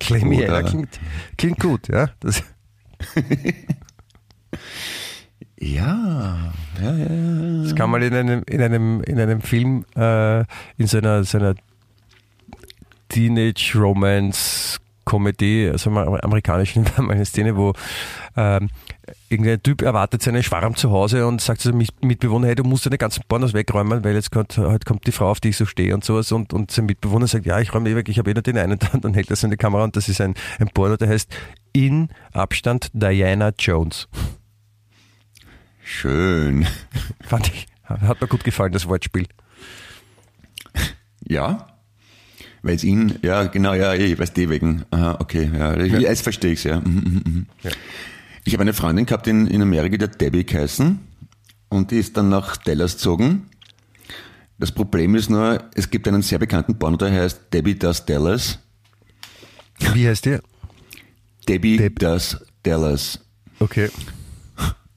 Clemiana 0.00 0.58
Oder- 0.58 0.68
klingt, 0.68 1.00
klingt 1.38 1.60
gut, 1.60 1.86
ja. 1.88 2.08
Das, 2.20 2.42
Ja, 5.58 6.50
ja, 6.80 6.92
ja. 6.92 6.96
ja. 6.96 7.62
das 7.62 7.74
kann 7.76 7.88
man 7.88 8.02
in 8.02 8.12
einem, 8.14 8.42
in 8.48 8.60
einem, 8.60 9.00
in 9.02 9.20
einem 9.20 9.40
Film, 9.40 9.84
äh, 9.96 10.40
in 10.76 10.86
seiner, 10.88 11.22
seiner 11.22 11.54
Teenage 13.08 13.74
Romance 13.78 14.80
Comedy, 15.04 15.68
also 15.70 15.90
amerikanischen, 15.90 16.84
eine 16.96 17.24
Szene, 17.24 17.56
wo 17.56 17.74
ähm, 18.36 18.70
irgendein 19.32 19.62
Typ 19.62 19.82
erwartet 19.82 20.22
seinen 20.22 20.42
Schwarm 20.42 20.76
zu 20.76 20.90
Hause 20.90 21.26
und 21.26 21.40
sagt 21.40 21.60
zu 21.60 21.68
seinem 21.68 21.78
Mit- 21.78 22.04
Mitbewohner, 22.04 22.46
hey, 22.48 22.54
du 22.54 22.62
musst 22.64 22.86
deine 22.86 22.98
ganzen 22.98 23.22
Pornos 23.26 23.54
wegräumen, 23.54 24.04
weil 24.04 24.14
jetzt 24.14 24.30
kommt, 24.30 24.56
heute 24.58 24.84
kommt 24.84 25.06
die 25.06 25.12
Frau, 25.12 25.30
auf 25.30 25.40
die 25.40 25.48
ich 25.48 25.56
so 25.56 25.66
stehe 25.66 25.94
und 25.94 26.04
sowas. 26.04 26.30
Und, 26.32 26.52
und 26.52 26.70
sein 26.70 26.86
Mitbewohner 26.86 27.26
sagt, 27.26 27.46
ja, 27.46 27.58
ich 27.58 27.72
räume 27.74 27.88
die 27.88 27.96
weg, 27.96 28.08
ich 28.08 28.18
habe 28.18 28.30
eh 28.30 28.34
nur 28.34 28.42
den 28.42 28.58
einen. 28.58 28.78
Und 28.92 29.04
dann 29.04 29.14
hält 29.14 29.30
er 29.30 29.36
seine 29.36 29.56
Kamera 29.56 29.84
und 29.84 29.96
das 29.96 30.08
ist 30.08 30.20
ein, 30.20 30.34
ein 30.58 30.68
Porno, 30.68 30.96
der 30.96 31.08
heißt 31.08 31.30
In 31.72 32.08
Abstand 32.32 32.90
Diana 32.92 33.52
Jones. 33.58 34.08
Schön. 35.82 36.66
Fand 37.22 37.48
ich, 37.48 37.66
hat 37.84 38.20
mir 38.20 38.28
gut 38.28 38.44
gefallen, 38.44 38.72
das 38.72 38.86
Wortspiel. 38.88 39.26
Ja. 41.26 41.66
Weil 42.62 42.76
es 42.76 42.84
ihn, 42.84 43.18
ja, 43.22 43.44
genau, 43.44 43.74
ja, 43.74 43.92
ich 43.94 44.16
weiß 44.18 44.32
die 44.34 44.48
wegen. 44.48 44.84
Aha, 44.90 45.16
okay, 45.18 45.50
ja, 45.52 45.76
ich, 45.76 45.92
jetzt 45.92 46.22
verstehe 46.22 46.52
ich's 46.52 46.62
ja. 46.62 46.78
Mhm, 46.80 46.94
mhm, 46.94 47.22
mhm. 47.26 47.46
Ich 48.44 48.52
habe 48.54 48.62
eine 48.62 48.72
Freundin 48.72 49.06
gehabt 49.06 49.26
in, 49.26 49.46
in 49.46 49.62
Amerika, 49.62 49.96
die 49.96 50.04
hat 50.04 50.20
Debbie 50.20 50.44
geheißen 50.44 50.98
und 51.68 51.90
die 51.90 51.98
ist 51.98 52.16
dann 52.16 52.28
nach 52.28 52.56
Dallas 52.56 52.94
gezogen. 52.94 53.48
Das 54.58 54.72
Problem 54.72 55.14
ist 55.14 55.30
nur, 55.30 55.64
es 55.74 55.90
gibt 55.90 56.06
einen 56.08 56.22
sehr 56.22 56.38
bekannten 56.38 56.78
Porno, 56.78 56.96
der 56.96 57.12
heißt 57.12 57.52
Debbie 57.52 57.78
Does 57.78 58.04
Dallas. 58.04 58.58
Wie 59.94 60.06
heißt 60.06 60.26
der? 60.26 60.40
Debbie 61.48 61.76
Deb- 61.78 61.98
Does 61.98 62.38
Dallas. 62.62 63.18
Okay. 63.58 63.90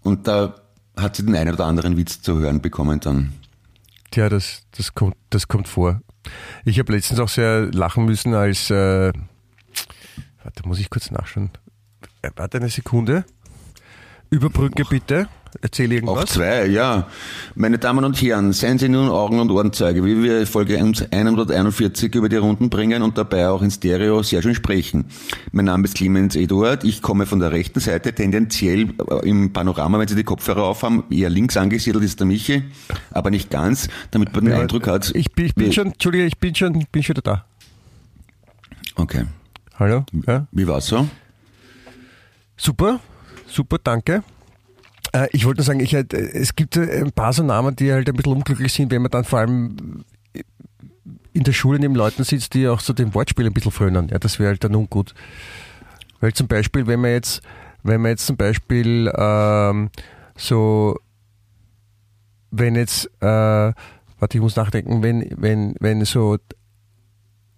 Und 0.02 0.28
da 0.28 0.56
hat 0.98 1.16
sie 1.16 1.26
den 1.26 1.36
einen 1.36 1.54
oder 1.54 1.66
anderen 1.66 1.98
Witz 1.98 2.22
zu 2.22 2.38
hören 2.39 2.62
bekommen 2.62 3.00
dann. 3.00 3.34
Tja, 4.12 4.30
das, 4.30 4.64
das, 4.78 4.93
kommt, 4.93 5.16
das 5.30 5.48
kommt 5.48 5.68
vor. 5.68 6.02
Ich 6.64 6.80
habe 6.80 6.93
letztens 6.93 7.20
auch 7.20 7.30
sehr 7.30 7.72
lachen 7.72 8.06
müssen, 8.06 8.34
als. 8.34 8.70
Äh, 8.70 9.12
warte, 10.43 10.68
muss 10.68 10.80
ich 10.80 10.89
kurz 10.89 11.12
nachschauen. 11.12 11.50
Warte 12.36 12.57
eine 12.57 12.69
Sekunde. 12.69 13.26
Überbrücke 14.30 14.84
bitte. 14.89 15.28
Erzähl 15.61 15.88
Auch 15.88 15.91
irgendwas. 15.93 16.32
zwei, 16.32 16.65
ja. 16.65 17.07
Meine 17.55 17.78
Damen 17.78 18.03
und 18.03 18.21
Herren, 18.21 18.51
seien 18.51 18.78
Sie 18.78 18.89
nun 18.89 19.07
Augen- 19.07 19.39
und 19.39 19.49
Ohrenzeuge, 19.51 20.03
wie 20.03 20.21
wir 20.21 20.45
Folge 20.45 20.78
141 20.78 22.13
über 22.13 22.28
die 22.28 22.36
Runden 22.36 22.69
bringen 22.69 23.01
und 23.01 23.17
dabei 23.17 23.47
auch 23.47 23.61
in 23.61 23.71
Stereo 23.71 24.21
sehr 24.21 24.41
schön 24.41 24.53
sprechen. 24.53 25.05
Mein 25.53 25.65
Name 25.65 25.86
ist 25.86 25.95
Clemens 25.95 26.36
Eduard, 26.36 26.84
ich 26.84 27.01
komme 27.01 27.26
von 27.26 27.39
der 27.39 27.53
rechten 27.53 27.80
Seite, 27.80 28.11
tendenziell 28.13 28.89
äh, 29.09 29.30
im 29.30 29.53
Panorama, 29.53 29.97
wenn 29.97 30.09
Sie 30.09 30.15
die 30.15 30.26
Kopfhörer 30.26 30.63
aufhaben, 30.63 31.05
eher 31.09 31.30
links 31.30 31.55
angesiedelt 31.55 32.03
ist 32.03 32.19
der 32.19 32.28
Michi, 32.28 32.63
aber 33.11 33.30
nicht 33.30 33.49
ganz, 33.49 33.88
damit 34.11 34.34
man 34.36 34.43
den 34.43 34.53
Ja, 34.55 34.59
Eindruck 34.59 34.88
hat. 34.88 35.11
Ich 35.15 35.32
bin, 35.32 35.45
ich 35.45 35.55
bin 35.55 35.71
schon, 35.71 35.88
Entschuldige, 35.93 36.26
ich 36.26 36.38
bin 36.38 36.53
schon, 36.53 36.86
bin 36.91 37.01
schon 37.01 37.15
wieder 37.15 37.21
da. 37.21 37.45
Okay. 38.97 39.23
Hallo? 39.80 40.03
Ja? 40.28 40.47
Wie 40.51 40.67
war's 40.67 40.88
so? 40.88 41.07
Super, 42.58 42.99
super, 43.47 43.78
danke. 43.84 44.24
Äh, 45.14 45.28
Ich 45.32 45.45
wollte 45.45 45.60
nur 45.60 45.66
sagen, 45.66 45.80
ich, 45.80 45.93
halt, 45.93 46.14
äh, 46.14 46.30
es 46.34 46.56
gibt 46.56 46.78
äh, 46.78 47.01
ein 47.01 47.12
paar 47.12 47.34
so 47.34 47.43
Namen, 47.43 47.76
die 47.76 47.91
halt 47.91 48.08
ein 48.10 48.16
bisschen 48.16 48.34
unglücklich 48.34 48.74
sind, 48.74 48.91
wenn 48.91 49.01
man 49.01 49.12
dann 49.12 49.24
vor 49.24 49.39
allem 49.39 50.03
in 51.34 51.43
der 51.43 51.51
Schule 51.53 51.80
neben 51.80 51.95
Leuten 51.95 52.24
sitzt, 52.24 52.53
die 52.53 52.68
auch 52.68 52.80
so 52.80 52.93
dem 52.93 53.14
Wortspiel 53.14 53.45
ein 53.45 53.53
bisschen 53.53 53.72
frönen. 53.72 54.08
Ja, 54.08 54.20
das 54.20 54.39
wäre 54.39 54.49
halt 54.49 54.64
dann 54.64 54.74
ungut. 54.74 55.14
Weil 56.22 56.32
zum 56.34 56.47
Beispiel, 56.47 56.88
wenn 56.88 57.01
man 57.01 57.12
jetzt, 57.12 57.41
wenn 57.84 58.01
man 58.01 58.12
jetzt 58.12 58.26
zum 58.26 58.38
Beispiel 58.38 59.12
ähm, 59.18 59.89
so, 60.38 60.97
wenn 62.51 62.76
jetzt, 62.76 63.08
äh, 63.20 63.26
warte, 63.26 63.76
ich 64.32 64.39
muss 64.39 64.56
nachdenken, 64.56 65.03
wenn, 65.03 65.30
wenn, 65.36 65.76
wenn 65.82 66.06
so 66.06 66.38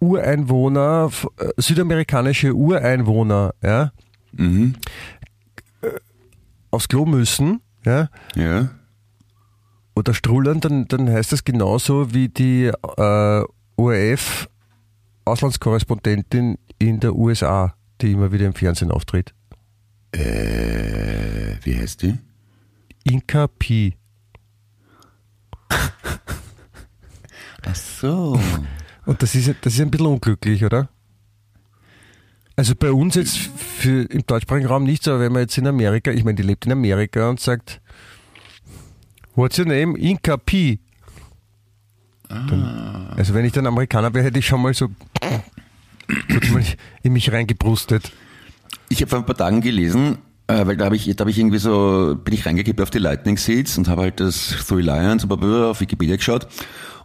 Ureinwohner, 0.00 1.10
südamerikanische 1.56 2.54
Ureinwohner, 2.54 3.54
ja, 3.62 3.92
Mhm. 4.32 4.74
aufs 6.70 6.88
Klo 6.88 7.06
müssen, 7.06 7.60
ja, 7.84 8.08
Ja. 8.34 8.70
oder 9.96 10.12
strullern, 10.14 10.60
dann, 10.60 10.86
dann 10.88 11.08
heißt 11.08 11.32
das 11.32 11.44
genauso 11.44 12.12
wie 12.12 12.28
die 12.28 12.64
äh, 12.66 13.44
ORF-Auslandskorrespondentin 13.76 16.58
in 16.78 17.00
der 17.00 17.14
USA, 17.14 17.74
die 18.00 18.12
immer 18.12 18.32
wieder 18.32 18.46
im 18.46 18.54
Fernsehen 18.54 18.90
auftritt. 18.90 19.32
Äh, 20.12 21.56
wie 21.62 21.76
heißt 21.78 22.02
die? 22.02 22.18
Inka 23.04 23.46
P. 23.46 23.94
Ach 27.64 27.74
so. 27.74 28.40
Und 29.06 29.22
das 29.22 29.34
ist, 29.34 29.54
das 29.62 29.74
ist 29.74 29.80
ein 29.80 29.90
bisschen 29.90 30.06
unglücklich, 30.06 30.64
oder? 30.64 30.88
Also 32.58 32.74
bei 32.74 32.90
uns 32.90 33.14
jetzt 33.14 33.36
für, 33.36 34.02
im 34.10 34.26
deutschsprachigen 34.26 34.66
Raum 34.66 34.82
nicht 34.82 35.04
so, 35.04 35.12
aber 35.12 35.20
wenn 35.20 35.32
man 35.32 35.42
jetzt 35.42 35.56
in 35.58 35.68
Amerika, 35.68 36.10
ich 36.10 36.24
meine, 36.24 36.34
die 36.34 36.42
lebt 36.42 36.66
in 36.66 36.72
Amerika 36.72 37.30
und 37.30 37.38
sagt, 37.38 37.80
What's 39.36 39.56
your 39.60 39.66
name? 39.66 39.96
Inka 39.96 40.36
P. 40.36 40.80
Dann, 42.28 43.14
also 43.16 43.32
wenn 43.34 43.44
ich 43.44 43.52
dann 43.52 43.64
Amerikaner 43.68 44.12
wäre, 44.12 44.24
hätte 44.24 44.40
ich 44.40 44.46
schon 44.48 44.60
mal 44.60 44.74
so 44.74 44.88
in 47.04 47.12
mich 47.12 47.30
reingebrustet. 47.30 48.10
Ich 48.88 49.02
habe 49.02 49.10
vor 49.10 49.20
ein 49.20 49.24
paar 49.26 49.36
Tagen 49.36 49.60
gelesen, 49.60 50.18
äh, 50.48 50.66
weil 50.66 50.76
da 50.76 50.86
habe 50.86 50.96
ich, 50.96 51.04
da 51.14 51.22
habe 51.22 51.30
ich 51.30 51.38
irgendwie 51.38 51.58
so, 51.58 52.16
bin 52.24 52.34
ich 52.34 52.44
reingekippt 52.44 52.80
auf 52.80 52.90
die 52.90 52.98
Lightning 52.98 53.36
Seeds 53.36 53.78
und 53.78 53.86
habe 53.86 54.02
halt 54.02 54.18
das 54.18 54.66
Three 54.66 54.82
Lions 54.82 55.24
auf 55.30 55.80
Wikipedia 55.80 56.16
geschaut 56.16 56.48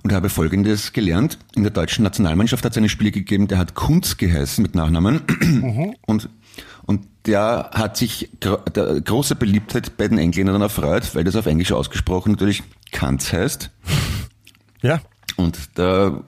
und 0.04 0.14
habe 0.14 0.30
Folgendes 0.30 0.94
gelernt. 0.94 1.40
In 1.56 1.64
der 1.64 1.72
deutschen 1.72 2.04
Nationalmannschaft 2.04 2.64
hat 2.64 2.74
es 2.74 2.78
einen 2.78 2.90
Spieler 2.90 3.12
gegeben, 3.12 3.48
der 3.48 3.58
hat 3.58 3.74
Kunz 3.74 4.18
geheißen 4.18 4.62
mit 4.62 4.76
Nachnamen 4.76 5.22
und 6.06 6.30
und 6.86 7.08
der 7.26 7.70
hat 7.74 7.96
sich 7.96 8.30
gro 8.42 8.58
der 8.58 9.00
große 9.00 9.36
Beliebtheit 9.36 9.96
bei 9.96 10.08
den 10.08 10.18
Engländern 10.18 10.62
erfreut, 10.62 11.16
weil 11.16 11.24
das 11.24 11.38
auf 11.38 11.46
Englisch 11.46 11.72
ausgesprochen 11.72 12.34
natürlich 12.34 12.62
Kanz 12.92 13.32
heißt. 13.32 13.72
Ja. 14.82 15.00
Und 15.38 15.58
da 15.76 16.22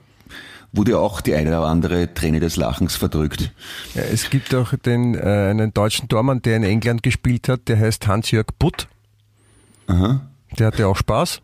wurde 0.72 0.98
auch 0.98 1.20
die 1.20 1.34
eine 1.34 1.50
oder 1.50 1.66
andere 1.66 2.12
Träne 2.14 2.40
des 2.40 2.56
Lachens 2.56 2.96
verdrückt. 2.96 3.52
ja 3.94 4.02
es 4.02 4.30
gibt 4.30 4.54
auch 4.54 4.74
den, 4.74 5.14
äh, 5.14 5.48
einen 5.50 5.72
deutschen 5.74 6.08
Tormann, 6.08 6.42
der 6.42 6.56
in 6.56 6.64
England 6.64 7.02
gespielt 7.02 7.48
hat, 7.48 7.68
der 7.68 7.78
heißt 7.78 8.06
Hans-Jörg 8.06 8.46
Butt. 8.58 8.88
Aha. 9.86 10.22
Der 10.58 10.68
hatte 10.68 10.86
auch 10.88 10.96
Spaß. 10.96 11.42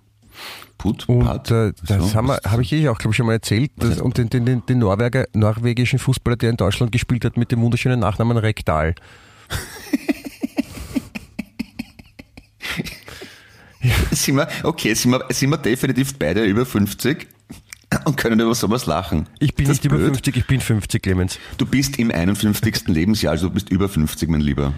Put, 0.83 1.09
Und 1.09 1.25
Pat. 1.25 1.49
äh, 1.53 1.73
das 1.87 2.11
So, 2.11 2.15
habe 2.17 2.63
ich 2.63 2.73
eh 2.73 2.89
auch, 2.89 2.99
glaube 2.99 3.13
ich, 3.13 3.17
schon 3.17 3.27
mal 3.27 3.35
erzählt. 3.35 3.71
Das, 3.77 4.01
und 4.01 4.19
den, 4.19 4.29
den, 4.31 4.45
den, 4.45 4.67
den 4.67 4.79
Norweger, 4.81 5.27
norwegischen 5.33 6.01
Fußballer, 6.01 6.37
der 6.37 6.51
in 6.51 6.57
Deutschland 6.57 6.91
gespielt 6.91 7.25
hat, 7.25 7.37
mit 7.37 7.53
dem 7.53 7.61
wunderschönen 7.61 8.01
Nachnamen 8.01 8.37
Rektal. 8.37 8.97
Sind 14.11 14.37
wir, 14.37 14.49
okay, 14.63 14.95
sind 14.95 15.11
wir, 15.11 15.25
sind 15.31 15.51
wir 15.51 15.57
definitiv 15.59 16.17
beide 16.19 16.45
über 16.45 16.65
50. 16.65 17.27
und 18.05 18.17
können 18.17 18.39
über 18.41 18.55
sowas 18.55 18.87
lachen. 18.87 19.27
Ich 19.41 19.55
bin 19.55 19.67
das 19.67 19.79
nicht 19.79 19.87
über 19.87 19.97
blöd? 19.97 20.09
50, 20.11 20.37
ich 20.37 20.47
bin 20.47 20.61
50, 20.61 21.03
Clemens. 21.03 21.39
Du 21.59 21.67
bist 21.67 21.99
im 21.99 22.11
51. 22.13 22.87
Lebensjahr, 22.89 23.33
also 23.33 23.49
du 23.49 23.55
bist 23.55 23.71
über 23.71 23.89
50, 23.89 24.29
mein 24.29 24.41
Lieber. 24.41 24.73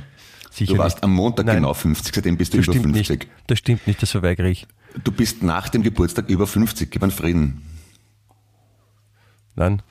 Sicher 0.54 0.74
Du 0.74 0.78
warst 0.78 0.98
nicht. 0.98 1.04
am 1.04 1.12
Montag 1.14 1.46
Nein. 1.46 1.56
genau 1.56 1.74
50, 1.74 2.14
seitdem 2.14 2.36
bist 2.36 2.52
du 2.54 2.58
Das 2.58 2.66
über 2.66 2.74
stimmt 2.74 2.94
50. 2.94 3.18
nicht. 3.20 3.28
Das 3.48 3.58
stimmt 3.58 3.86
nicht, 3.88 4.00
das 4.00 4.10
verweigere 4.12 4.48
ich. 4.48 4.66
Du 5.02 5.10
bist 5.10 5.42
nach 5.42 5.68
dem 5.68 5.82
Geburtstag 5.82 6.28
über 6.28 6.46
50, 6.46 6.90
gib 6.90 7.02
einen 7.02 7.10
Frieden. 7.10 7.62
Nein. 9.56 9.82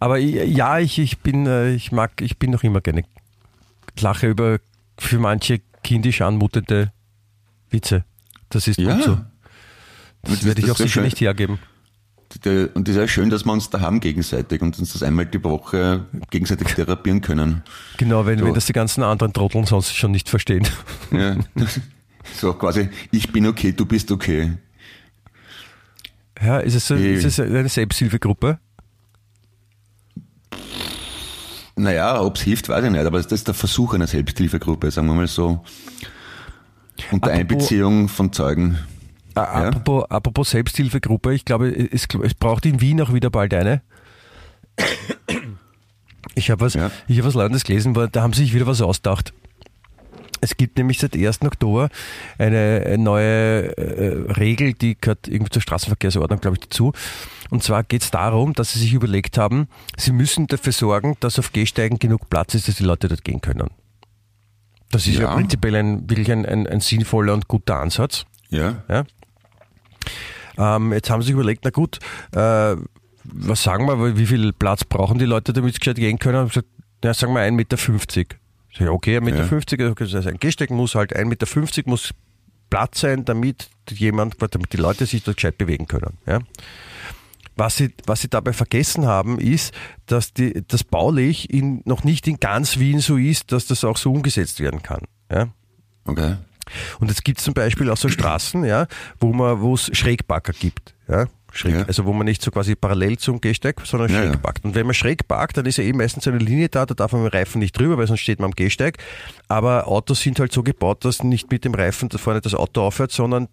Aber 0.00 0.18
ja, 0.18 0.78
ich, 0.80 0.98
ich 0.98 1.18
bin, 1.18 1.46
äh, 1.46 1.70
ich 1.74 1.92
mag, 1.92 2.20
ich 2.20 2.38
bin 2.38 2.50
noch 2.50 2.64
immer 2.64 2.80
gerne 2.80 3.04
lache 4.00 4.26
über 4.28 4.58
für 4.98 5.18
manche 5.18 5.60
kindisch 5.82 6.20
anmutende 6.22 6.92
Witze. 7.70 8.04
Das 8.48 8.66
ist 8.68 8.78
Ja. 8.78 8.94
gut 8.94 9.04
so. 9.04 9.14
Das, 10.22 10.32
Das- 10.34 10.44
werde 10.44 10.60
ich 10.60 10.66
das 10.66 10.74
auch 10.74 10.78
sicher 10.78 10.88
schön. 10.88 11.04
nicht 11.04 11.20
hergeben. 11.20 11.58
Der- 12.44 12.74
Und 12.76 12.88
es 12.88 12.94
ist 12.94 13.00
ja 13.00 13.08
schön, 13.08 13.30
dass 13.30 13.44
wir 13.46 13.52
uns 13.52 13.70
da 13.70 13.80
haben 13.80 14.00
gegenseitig 14.00 14.60
und 14.60 14.78
uns 14.78 14.92
das 14.92 15.02
einmal 15.02 15.24
die 15.26 15.42
Woche 15.42 16.06
gegenseitig 16.30 16.68
therapieren 16.74 17.20
können. 17.22 17.62
Genau, 17.96 18.26
wenn, 18.26 18.38
So. 18.38 18.44
wenn 18.46 18.54
das 18.54 18.66
die 18.66 18.74
ganzen 18.74 19.02
anderen 19.02 19.32
Trotteln 19.32 19.64
sonst 19.64 19.94
schon 19.96 20.10
nicht 20.12 20.28
verstehen. 20.28 20.66
Ja. 21.10 21.36
So 22.36 22.52
quasi, 22.52 22.90
ich 23.10 23.32
bin 23.32 23.46
okay, 23.46 23.72
du 23.72 23.86
bist 23.86 24.12
okay. 24.12 24.52
Ja, 26.44 26.58
ist 26.58 26.74
es, 26.74 26.86
so, 26.86 26.94
ist 26.94 27.24
es 27.24 27.40
eine 27.40 27.68
Selbsthilfegruppe? 27.70 28.58
Naja, 31.76 32.20
ob 32.20 32.36
es 32.36 32.42
hilft, 32.42 32.68
weiß 32.68 32.84
ich 32.84 32.90
nicht, 32.90 33.04
aber 33.06 33.22
das 33.22 33.30
ist 33.32 33.46
der 33.46 33.54
Versuch 33.54 33.94
einer 33.94 34.06
Selbsthilfegruppe, 34.06 34.90
sagen 34.90 35.06
wir 35.06 35.14
mal 35.14 35.26
so. 35.26 35.64
Unter 37.12 37.28
Apropos- 37.30 37.38
Einbeziehung 37.40 38.08
von 38.08 38.32
Zeugen. 38.32 38.78
Apropos, 39.44 40.04
apropos 40.10 40.50
Selbsthilfegruppe, 40.50 41.34
ich 41.34 41.44
glaube, 41.44 41.68
es, 41.70 42.06
es 42.22 42.34
braucht 42.34 42.66
in 42.66 42.80
Wien 42.80 43.00
auch 43.00 43.12
wieder 43.12 43.30
bald 43.30 43.52
eine. 43.54 43.82
Ich 46.34 46.50
habe 46.50 46.60
was, 46.64 46.74
Ja. 46.74 46.90
ich 47.08 47.18
habe 47.18 47.28
was 47.28 47.34
Landes 47.34 47.64
gelesen, 47.64 47.94
da 48.12 48.22
haben 48.22 48.32
sie 48.32 48.44
sich 48.44 48.54
wieder 48.54 48.66
was 48.66 48.80
ausgedacht. 48.80 49.32
Es 50.40 50.56
gibt 50.56 50.78
nämlich 50.78 51.00
seit 51.00 51.16
1. 51.16 51.42
Oktober 51.42 51.88
eine, 52.38 52.84
eine 52.86 52.98
neue 52.98 53.76
äh, 53.76 54.32
Regel, 54.34 54.72
die 54.72 54.96
gehört 55.00 55.26
irgendwie 55.26 55.50
zur 55.50 55.62
Straßenverkehrsordnung, 55.62 56.38
glaube 56.40 56.58
ich, 56.60 56.68
dazu. 56.68 56.92
Und 57.50 57.64
zwar 57.64 57.82
geht 57.82 58.02
es 58.02 58.12
darum, 58.12 58.52
dass 58.52 58.72
sie 58.72 58.78
sich 58.78 58.92
überlegt 58.92 59.36
haben, 59.36 59.66
sie 59.96 60.12
müssen 60.12 60.46
dafür 60.46 60.72
sorgen, 60.72 61.16
dass 61.18 61.40
auf 61.40 61.52
Gehsteigen 61.52 61.98
genug 61.98 62.30
Platz 62.30 62.54
ist, 62.54 62.68
dass 62.68 62.76
die 62.76 62.84
Leute 62.84 63.08
dort 63.08 63.24
gehen 63.24 63.40
können. 63.40 63.68
Das 64.92 65.08
ist 65.08 65.16
ja, 65.16 65.22
Ja. 65.22 65.34
prinzipiell 65.34 65.74
ein, 65.74 66.08
wirklich 66.08 66.30
ein, 66.30 66.46
ein, 66.46 66.68
ein 66.68 66.80
sinnvoller 66.80 67.34
und 67.34 67.48
guter 67.48 67.80
Ansatz. 67.80 68.24
Ja. 68.48 68.84
Ja? 68.88 69.04
Ähm, 70.56 70.92
jetzt 70.92 71.10
haben 71.10 71.22
sie 71.22 71.26
sich 71.26 71.34
überlegt, 71.34 71.64
na 71.64 71.70
gut, 71.70 71.98
äh, 72.32 72.76
was 73.24 73.62
sagen 73.62 73.86
wir, 73.86 74.16
wie 74.16 74.26
viel 74.26 74.52
Platz 74.52 74.84
brauchen 74.84 75.18
die 75.18 75.24
Leute, 75.24 75.52
damit 75.52 75.74
sie 75.74 75.78
gescheit 75.80 75.96
gehen 75.96 76.18
können? 76.18 76.40
Und 76.40 76.48
gesagt, 76.48 76.68
na, 77.02 77.14
sagen 77.14 77.34
wir 77.34 77.42
1,50 77.42 77.52
Meter. 77.52 77.76
Ich, 78.70 78.80
okay, 78.88 79.18
1,50 79.18 79.20
Meter, 79.20 79.36
Ja. 79.38 79.44
50, 79.44 79.78
das 79.98 80.14
heißt, 80.14 80.26
ein 80.26 80.38
Gehsteig 80.38 80.70
muss 80.70 80.94
halt 80.94 81.16
1,50 81.16 81.26
Meter 81.26 81.82
muss 81.86 82.14
Platz 82.70 83.00
sein, 83.00 83.24
damit 83.24 83.70
jemand, 83.90 84.36
damit 84.40 84.72
die 84.72 84.76
Leute 84.76 85.06
sich 85.06 85.22
dort 85.22 85.36
gescheit 85.38 85.58
bewegen 85.58 85.86
können. 85.86 86.18
Ja? 86.26 86.40
Was 87.56 87.76
sie, 87.76 87.92
was 88.06 88.20
sie 88.20 88.28
dabei 88.28 88.52
vergessen 88.52 89.06
haben, 89.06 89.38
ist, 89.38 89.74
dass 90.06 90.32
die, 90.32 90.62
das 90.68 90.84
baulich 90.84 91.52
in, 91.52 91.82
noch 91.84 92.04
nicht 92.04 92.28
in 92.28 92.38
ganz 92.38 92.78
Wien 92.78 93.00
so 93.00 93.16
ist, 93.16 93.52
dass 93.52 93.66
das 93.66 93.84
auch 93.84 93.96
so 93.96 94.12
umgesetzt 94.12 94.60
werden 94.60 94.82
kann. 94.82 95.02
Ja? 95.30 95.48
Okay. 96.04 96.36
Und 97.00 97.08
jetzt 97.08 97.24
gibt 97.24 97.38
es 97.38 97.44
zum 97.44 97.54
Beispiel 97.54 97.90
auch 97.90 97.96
so 97.96 98.08
Straßen, 98.08 98.64
ja, 98.64 98.86
wo 99.20 99.32
man, 99.32 99.60
wo 99.60 99.74
es 99.74 99.90
Schrägparker 99.96 100.52
gibt. 100.52 100.94
Ja? 101.08 101.26
Schräg, 101.52 101.74
Ja. 101.74 101.82
Also 101.84 102.04
wo 102.04 102.12
man 102.12 102.26
nicht 102.26 102.42
so 102.42 102.50
quasi 102.50 102.74
parallel 102.74 103.18
zum 103.18 103.40
Gehsteig, 103.40 103.80
sondern 103.84 104.08
schräg 104.10 104.32
ja. 104.32 104.36
parkt. 104.36 104.64
Und 104.64 104.74
wenn 104.74 104.86
man 104.86 104.94
schräg 104.94 105.26
parkt, 105.26 105.56
dann 105.56 105.66
ist 105.66 105.78
ja 105.78 105.84
eh 105.84 105.92
meistens 105.92 106.26
eine 106.28 106.38
Linie 106.38 106.68
da, 106.68 106.86
da 106.86 106.94
darf 106.94 107.12
man 107.12 107.22
mit 107.22 107.32
dem 107.32 107.38
Reifen 107.38 107.58
nicht 107.58 107.78
drüber, 107.78 107.96
weil 107.98 108.06
sonst 108.06 108.20
steht 108.20 108.38
man 108.38 108.46
am 108.46 108.54
Gehsteig. 108.54 108.98
Aber 109.48 109.88
Autos 109.88 110.20
sind 110.20 110.38
halt 110.40 110.52
so 110.52 110.62
gebaut, 110.62 111.04
dass 111.04 111.22
nicht 111.22 111.50
mit 111.50 111.64
dem 111.64 111.74
Reifen 111.74 112.08
da 112.08 112.18
vorne 112.18 112.40
das 112.40 112.54
Auto 112.54 112.82
aufhört, 112.82 113.12
sondern 113.12 113.48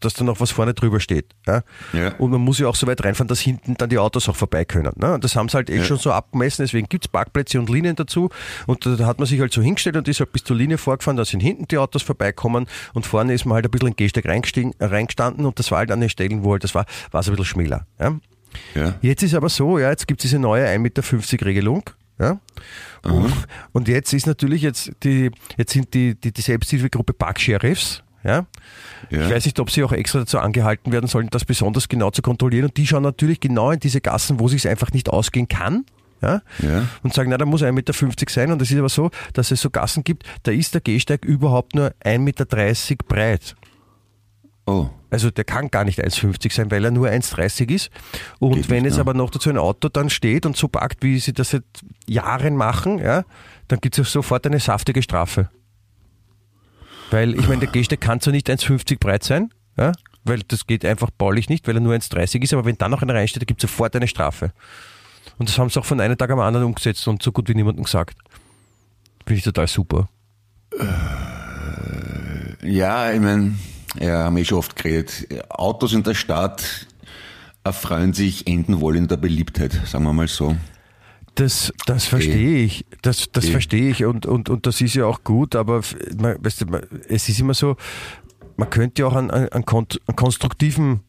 dass 0.00 0.14
da 0.14 0.24
noch 0.24 0.40
was 0.40 0.50
vorne 0.50 0.74
drüber 0.74 1.00
steht. 1.00 1.34
Ja? 1.46 1.62
Ja. 1.92 2.14
Und 2.18 2.30
man 2.30 2.40
muss 2.40 2.58
ja 2.58 2.68
auch 2.68 2.74
so 2.74 2.86
weit 2.86 3.04
reinfahren, 3.04 3.28
dass 3.28 3.40
hinten 3.40 3.74
dann 3.76 3.88
die 3.88 3.98
Autos 3.98 4.28
auch 4.28 4.36
vorbei 4.36 4.64
können. 4.64 4.92
Ne? 4.96 5.14
Und 5.14 5.24
das 5.24 5.36
haben 5.36 5.48
sie 5.48 5.56
halt 5.56 5.70
eh 5.70 5.76
Ja. 5.78 5.84
schon 5.84 5.98
so 5.98 6.12
abgemessen, 6.12 6.62
deswegen 6.62 6.88
gibt's 6.88 7.08
Parkplätze 7.08 7.58
und 7.58 7.68
Linien 7.70 7.96
dazu. 7.96 8.30
Und 8.66 8.86
da 8.86 9.06
hat 9.06 9.18
man 9.18 9.26
sich 9.26 9.40
halt 9.40 9.52
so 9.52 9.62
hingestellt 9.62 9.96
und 9.96 10.08
ist 10.08 10.20
halt 10.20 10.32
bis 10.32 10.44
zur 10.44 10.56
Linie 10.56 10.78
vorgefahren, 10.78 11.16
da 11.16 11.24
sind 11.24 11.40
hinten 11.40 11.66
die 11.68 11.78
Autos 11.78 12.02
vorbeikommen 12.02 12.66
und 12.94 13.06
vorne 13.06 13.34
ist 13.34 13.44
man 13.44 13.54
halt 13.56 13.64
ein 13.66 13.70
bisschen 13.70 13.88
in 13.88 13.94
den 13.94 13.96
Gehsteig 13.96 14.24
äh, 14.26 14.84
reingestanden 14.84 15.46
und 15.46 15.58
das 15.58 15.70
war 15.70 15.78
halt 15.78 15.90
an 15.90 16.00
den 16.00 16.10
Stellen, 16.10 16.44
wo 16.44 16.52
halt 16.52 16.64
das 16.64 16.74
war, 16.74 16.86
war 17.10 17.20
es 17.20 17.28
ein 17.28 17.32
bisschen 17.32 17.44
schmäler. 17.44 17.86
Ja? 17.98 18.18
Jetzt 19.02 19.22
ist 19.22 19.34
aber 19.34 19.48
so, 19.48 19.78
ja, 19.78 19.90
jetzt 19.90 20.06
gibt 20.06 20.20
es 20.20 20.22
diese 20.22 20.38
neue 20.38 20.66
1,50 20.66 20.78
Meter 20.78 21.46
Regelung. 21.46 21.82
Ja? 22.18 22.40
Und, 23.04 23.32
und 23.72 23.88
jetzt 23.88 24.12
ist 24.12 24.26
natürlich 24.26 24.62
jetzt 24.62 24.90
die, 25.04 25.30
jetzt 25.56 25.72
sind 25.72 25.94
die, 25.94 26.14
die, 26.14 26.32
die 26.32 26.40
Selbsthilfegruppe 26.40 27.12
Park-Sheriffs, 27.12 28.02
ja? 28.28 28.46
Ja. 29.10 29.26
Ich 29.26 29.30
weiß 29.32 29.44
nicht, 29.44 29.58
ob 29.58 29.70
sie 29.70 29.82
auch 29.82 29.92
extra 29.92 30.20
dazu 30.20 30.38
angehalten 30.38 30.92
werden 30.92 31.06
sollen, 31.06 31.28
das 31.30 31.44
besonders 31.44 31.88
genau 31.88 32.10
zu 32.10 32.22
kontrollieren. 32.22 32.66
Und 32.66 32.76
die 32.76 32.86
schauen 32.86 33.02
natürlich 33.02 33.40
genau 33.40 33.70
in 33.70 33.80
diese 33.80 34.00
Gassen, 34.00 34.38
wo 34.38 34.48
sich 34.48 34.68
einfach 34.68 34.92
nicht 34.92 35.08
ausgehen 35.08 35.48
kann. 35.48 35.84
Ja? 36.20 36.42
Ja. 36.60 36.88
Und 37.02 37.14
sagen, 37.14 37.30
na, 37.30 37.38
da 37.38 37.46
muss 37.46 37.62
1,50 37.62 37.72
Meter 37.72 37.92
sein. 38.28 38.52
Und 38.52 38.60
es 38.60 38.70
ist 38.70 38.78
aber 38.78 38.88
so, 38.88 39.10
dass 39.32 39.50
es 39.50 39.60
so 39.60 39.70
Gassen 39.70 40.04
gibt, 40.04 40.24
da 40.42 40.52
ist 40.52 40.74
der 40.74 40.80
Gehsteig 40.80 41.24
überhaupt 41.24 41.74
nur 41.74 41.92
1,30 42.04 42.18
Meter 42.18 42.44
breit. 43.06 43.56
Oh. 44.66 44.90
Also 45.10 45.30
der 45.30 45.44
kann 45.44 45.70
gar 45.70 45.84
nicht 45.84 45.98
1,50 45.98 46.52
sein, 46.52 46.70
weil 46.70 46.84
er 46.84 46.90
nur 46.90 47.08
1,30 47.08 47.70
ist. 47.70 47.90
Und 48.38 48.56
Geht 48.56 48.68
wenn 48.68 48.84
jetzt 48.84 48.96
ne? 48.96 49.00
aber 49.00 49.14
noch 49.14 49.30
dazu 49.30 49.48
ein 49.48 49.56
Auto 49.56 49.88
dann 49.88 50.10
steht 50.10 50.44
und 50.44 50.56
so 50.56 50.68
parkt, 50.68 51.02
wie 51.02 51.18
sie 51.18 51.32
das 51.32 51.50
seit 51.50 51.64
Jahren 52.06 52.56
machen, 52.56 52.98
ja, 52.98 53.24
dann 53.68 53.80
gibt 53.80 53.98
es 53.98 54.12
sofort 54.12 54.46
eine 54.46 54.60
saftige 54.60 55.02
Strafe. 55.02 55.48
Weil 57.10 57.34
ich 57.34 57.48
meine, 57.48 57.60
der 57.60 57.70
Gehsteig 57.70 58.00
kann 58.00 58.20
zwar 58.20 58.32
nicht 58.32 58.48
1,50 58.48 58.98
breit 58.98 59.24
sein, 59.24 59.52
ja, 59.76 59.92
weil 60.24 60.40
das 60.40 60.66
geht 60.66 60.84
einfach 60.84 61.10
baulich 61.10 61.48
nicht, 61.48 61.66
weil 61.66 61.76
er 61.76 61.80
nur 61.80 61.94
1,30 61.94 62.42
ist, 62.42 62.52
aber 62.52 62.64
wenn 62.64 62.76
dann 62.76 62.90
noch 62.90 63.02
einer 63.02 63.14
reinsteht, 63.14 63.46
gibt 63.46 63.62
es 63.62 63.70
sofort 63.70 63.96
eine 63.96 64.08
Strafe. 64.08 64.52
Und 65.38 65.48
das 65.48 65.58
haben 65.58 65.70
sie 65.70 65.80
auch 65.80 65.84
von 65.84 66.00
einem 66.00 66.18
Tag 66.18 66.30
am 66.30 66.40
anderen 66.40 66.66
umgesetzt 66.66 67.06
und 67.08 67.22
so 67.22 67.32
gut 67.32 67.48
wie 67.48 67.54
niemandem 67.54 67.84
gesagt. 67.84 68.18
Finde 69.26 69.38
ich 69.38 69.44
total 69.44 69.68
super. 69.68 70.08
Ja, 72.62 73.12
ich 73.12 73.20
meine, 73.20 73.54
ja, 74.00 74.24
haben 74.24 74.36
wir 74.36 74.42
eh 74.42 74.44
schon 74.44 74.58
oft 74.58 74.76
geredet. 74.76 75.28
Autos 75.48 75.92
in 75.92 76.02
der 76.02 76.14
Stadt 76.14 76.86
erfreuen 77.64 78.12
sich 78.12 78.46
enden 78.46 78.80
wohl 78.80 78.96
in 78.96 79.08
der 79.08 79.16
Beliebtheit, 79.16 79.72
sagen 79.86 80.04
wir 80.04 80.12
mal 80.12 80.28
so. 80.28 80.56
Das, 81.38 81.72
das 81.86 82.04
verstehe 82.04 82.64
ich. 82.64 82.84
Das, 83.02 83.30
das 83.30 83.44
Eh. 83.44 83.50
verstehe 83.52 83.90
ich 83.90 84.04
und, 84.04 84.26
und, 84.26 84.48
und 84.48 84.66
das 84.66 84.80
ist 84.80 84.94
ja 84.94 85.06
auch 85.06 85.22
gut, 85.22 85.54
aber 85.54 85.82
man, 86.18 86.44
weißt 86.44 86.62
du, 86.62 86.66
es 87.08 87.28
ist 87.28 87.38
immer 87.38 87.54
so, 87.54 87.76
man 88.56 88.68
könnte 88.70 89.02
ja 89.02 89.08
auch 89.08 89.14
einen, 89.14 89.30
einen, 89.30 89.48
einen 89.48 89.64
konstruktiven 89.64 91.00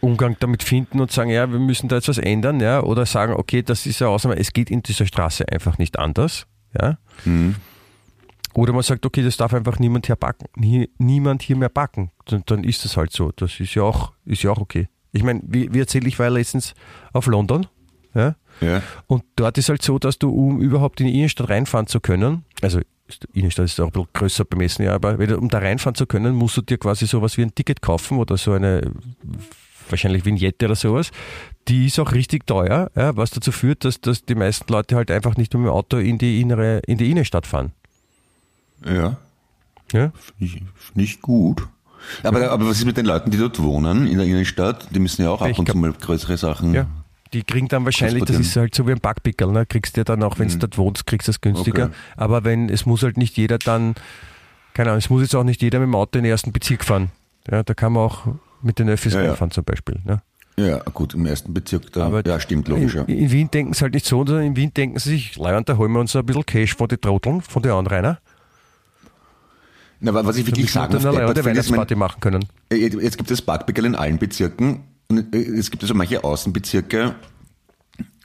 Umgang 0.00 0.36
damit 0.40 0.62
finden 0.62 0.98
und 1.00 1.12
sagen, 1.12 1.28
ja, 1.28 1.50
wir 1.52 1.58
müssen 1.58 1.88
da 1.88 1.96
jetzt 1.96 2.08
was 2.08 2.16
ändern, 2.16 2.58
ja, 2.60 2.82
oder 2.82 3.04
sagen, 3.04 3.34
okay, 3.34 3.62
das 3.62 3.84
ist 3.84 4.00
ja 4.00 4.08
Ausnahme, 4.08 4.38
es 4.38 4.54
geht 4.54 4.70
in 4.70 4.82
dieser 4.82 5.04
Straße 5.04 5.46
einfach 5.52 5.76
nicht 5.76 5.98
anders, 5.98 6.46
ja. 6.80 6.96
Mhm. 7.26 7.56
Oder 8.54 8.72
man 8.72 8.82
sagt, 8.82 9.04
okay, 9.04 9.22
das 9.22 9.36
darf 9.36 9.52
einfach 9.52 9.78
niemand 9.78 10.06
hier 10.06 10.16
backen, 10.16 10.46
nie, 10.56 10.88
niemand 10.96 11.42
hier 11.42 11.56
mehr 11.56 11.68
backen. 11.68 12.12
Dann, 12.24 12.44
dann 12.46 12.64
ist 12.64 12.82
das 12.84 12.96
halt 12.96 13.12
so. 13.12 13.30
Das 13.36 13.60
ist 13.60 13.74
ja 13.74 13.82
auch, 13.82 14.14
ist 14.24 14.42
ja 14.42 14.50
auch 14.50 14.58
okay. 14.58 14.88
Ich 15.12 15.22
meine, 15.22 15.42
wie, 15.44 15.72
wie 15.72 15.80
erzähle 15.80 16.08
ich, 16.08 16.18
war 16.18 16.26
ja 16.26 16.32
letztens 16.32 16.74
auf 17.12 17.26
London, 17.26 17.66
ja. 18.14 18.36
Ja. 18.60 18.82
Und 19.06 19.24
dort 19.36 19.58
ist 19.58 19.68
halt 19.68 19.82
so, 19.82 19.98
dass 19.98 20.18
du, 20.18 20.30
um 20.30 20.60
überhaupt 20.60 21.00
in 21.00 21.06
die 21.06 21.14
Innenstadt 21.14 21.48
reinfahren 21.48 21.86
zu 21.86 22.00
können, 22.00 22.44
also 22.62 22.80
Innenstadt 23.32 23.66
ist 23.66 23.80
auch 23.80 23.86
ein 23.86 23.92
bisschen 23.92 24.08
größer 24.12 24.44
bemessen, 24.44 24.84
ja, 24.84 24.94
aber 24.94 25.18
um 25.38 25.48
da 25.48 25.58
reinfahren 25.58 25.94
zu 25.94 26.06
können, 26.06 26.34
musst 26.34 26.56
du 26.56 26.62
dir 26.62 26.78
quasi 26.78 27.06
sowas 27.06 27.38
wie 27.38 27.42
ein 27.42 27.54
Ticket 27.54 27.80
kaufen 27.80 28.18
oder 28.18 28.36
so 28.36 28.52
eine 28.52 28.92
wahrscheinlich 29.88 30.24
Vignette 30.24 30.66
oder 30.66 30.74
sowas. 30.74 31.10
Die 31.68 31.86
ist 31.86 31.98
auch 31.98 32.12
richtig 32.12 32.46
teuer, 32.46 32.90
ja, 32.94 33.16
was 33.16 33.30
dazu 33.30 33.52
führt, 33.52 33.84
dass, 33.84 34.00
dass 34.00 34.24
die 34.24 34.34
meisten 34.34 34.70
Leute 34.70 34.96
halt 34.96 35.10
einfach 35.10 35.36
nicht 35.36 35.54
mit 35.54 35.64
dem 35.64 35.70
Auto 35.70 35.96
in 35.96 36.18
die 36.18 36.40
innere, 36.40 36.80
in 36.86 36.98
die 36.98 37.10
Innenstadt 37.10 37.46
fahren. 37.46 37.72
Ja. 38.84 39.16
Ja? 39.92 40.12
Nicht, 40.38 40.62
nicht 40.94 41.22
gut. 41.22 41.66
Aber, 42.22 42.50
aber 42.50 42.66
was 42.66 42.78
ist 42.78 42.84
mit 42.84 42.96
den 42.96 43.06
Leuten, 43.06 43.30
die 43.30 43.38
dort 43.38 43.60
wohnen, 43.60 44.06
in 44.06 44.18
der 44.18 44.26
Innenstadt? 44.26 44.88
Die 44.94 45.00
müssen 45.00 45.22
ja 45.22 45.30
auch 45.30 45.42
ab 45.42 45.48
Ich 45.48 45.58
und 45.58 45.68
zu 45.68 45.76
mal 45.76 45.92
größere 45.92 46.36
Sachen. 46.36 46.74
Ja. 46.74 46.86
Die 47.32 47.42
kriegen 47.42 47.68
dann 47.68 47.84
wahrscheinlich, 47.84 48.24
das 48.24 48.38
ist 48.38 48.56
halt 48.56 48.74
so 48.74 48.86
wie 48.86 48.92
ein 48.92 49.00
Backpickel, 49.00 49.48
ne? 49.52 49.66
kriegst 49.66 49.96
du 49.96 50.00
ja 50.00 50.04
dann 50.04 50.22
auch, 50.22 50.38
wenn 50.38 50.48
du 50.48 50.56
dort 50.58 50.78
wohnst, 50.78 51.06
kriegst 51.06 51.28
du 51.28 51.32
das 51.32 51.40
günstiger. 51.40 51.84
Okay. 51.86 51.94
Aber 52.16 52.44
wenn, 52.44 52.68
es 52.68 52.86
muss 52.86 53.02
halt 53.02 53.16
nicht 53.16 53.36
jeder 53.36 53.58
dann, 53.58 53.94
keine 54.74 54.90
Ahnung, 54.90 54.98
es 54.98 55.10
muss 55.10 55.22
jetzt 55.22 55.34
auch 55.34 55.44
nicht 55.44 55.60
jeder 55.62 55.78
mit 55.80 55.86
dem 55.88 55.94
Auto 55.94 56.18
in 56.18 56.24
den 56.24 56.30
ersten 56.30 56.52
Bezirk 56.52 56.84
fahren. 56.84 57.10
Ja, 57.50 57.62
da 57.62 57.74
kann 57.74 57.92
man 57.92 58.04
auch 58.04 58.26
mit 58.62 58.78
den 58.78 58.88
Öffis 58.88 59.14
Ja, 59.14 59.20
ja. 59.22 59.28
reinfahren 59.28 59.50
zum 59.50 59.64
Beispiel. 59.64 60.00
Ne? 60.04 60.22
Ja, 60.56 60.78
gut, 60.92 61.14
im 61.14 61.24
ersten 61.26 61.54
Bezirk 61.54 61.92
da. 61.92 62.06
Aber 62.06 62.26
ja, 62.26 62.40
stimmt, 62.40 62.66
logisch. 62.68 62.94
In, 62.94 63.06
in 63.06 63.30
Wien 63.30 63.50
denken 63.50 63.74
sie 63.74 63.82
halt 63.82 63.94
nicht 63.94 64.06
so, 64.06 64.24
sondern 64.26 64.44
in 64.44 64.56
Wien 64.56 64.72
denken 64.74 64.98
sie 64.98 65.10
sich, 65.10 65.36
Leihwand, 65.36 65.68
da 65.68 65.76
holen 65.76 65.92
wir 65.92 66.00
uns 66.00 66.16
ein 66.16 66.26
bisschen 66.26 66.44
Cash 66.46 66.74
von 66.74 66.88
den 66.88 67.00
Trotteln, 67.00 67.40
von 67.42 67.62
den 67.62 67.72
Anrainer, 67.72 68.18
Na, 70.00 70.12
was 70.14 70.36
ich 70.36 70.46
wirklich 70.46 70.66
wir 70.66 70.72
sagen 70.72 70.92
Leihwand 70.94 71.14
finde, 71.14 71.30
ist, 71.30 71.44
mein- 71.44 71.44
Weihnachtsparty 71.54 71.94
machen 71.94 72.20
können. 72.20 72.44
Jetzt 72.72 73.18
gibt 73.18 73.30
es 73.30 73.42
Backpickel 73.42 73.84
in 73.84 73.94
allen 73.94 74.18
Bezirken. 74.18 74.80
Und 75.08 75.34
äh, 75.34 75.38
es 75.38 75.70
gibt 75.70 75.82
also 75.82 75.94
manche 75.94 76.22
Außenbezirke, 76.22 77.14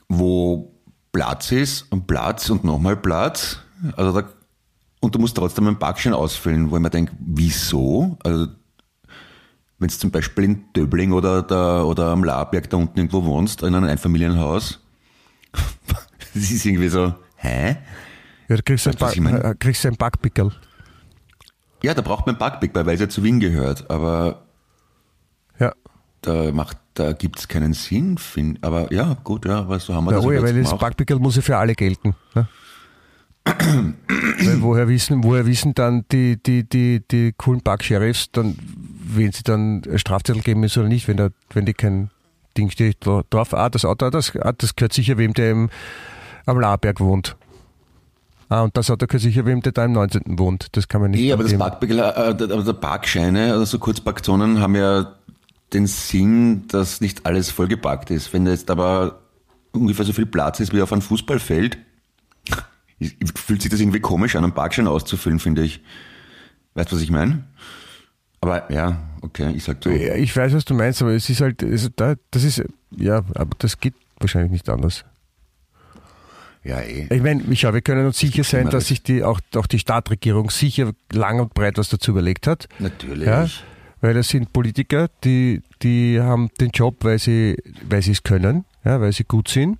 wo 0.08 0.74
Platz 1.12 1.52
ist 1.52 1.90
und 1.90 2.06
Platz 2.06 2.50
und 2.50 2.64
nochmal 2.64 2.96
Platz. 2.96 3.58
Also 3.96 4.20
da, 4.20 4.28
und 5.00 5.14
du 5.14 5.18
musst 5.18 5.36
trotzdem 5.36 5.66
einen 5.66 5.78
Parkschein 5.78 6.12
ausfüllen, 6.12 6.70
wo 6.70 6.76
ich 6.76 6.82
mir 6.82 6.90
denke, 6.90 7.12
wieso? 7.20 8.18
Also 8.22 8.48
wenn 9.78 9.88
du 9.88 9.94
zum 9.94 10.10
Beispiel 10.10 10.44
in 10.44 10.72
Döbling 10.72 11.12
oder, 11.12 11.42
da, 11.42 11.82
oder 11.82 12.06
am 12.06 12.24
Laberg 12.24 12.70
da 12.70 12.76
unten 12.76 12.98
irgendwo 12.98 13.24
wohnst, 13.24 13.62
in 13.62 13.74
einem 13.74 13.88
Einfamilienhaus, 13.88 14.80
das 16.34 16.50
ist 16.50 16.64
irgendwie 16.64 16.88
so, 16.88 17.14
hä? 17.36 17.76
Ja, 18.48 18.56
du 18.56 18.62
kriegst, 18.62 18.86
du, 18.86 18.90
ein, 18.90 18.96
was 19.00 19.14
ich 19.14 19.20
meine? 19.20 19.40
Back, 19.40 19.60
kriegst 19.60 19.84
ein 19.86 19.96
Backpickel. 19.96 20.52
Ja, 21.82 21.92
da 21.92 22.02
braucht 22.02 22.26
man 22.26 22.38
Parkblick 22.38 22.72
bei, 22.72 22.86
weil 22.86 22.94
es 22.94 23.00
ja 23.00 23.08
zu 23.08 23.22
Wien 23.22 23.40
gehört, 23.40 23.90
aber. 23.90 24.43
Da 26.26 26.50
macht, 26.52 26.78
da 26.94 27.12
gibt's 27.12 27.48
keinen 27.48 27.72
Sinn, 27.74 28.18
find, 28.18 28.62
aber 28.64 28.92
ja, 28.92 29.16
gut, 29.24 29.44
ja, 29.46 29.58
aber 29.60 29.78
so 29.80 29.94
haben 29.94 30.04
wir 30.06 30.12
Ja, 30.12 30.16
das 30.18 30.26
oh 30.26 30.32
ja, 30.32 30.42
weil 30.42 30.62
das. 30.62 30.76
Backpickel 30.78 31.18
muss 31.18 31.36
ja 31.36 31.42
für 31.42 31.56
alle 31.56 31.74
gelten. 31.74 32.14
Ne? 32.34 32.46
weil 33.46 34.62
woher 34.62 34.88
wissen, 34.88 35.22
woher 35.22 35.44
wissen 35.46 35.74
dann 35.74 36.04
die, 36.10 36.42
die, 36.42 36.66
die, 36.68 37.02
die 37.06 37.32
coolen 37.36 37.60
Park-Sheriffs 37.60 38.30
dann, 38.32 38.56
wen 39.06 39.32
sie 39.32 39.42
dann 39.42 39.82
Strafzettel 39.96 40.42
geben 40.42 40.60
müssen 40.60 40.80
oder 40.80 40.88
nicht, 40.88 41.08
wenn, 41.08 41.18
da, 41.18 41.28
wenn 41.52 41.66
die 41.66 41.74
kein 41.74 42.10
Ding 42.56 42.70
steht 42.70 43.04
dra- 43.04 43.24
drauf, 43.28 43.52
ah, 43.52 43.68
das 43.68 43.84
Auto, 43.84 44.08
das, 44.10 44.34
ah, 44.36 44.52
das 44.56 44.74
gehört 44.76 44.92
sicher 44.94 45.18
wem, 45.18 45.34
der 45.34 45.50
im, 45.50 45.70
am 46.46 46.58
Laberg 46.58 47.00
wohnt. 47.00 47.36
Ah, 48.48 48.62
und 48.62 48.76
das 48.76 48.90
Auto 48.90 49.06
gehört 49.06 49.22
sicher 49.22 49.44
wem, 49.44 49.60
der 49.60 49.72
da 49.72 49.84
im 49.84 49.92
19. 49.92 50.38
wohnt. 50.38 50.68
Das 50.72 50.88
kann 50.88 51.00
man 51.02 51.10
nicht 51.10 51.20
Nee, 51.20 51.32
aber 51.32 51.42
das. 51.42 51.56
Parkbegel, 51.58 51.98
äh, 51.98 52.02
aber 52.02 52.34
der 52.62 52.72
Parkscheine, 52.74 53.52
also 53.52 53.64
so 53.64 53.78
Kurzparkzonen 53.78 54.60
haben 54.60 54.74
ja 54.76 55.12
den 55.72 55.86
Sinn, 55.86 56.68
dass 56.68 57.00
nicht 57.00 57.26
alles 57.26 57.50
vollgeparkt 57.50 58.10
ist. 58.10 58.32
Wenn 58.32 58.46
jetzt 58.46 58.70
aber 58.70 59.22
ungefähr 59.72 60.04
so 60.04 60.12
viel 60.12 60.26
Platz 60.26 60.60
ist 60.60 60.72
wie 60.72 60.82
auf 60.82 60.92
einem 60.92 61.02
Fußballfeld, 61.02 61.78
fühlt 63.34 63.62
sich 63.62 63.70
das 63.70 63.80
irgendwie 63.80 64.00
komisch 64.00 64.36
an, 64.36 64.44
einen 64.44 64.54
Parkschein 64.54 64.86
auszufüllen, 64.86 65.40
finde 65.40 65.62
ich. 65.62 65.82
Weißt 66.74 66.90
du, 66.90 66.96
was 66.96 67.02
ich 67.02 67.10
meine? 67.10 67.44
Aber 68.40 68.70
ja, 68.70 69.02
okay, 69.22 69.52
ich 69.56 69.64
sag 69.64 69.82
so. 69.82 69.90
Ja, 69.90 70.14
ich 70.16 70.36
weiß, 70.36 70.52
was 70.52 70.64
du 70.64 70.74
meinst, 70.74 71.00
aber 71.00 71.12
es 71.12 71.30
ist 71.30 71.40
halt, 71.40 71.62
also 71.62 71.88
da, 71.96 72.14
das 72.30 72.44
ist, 72.44 72.62
ja, 72.90 73.24
aber 73.34 73.50
das 73.58 73.80
geht 73.80 73.94
wahrscheinlich 74.20 74.52
nicht 74.52 74.68
anders. 74.68 75.04
Ja, 76.62 76.80
eh. 76.80 77.06
Ich 77.10 77.22
meine, 77.22 77.42
Micha, 77.42 77.72
wir 77.74 77.82
können 77.82 78.06
uns 78.06 78.18
sicher 78.18 78.42
sein, 78.42 78.64
dass 78.64 78.72
das. 78.72 78.86
sich 78.88 79.02
die, 79.02 79.22
auch, 79.22 79.40
auch 79.54 79.66
die 79.66 79.78
Stadtregierung 79.78 80.50
sicher 80.50 80.92
lang 81.12 81.40
und 81.40 81.52
breit 81.52 81.76
was 81.76 81.90
dazu 81.90 82.10
überlegt 82.10 82.46
hat. 82.46 82.68
Natürlich. 82.78 83.26
Ja, 83.26 83.46
weil 84.04 84.12
das 84.12 84.28
sind 84.28 84.52
Politiker, 84.52 85.08
die, 85.24 85.62
die 85.80 86.20
haben 86.20 86.50
den 86.60 86.68
Job, 86.72 86.96
weil 87.00 87.18
sie, 87.18 87.56
weil 87.88 88.02
sie 88.02 88.10
es 88.12 88.22
können, 88.22 88.66
ja, 88.84 89.00
weil 89.00 89.12
sie 89.14 89.24
gut 89.24 89.48
sind. 89.48 89.78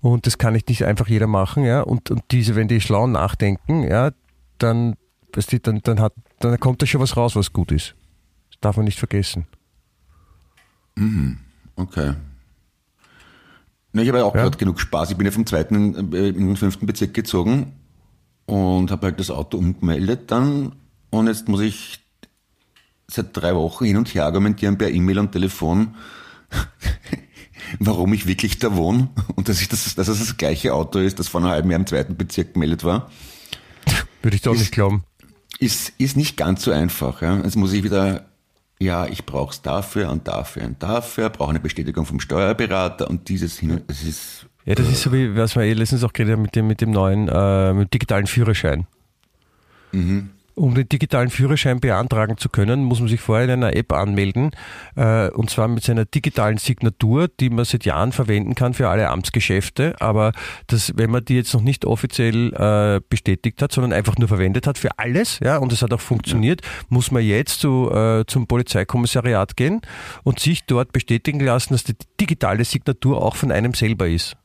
Und 0.00 0.24
das 0.26 0.38
kann 0.38 0.52
nicht, 0.52 0.68
nicht 0.68 0.84
einfach 0.84 1.08
jeder 1.08 1.26
machen, 1.26 1.64
ja. 1.64 1.80
Und, 1.80 2.12
und 2.12 2.22
diese, 2.30 2.54
wenn 2.54 2.68
die 2.68 2.80
schlau 2.80 3.08
nachdenken, 3.08 3.82
ja, 3.82 4.12
dann, 4.58 4.94
weißt 5.32 5.52
du, 5.52 5.58
dann, 5.58 5.80
dann 5.82 5.98
hat, 5.98 6.12
dann 6.38 6.60
kommt 6.60 6.80
da 6.80 6.86
schon 6.86 7.00
was 7.00 7.16
raus, 7.16 7.34
was 7.34 7.52
gut 7.52 7.72
ist. 7.72 7.96
Das 8.52 8.60
darf 8.60 8.76
man 8.76 8.84
nicht 8.84 9.00
vergessen. 9.00 9.46
Okay. 11.74 12.14
Na, 13.92 14.02
ich 14.02 14.08
habe 14.08 14.18
ja 14.18 14.24
auch 14.24 14.34
Ja. 14.36 14.42
gerade 14.42 14.58
genug 14.58 14.78
Spaß. 14.78 15.10
Ich 15.10 15.16
bin 15.16 15.26
ja 15.26 15.32
vom 15.32 15.44
zweiten 15.44 16.12
äh, 16.12 16.28
in 16.28 16.46
den 16.46 16.56
fünften 16.56 16.86
Bezirk 16.86 17.14
gezogen 17.14 17.72
und 18.46 18.92
habe 18.92 19.08
halt 19.08 19.18
das 19.18 19.32
Auto 19.32 19.58
umgemeldet 19.58 20.30
dann. 20.30 20.76
Und 21.10 21.26
jetzt 21.26 21.48
muss 21.48 21.62
ich 21.62 21.99
seit 23.12 23.36
drei 23.36 23.54
Wochen 23.54 23.84
hin 23.84 23.96
und 23.96 24.14
her 24.14 24.24
argumentieren 24.24 24.78
per 24.78 24.90
E-Mail 24.90 25.18
und 25.18 25.32
Telefon, 25.32 25.94
warum 27.78 28.12
ich 28.12 28.26
wirklich 28.26 28.58
da 28.58 28.74
wohne 28.76 29.08
und 29.36 29.48
dass, 29.48 29.60
ich 29.60 29.68
das, 29.68 29.94
dass 29.94 30.08
es 30.08 30.18
das 30.18 30.36
gleiche 30.36 30.74
Auto 30.74 30.98
ist, 30.98 31.18
das 31.18 31.28
vor 31.28 31.40
einem 31.40 31.50
halben 31.50 31.70
Jahr 31.70 31.80
im 31.80 31.86
zweiten 31.86 32.16
Bezirk 32.16 32.54
gemeldet 32.54 32.84
war. 32.84 33.10
Würde 34.22 34.36
ich 34.36 34.42
doch 34.42 34.54
Ist- 34.54 34.60
nicht 34.60 34.72
glauben. 34.72 35.04
Ist, 35.58 35.92
ist 35.98 36.16
nicht 36.16 36.38
ganz 36.38 36.62
so 36.62 36.70
einfach. 36.72 37.20
Ja. 37.20 37.36
Jetzt 37.36 37.56
muss 37.56 37.74
ich 37.74 37.82
wieder, 37.84 38.24
ja, 38.78 39.06
ich 39.06 39.26
brauche 39.26 39.52
es 39.52 39.60
dafür 39.60 40.10
und 40.10 40.26
dafür 40.26 40.64
und 40.64 40.82
dafür, 40.82 41.28
brauche 41.28 41.50
eine 41.50 41.60
Bestätigung 41.60 42.06
vom 42.06 42.18
Steuerberater 42.18 43.10
und 43.10 43.28
dieses 43.28 43.58
hin 43.58 43.72
und 43.72 43.82
es 43.88 44.02
ist 44.02 44.46
Ja, 44.64 44.74
das 44.74 44.88
ist 44.88 45.02
so 45.02 45.12
wie, 45.12 45.36
was 45.36 45.56
wir 45.56 45.62
eh 45.64 45.74
letztens 45.74 46.02
auch 46.02 46.14
geredet 46.14 46.34
haben 46.36 46.42
mit 46.42 46.56
dem, 46.56 46.66
mit 46.66 46.80
dem 46.80 46.92
neuen, 46.92 47.28
äh, 47.28 47.74
mit 47.74 47.88
dem 47.88 47.90
digitalen 47.90 48.26
Führerschein. 48.26 48.86
Um 50.54 50.74
den 50.74 50.88
digitalen 50.88 51.30
Führerschein 51.30 51.80
beantragen 51.80 52.36
zu 52.36 52.48
können, 52.48 52.84
muss 52.84 53.00
man 53.00 53.08
sich 53.08 53.20
vorher 53.20 53.46
in 53.46 53.50
einer 53.52 53.74
App 53.74 53.92
anmelden, 53.92 54.50
äh, 54.96 55.28
und 55.30 55.50
zwar 55.50 55.68
mit 55.68 55.84
seiner 55.84 56.04
digitalen 56.04 56.58
Signatur, 56.58 57.28
die 57.28 57.50
man 57.50 57.64
seit 57.64 57.84
Jahren 57.84 58.12
verwenden 58.12 58.54
kann 58.54 58.74
für 58.74 58.88
alle 58.88 59.08
Amtsgeschäfte. 59.08 59.94
Aber 60.00 60.32
das, 60.66 60.92
wenn 60.96 61.10
man 61.10 61.24
die 61.24 61.36
jetzt 61.36 61.54
noch 61.54 61.62
nicht 61.62 61.84
offiziell 61.84 62.52
äh, 62.54 63.00
bestätigt 63.08 63.62
hat, 63.62 63.72
sondern 63.72 63.92
einfach 63.92 64.16
nur 64.18 64.28
verwendet 64.28 64.66
hat 64.66 64.78
für 64.78 64.98
alles, 64.98 65.38
ja, 65.40 65.56
und 65.58 65.72
es 65.72 65.82
hat 65.82 65.92
auch 65.92 66.00
funktioniert, 66.00 66.62
muss 66.88 67.10
man 67.10 67.22
jetzt 67.22 67.60
zu, 67.60 67.90
äh, 67.90 68.24
zum 68.26 68.46
Polizeikommissariat 68.46 69.56
gehen 69.56 69.80
und 70.24 70.40
sich 70.40 70.64
dort 70.64 70.92
bestätigen 70.92 71.40
lassen, 71.40 71.74
dass 71.74 71.84
die 71.84 71.94
digitale 72.20 72.64
Signatur 72.64 73.22
auch 73.22 73.36
von 73.36 73.52
einem 73.52 73.74
selber 73.74 74.08
ist. 74.08 74.36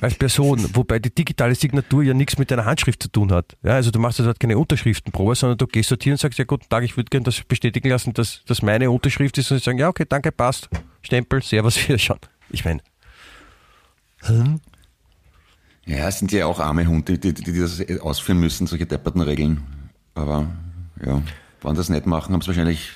Als 0.00 0.14
Person, 0.14 0.64
wobei 0.74 0.98
die 0.98 1.14
digitale 1.14 1.54
Signatur 1.54 2.02
ja 2.02 2.14
nichts 2.14 2.38
mit 2.38 2.50
deiner 2.50 2.64
Handschrift 2.64 3.02
zu 3.02 3.08
tun 3.08 3.32
hat. 3.32 3.56
Ja, 3.62 3.72
also 3.72 3.90
du 3.90 3.98
machst 3.98 4.20
also 4.20 4.30
dort 4.30 4.40
keine 4.40 4.58
Unterschriftenprobe, 4.58 5.34
sondern 5.34 5.58
du 5.58 5.66
gehst 5.66 5.90
dort 5.90 6.02
hin 6.02 6.12
und 6.12 6.18
sagst, 6.18 6.38
ja 6.38 6.44
guten 6.44 6.68
Tag, 6.68 6.84
ich 6.84 6.96
würde 6.96 7.10
gerne 7.10 7.24
das 7.24 7.40
bestätigen 7.42 7.88
lassen, 7.88 8.12
dass 8.12 8.42
das 8.46 8.62
meine 8.62 8.90
Unterschrift 8.90 9.38
ist 9.38 9.50
und 9.50 9.58
sie 9.58 9.64
sagen, 9.64 9.78
ja 9.78 9.88
okay, 9.88 10.06
danke, 10.08 10.32
passt. 10.32 10.68
Stempel, 11.02 11.42
servus, 11.42 11.76
wieder 11.88 11.98
schon. 11.98 12.18
Ich 12.50 12.64
meine, 12.64 12.80
Ja, 15.86 16.08
es 16.08 16.18
sind 16.18 16.32
ja 16.32 16.46
auch 16.46 16.60
arme 16.60 16.86
Hunde, 16.86 17.18
die, 17.18 17.34
die, 17.34 17.42
die 17.42 17.60
das 17.60 17.82
ausführen 18.00 18.40
müssen, 18.40 18.66
solche 18.66 18.86
depperten 18.86 19.20
Regeln. 19.20 19.62
Aber 20.14 20.48
ja, 21.04 21.22
wenn 21.62 21.74
das 21.74 21.88
nicht 21.90 22.06
machen, 22.06 22.32
haben 22.32 22.40
sie 22.40 22.48
wahrscheinlich 22.48 22.92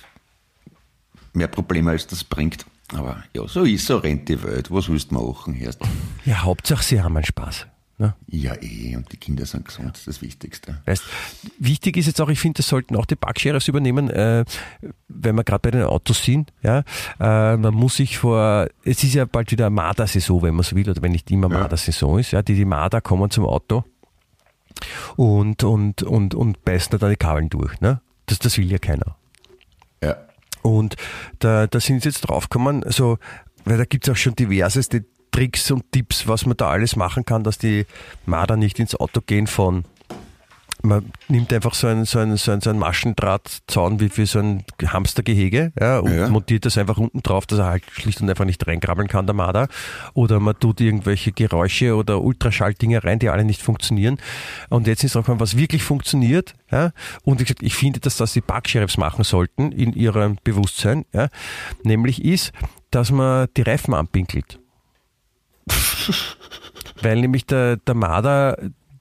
mehr 1.35 1.49
Probleme, 1.49 1.91
als 1.91 2.07
das 2.07 2.25
bringt. 2.25 2.65
Aber 2.95 3.23
ja, 3.35 3.47
so 3.47 3.65
ist, 3.65 3.87
so 3.87 3.99
rennt 3.99 4.29
die 4.29 4.43
Welt. 4.43 4.71
Was 4.71 4.89
willst 4.89 5.11
du 5.11 5.17
machen, 5.17 5.55
Herst? 5.55 5.81
ja, 6.25 6.43
Hauptsache 6.43 6.83
sie 6.83 7.03
haben 7.03 7.17
einen 7.17 7.27
Spaß. 7.27 7.67
Ne? 8.01 8.15
Ja, 8.29 8.55
eh, 8.63 8.95
und 8.97 9.11
die 9.11 9.17
Kinder 9.17 9.45
sind 9.45 9.65
gesund, 9.65 9.91
das 9.91 9.99
ist 9.99 10.07
das 10.07 10.23
Wichtigste. 10.23 10.81
Weißt, 10.87 11.03
wichtig 11.59 11.97
ist 11.97 12.07
jetzt 12.07 12.21
auch, 12.21 12.29
ich 12.29 12.39
finde, 12.39 12.59
das 12.59 12.69
sollten 12.69 12.95
auch 12.95 13.07
die 13.07 13.17
Parksheriffs 13.17 13.67
übernehmen, 13.67 14.09
äh, 14.09 14.45
wenn 15.09 15.35
wir 15.35 15.43
gerade 15.43 15.59
bei 15.63 15.73
den 15.73 15.83
Autos 15.83 16.23
sind. 16.23 16.53
Ja, 16.63 16.85
äh, 17.19 17.57
man 17.57 17.75
muss 17.75 17.97
sich 17.97 18.17
vor, 18.19 18.69
es 18.85 19.03
ist 19.03 19.15
ja 19.15 19.25
bald 19.25 19.51
wieder 19.51 19.69
Marder-Saison, 19.69 20.43
wenn 20.43 20.55
man 20.55 20.63
so 20.63 20.77
will, 20.77 20.89
oder 20.89 21.03
wenn 21.03 21.11
nicht 21.11 21.29
immer 21.33 21.51
Ja. 21.51 21.59
Marder-Saison 21.59 22.21
ist. 22.21 22.31
Ja, 22.31 22.41
die, 22.41 22.55
die 22.55 22.65
Marder 22.65 23.01
kommen 23.01 23.31
zum 23.33 23.45
Auto 23.47 23.83
und, 25.17 25.65
und, 25.65 26.05
und, 26.05 26.35
und 26.37 26.65
beißen 26.65 26.97
da 27.01 27.09
die 27.09 27.17
Kabeln 27.17 27.49
durch. 27.49 27.81
Ne? 27.81 28.01
Das, 28.27 28.39
das 28.39 28.57
will 28.59 28.71
ja 28.71 28.79
keiner. 28.79 29.17
Und 30.63 30.97
da, 31.39 31.67
da 31.67 31.81
sind 31.81 32.03
sie 32.03 32.09
jetzt 32.09 32.23
draufgekommen, 32.23 32.85
also, 32.85 33.19
weil 33.65 33.79
da 33.79 33.85
gibt's 33.85 34.09
auch 34.09 34.17
schon 34.17 34.35
diverseste 34.35 35.05
Tricks 35.31 35.71
und 35.71 35.91
Tipps, 35.93 36.27
was 36.27 36.47
man 36.47 36.57
da 36.57 36.71
alles 36.71 36.97
machen 36.97 37.25
kann, 37.25 37.45
dass 37.45 37.59
die 37.59 37.87
Marder 38.27 38.57
nicht 38.57 38.79
ins 38.79 38.95
Auto 38.95 39.21
gehen 39.21 39.47
von 39.47 39.85
man 40.83 41.11
nimmt 41.29 41.53
einfach 41.53 41.75
so 41.75 41.87
einen, 41.89 42.05
so 42.05 42.19
einen, 42.19 42.37
so 42.37 42.53
einen, 42.53 42.61
so 42.61 42.71
einen 42.71 42.79
Maschendrahtzaun 42.79 44.01
wie 44.01 44.09
für 44.09 44.27
so 44.27 44.39
ein 44.39 44.65
Hamstergehege 44.85 45.73
ja, 45.79 45.99
und 45.99 46.15
Ja. 46.15 46.29
montiert 46.29 46.67
das 46.67 46.79
einfach 46.79 46.99
unten 46.99 47.23
drauf, 47.23 47.47
dass 47.47 47.59
er 47.59 47.67
halt 47.67 47.85
schlicht 47.91 48.21
und 48.21 48.31
einfach 48.31 48.45
nicht 48.45 48.65
reinkrabbeln 48.67 49.09
kann, 49.09 49.27
der 49.27 49.35
Marder. 49.35 49.69
Oder 50.15 50.39
man 50.41 50.59
tut 50.59 50.81
irgendwelche 50.81 51.33
Geräusche 51.33 51.97
oder 51.97 52.21
Ultraschalldinger 52.23 53.03
rein, 53.05 53.19
die 53.19 53.29
alle 53.29 53.45
nicht 53.45 53.61
funktionieren. 53.63 54.19
Und 54.69 54.87
jetzt 54.87 55.03
ist 55.05 55.17
auch 55.17 55.27
mal 55.27 55.41
was 55.41 55.57
wirklich 55.57 55.83
funktioniert. 55.83 56.55
Ja. 56.71 56.93
Und 57.25 57.41
wie 57.41 57.45
gesagt, 57.45 57.63
ich 57.63 57.75
finde, 57.75 58.01
dass 58.01 58.17
das 58.17 58.33
die 58.33 58.41
Parksheriffs 58.41 58.97
machen 58.99 59.25
sollten 59.25 59.73
in 59.73 59.93
ihrem 59.93 60.39
Bewusstsein. 60.45 61.05
Ja. 61.13 61.29
Nämlich 61.83 62.25
ist, 62.25 62.53
dass 62.91 63.11
man 63.11 63.49
die 63.57 63.63
Reifen 63.63 63.95
anpinkelt. 63.95 64.59
Weil 67.03 67.21
nämlich 67.21 67.47
der, 67.47 67.77
der 67.77 67.95
Marder 67.95 68.57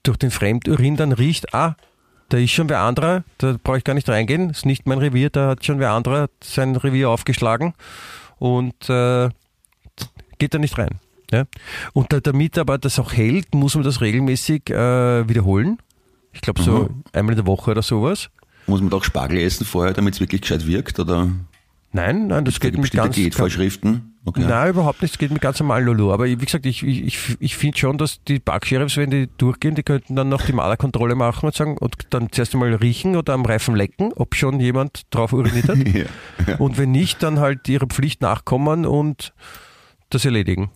durch 0.08 0.18
den 0.18 0.32
Fremdurin 0.32 0.96
dann 0.96 1.12
riecht, 1.12 1.54
ah, 1.54 1.76
da 2.30 2.38
ist 2.38 2.52
schon 2.52 2.70
wer 2.70 2.80
anderer, 2.82 3.24
da 3.38 3.56
brauche 3.64 3.78
ich 3.78 3.84
gar 3.84 3.94
nicht 3.94 4.10
reingehen, 4.10 4.50
ist 4.50 4.66
nicht 4.66 4.86
mein 4.86 4.98
Revier, 5.00 5.30
da 5.30 5.50
hat 5.50 5.66
schon 5.66 5.80
wer 5.80 5.92
anderer 5.92 6.30
sein 6.44 6.76
Revier 6.76 7.10
aufgeschlagen 7.10 7.74
und 8.40 8.90
äh, 8.90 9.30
geht 10.38 10.54
da 10.54 10.58
nicht 10.60 10.78
rein. 10.78 11.00
Ja? 11.32 11.46
Und 11.94 12.12
da, 12.14 12.20
damit 12.20 12.58
aber 12.58 12.78
das 12.78 13.00
auch 13.00 13.14
hält, 13.14 13.54
muss 13.54 13.76
man 13.76 13.84
das 13.84 14.02
regelmäßig 14.02 14.70
äh, 14.70 15.28
wiederholen. 15.28 15.78
Ich 16.34 16.42
glaube 16.42 16.62
so 16.62 16.72
Mhm. 16.84 17.04
einmal 17.14 17.34
in 17.34 17.38
der 17.38 17.48
Woche 17.48 17.72
oder 17.72 17.82
sowas. 17.82 18.30
Muss 18.68 18.82
man 18.82 18.90
doch 18.90 19.04
Spargel 19.04 19.40
essen 19.40 19.66
vorher, 19.66 19.94
damit 19.94 20.14
es 20.16 20.20
wirklich 20.20 20.42
gescheit 20.42 20.68
wirkt? 20.68 21.00
Oder 21.00 21.30
Nein, 21.94 22.28
nein, 22.28 22.44
das 22.46 22.60
geht 22.60 22.74
mit 22.74 22.82
bestimmte 22.82 23.06
ganz, 23.06 23.16
Diätvorschriften? 23.16 24.17
Okay. 24.28 24.44
Nein, 24.46 24.72
überhaupt 24.72 25.02
nicht. 25.02 25.14
Es 25.14 25.18
geht 25.18 25.32
mit 25.32 25.42
ganz 25.42 25.58
normal 25.62 25.86
Lulu. 25.86 26.12
Aber 26.12 26.26
wie 26.26 26.36
gesagt, 26.36 26.66
ich, 26.66 26.84
ich, 26.84 27.38
ich 27.40 27.56
finde 27.56 27.78
schon, 27.78 27.98
dass 27.98 28.22
die 28.26 28.40
Parksheriffs, 28.40 28.98
wenn 28.98 29.10
die 29.10 29.30
durchgehen, 29.38 29.74
die 29.74 29.84
könnten 29.84 30.18
dann 30.18 30.28
noch 30.28 30.42
die 30.42 30.52
Malerkontrolle 30.52 31.16
machen 31.16 31.46
und 31.46 31.56
sagen, 31.56 31.78
und 31.78 31.96
dann 32.10 32.30
zuerst 32.30 32.54
einmal 32.54 32.74
riechen 32.76 33.16
oder 33.16 33.34
am 33.34 33.46
Reifen 33.46 33.74
lecken, 33.78 34.12
ob 34.18 34.36
schon 34.36 34.60
jemand 34.60 35.04
drauf 35.12 35.32
uriniert 35.32 35.70
hat. 35.70 35.78
ja. 36.48 36.56
Und 36.58 36.78
wenn 36.78 36.92
nicht, 36.92 37.24
dann 37.24 37.40
halt 37.40 37.70
ihrer 37.70 37.88
Pflicht 37.88 38.22
nachkommen 38.22 38.86
und 38.86 39.34
das 40.10 40.26
erledigen. 40.26 40.72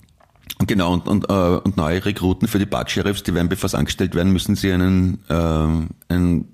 Und 0.59 0.67
Genau, 0.67 0.93
und, 0.93 1.07
und, 1.07 1.29
äh, 1.29 1.33
und 1.33 1.75
neue 1.75 2.05
Rekruten 2.05 2.47
für 2.47 2.59
die 2.59 2.65
Parksheriffs, 2.65 3.23
die 3.23 3.33
werden, 3.33 3.49
bevor 3.49 3.69
sie 3.69 3.77
angestellt 3.77 4.15
werden, 4.15 4.31
müssen 4.31 4.55
sie 4.55 4.71
einen, 4.71 5.19
äh, 5.27 6.13
einen, 6.13 6.50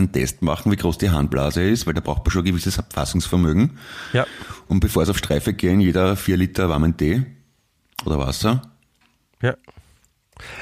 einen 0.00 0.12
Test 0.12 0.42
machen, 0.42 0.70
wie 0.72 0.76
groß 0.76 0.98
die 0.98 1.10
Harnblase 1.10 1.62
ist, 1.62 1.86
weil 1.86 1.94
da 1.94 2.00
braucht 2.00 2.24
man 2.24 2.30
schon 2.30 2.42
ein 2.42 2.46
gewisses 2.46 2.78
Abfassungsvermögen. 2.78 3.78
Ja. 4.12 4.26
Und 4.68 4.80
bevor 4.80 5.04
sie 5.04 5.10
auf 5.12 5.18
Streife 5.18 5.52
gehen, 5.52 5.80
jeder 5.80 6.16
vier 6.16 6.36
Liter 6.36 6.68
warmen 6.68 6.96
Tee 6.96 7.22
oder 8.04 8.18
Wasser. 8.18 8.62
Ja. 9.42 9.54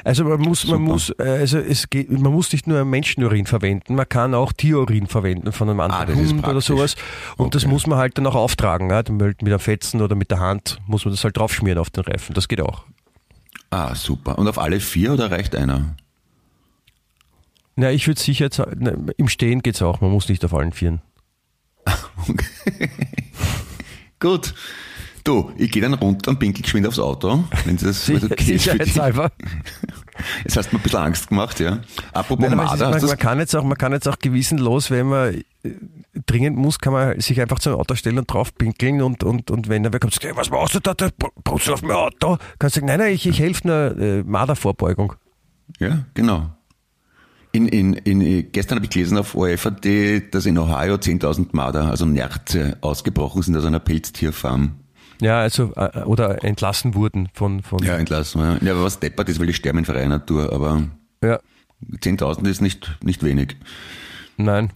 Also 0.05 0.25
man 0.25 0.41
muss, 0.41 0.67
man 0.67 0.83
muss, 0.83 1.13
also 1.19 1.59
es 1.59 1.89
geht, 1.89 2.11
man 2.11 2.33
muss 2.33 2.51
nicht 2.53 2.67
nur 2.67 2.85
Menschenurin 2.85 3.47
verwenden, 3.47 3.95
man 3.95 4.09
kann 4.09 4.35
auch 4.35 4.53
Tierurin 4.53 5.07
verwenden 5.07 5.53
von 5.53 5.71
einem 5.71 5.79
anderen 5.79 6.03
Ah, 6.03 6.07
das 6.07 6.19
ist 6.19 6.33
Hund 6.33 6.49
oder 6.49 6.61
sowas. 6.61 6.97
Und 7.37 7.55
das 7.55 7.63
Okay. 7.63 7.73
muss 7.73 7.87
man 7.87 7.97
halt 7.99 8.19
dann 8.19 8.27
auch 8.27 8.35
auftragen. 8.35 8.91
Ja? 8.91 9.03
Mit 9.09 9.41
mit 9.43 9.53
einem 9.53 9.61
Fetzen 9.61 10.01
oder 10.03 10.17
mit 10.17 10.31
der 10.33 10.41
Hand 10.41 10.79
muss 10.87 11.05
man 11.05 11.15
das 11.15 11.23
halt 11.23 11.37
draufschmieren 11.37 11.79
auf 11.79 11.91
den 11.91 12.03
Reifen. 12.05 12.35
Das 12.35 12.49
geht 12.49 12.61
auch. 12.61 12.87
Ah, 13.71 13.95
super. 13.95 14.37
Und 14.39 14.49
auf 14.49 14.59
alle 14.59 14.81
vier 14.81 15.13
oder 15.13 15.31
reicht 15.31 15.55
einer? 15.55 15.95
Na, 17.79 17.93
ich 17.93 18.09
würde 18.09 18.21
sicher 18.21 18.49
ne, 18.77 18.99
im 19.19 19.29
Stehen 19.29 19.63
geht's 19.63 19.83
auch, 19.83 20.01
man 20.01 20.11
muss 20.11 20.29
nicht 20.29 20.45
auf 20.45 20.53
allen 20.53 20.73
Vieren. 20.73 21.01
Gut. 24.19 24.53
Du, 25.23 25.53
ich 25.57 25.71
gehe 25.71 25.81
dann 25.83 25.95
runter 25.95 26.33
und 26.33 26.41
pinkel 26.41 26.63
geschwind 26.63 26.89
aufs 26.89 26.99
Auto, 26.99 27.45
wenn 27.67 27.77
das 27.77 28.07
das 28.07 28.25
okay. 28.25 28.43
Sicherheitshalber. 28.43 29.31
Jetzt 30.43 30.57
hast 30.57 30.73
mir 30.73 30.81
ein 30.81 30.83
bisschen 30.83 30.99
Angst 30.99 31.29
gemacht, 31.29 31.61
ja. 31.61 31.79
Apropos 32.13 32.49
Nein, 32.49 32.59
es 32.59 32.65
ist, 32.65 32.81
Marder, 32.81 32.91
man, 32.91 33.07
man, 33.07 33.17
kann 33.17 33.39
jetzt 33.39 33.55
auch, 33.55 33.63
man 33.63 33.79
kann 33.79 33.93
jetzt 33.93 34.09
auch 34.09 34.19
gewissenlos, 34.19 34.91
wenn 34.91 35.07
man 35.07 35.35
äh, 35.35 35.45
dringend 36.27 36.57
muss, 36.57 36.81
kann 36.81 36.93
man 36.93 37.21
sich 37.21 37.41
einfach 37.41 37.61
zum 37.61 37.75
Auto 37.75 37.95
stellen 37.95 38.19
und 38.19 38.27
drauf 38.27 38.53
pinkeln 38.57 39.03
und, 39.03 39.23
und, 39.23 39.53
und 39.53 39.69
wenn 39.69 39.85
dann 39.85 39.93
wer 39.93 40.01
kommt, 40.01 40.15
sagt, 40.15 40.25
"Hey, 40.25 40.35
was 40.35 40.51
machst 40.51 40.75
du 40.75 40.81
da, 40.81 40.95
da 40.95 41.11
brauchst 41.45 41.69
du 41.69 41.75
auf 41.75 41.83
mein 41.83 41.97
Auto? 41.97 42.39
Kannst 42.59 42.75
du 42.75 42.81
sagen, 42.81 42.87
nein, 42.87 42.99
nein, 42.99 43.13
ich, 43.13 43.25
ich 43.25 43.39
helfe 43.39 43.69
nur 43.69 43.97
äh, 43.99 44.25
Mardervorbeugung. 44.25 45.15
Ja, 45.79 46.07
genau. 46.15 46.58
In, 47.53 47.67
in, 47.69 47.95
in, 47.95 48.53
gestern 48.53 48.77
habe 48.77 48.87
ich 48.87 48.91
gelesen 48.91 49.17
auf 49.17 49.35
ORF.at, 49.35 49.85
dass 50.35 50.47
in 50.47 50.59
Ohio 50.59 50.97
10.000 50.97 51.49
Marder, 51.53 51.89
also 51.89 52.05
Nerze, 52.05 52.77
ausgebrochen 52.81 53.43
sind 53.43 53.57
aus 53.57 53.65
einer 53.65 53.81
Pelztierfarm. 53.81 54.77
Ja, 55.21 55.41
also, 55.41 55.73
äh, 55.75 56.03
oder 56.03 56.45
entlassen 56.45 56.95
wurden 56.95 57.29
von, 57.33 57.63
von 57.63 57.83
Ja, 57.83 57.97
entlassen. 57.97 58.41
Ja, 58.41 58.59
ja 58.61 58.73
aber 58.73 58.85
was 58.85 59.01
deppert 59.01 59.29
ist, 59.29 59.41
weil 59.41 59.47
die 59.47 59.55
sterben 59.55 59.79
in 59.79 59.85
freier 59.85 60.09
Natur, 60.09 60.53
aber 60.53 60.85
ja, 61.23 61.41
10.000 61.91 62.49
ist 62.49 62.61
nicht, 62.61 62.91
nicht 63.03 63.23
wenig. 63.23 63.57
nein. 64.37 64.71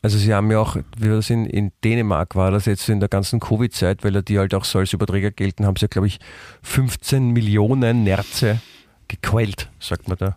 Also 0.00 0.16
sie 0.16 0.32
haben 0.32 0.48
ja 0.52 0.60
auch, 0.60 0.76
wie 0.96 1.08
das 1.08 1.28
in, 1.28 1.44
in 1.44 1.72
Dänemark 1.82 2.36
war 2.36 2.52
das 2.52 2.66
jetzt 2.66 2.88
in 2.88 3.00
der 3.00 3.08
ganzen 3.08 3.40
Covid-Zeit, 3.40 4.04
weil 4.04 4.14
ja 4.14 4.22
die 4.22 4.38
halt 4.38 4.54
auch 4.54 4.64
so 4.64 4.78
als 4.78 4.92
Überträger 4.92 5.32
gelten, 5.32 5.66
haben 5.66 5.74
sie 5.74 5.82
ja, 5.82 5.88
glaube 5.88 6.06
ich, 6.06 6.20
15 6.62 7.30
Millionen 7.30 8.04
Nerze 8.04 8.60
gequält, 9.08 9.70
sagt 9.80 10.06
man 10.06 10.18
da. 10.18 10.36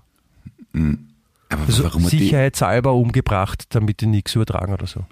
Aber 1.52 1.64
Also 1.64 1.84
warum 1.84 2.08
sicherheitshalber 2.08 2.94
umgebracht, 2.94 3.66
damit 3.70 4.02
die 4.02 4.08
nichts 4.08 4.36
übertragen 4.36 4.74
oder 4.74 4.88
so. 4.88 5.06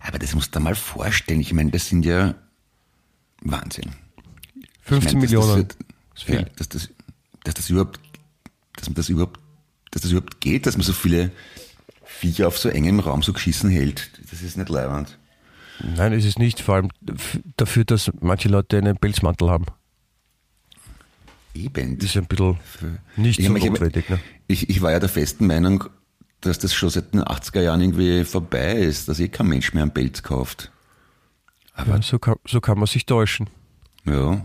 aber 0.00 0.18
das 0.18 0.34
musst 0.34 0.54
du 0.54 0.58
dir 0.58 0.64
mal 0.64 0.74
vorstellen. 0.74 1.40
Ich 1.40 1.52
meine, 1.52 1.70
das 1.70 1.88
sind 1.88 2.04
ja 2.04 2.34
Wahnsinn. 3.42 3.92
15 4.82 5.06
Ich 5.06 5.30
dass 5.30 5.30
Millionen. 5.30 5.68
Das, 6.14 6.26
ja, 6.26 6.42
dass, 6.56 6.68
das, 6.68 6.88
dass 7.44 7.54
das 7.54 7.70
überhaupt, 7.70 8.00
dass 8.76 8.88
man 8.88 8.94
das 8.96 9.08
überhaupt, 9.08 9.40
dass 9.92 10.02
das 10.02 10.10
überhaupt 10.10 10.40
geht, 10.40 10.66
dass 10.66 10.76
man 10.76 10.84
so 10.84 10.92
viele 10.92 11.30
Viecher 12.04 12.48
auf 12.48 12.58
so 12.58 12.68
engem 12.68 13.00
Raum 13.00 13.22
so 13.22 13.32
geschissen 13.32 13.70
hält. 13.70 14.10
Das 14.30 14.42
ist 14.42 14.56
nicht 14.56 14.68
leibend. 14.68 15.18
Nein, 15.96 16.12
es 16.12 16.24
ist 16.24 16.38
nicht, 16.38 16.60
vor 16.60 16.76
allem 16.76 16.90
dafür, 17.56 17.84
dass 17.84 18.10
manche 18.20 18.48
Leute 18.48 18.78
einen 18.78 18.96
Pelzmantel 18.96 19.50
haben. 19.50 19.66
Eben. 21.54 21.98
Das 21.98 22.06
ist 22.10 22.16
ein 22.16 22.26
bisschen 22.26 22.58
nicht 23.16 23.38
Ich 23.38 23.46
so 23.46 23.52
mich- 23.52 23.64
notwendig. 23.64 24.08
Ne? 24.08 24.18
Ich, 24.46 24.68
ich 24.70 24.80
war 24.82 24.90
ja 24.92 25.00
der 25.00 25.08
festen 25.08 25.46
Meinung, 25.46 25.84
dass 26.40 26.58
das 26.58 26.74
schon 26.74 26.90
seit 26.90 27.12
den 27.14 27.22
80er 27.22 27.60
Jahren 27.62 27.80
irgendwie 27.80 28.24
vorbei 28.24 28.72
ist, 28.74 29.08
dass 29.08 29.20
eh 29.20 29.28
kein 29.28 29.46
Mensch 29.48 29.72
mehr 29.74 29.82
einen 29.82 29.92
Pelz 29.94 30.22
kauft. 30.22 30.70
Aber 31.74 31.96
Ja, 31.96 32.02
so, 32.02 32.18
kann, 32.18 32.36
so 32.46 32.60
kann 32.60 32.78
man 32.78 32.86
sich 32.86 33.06
täuschen. 33.06 33.48
ja. 34.04 34.42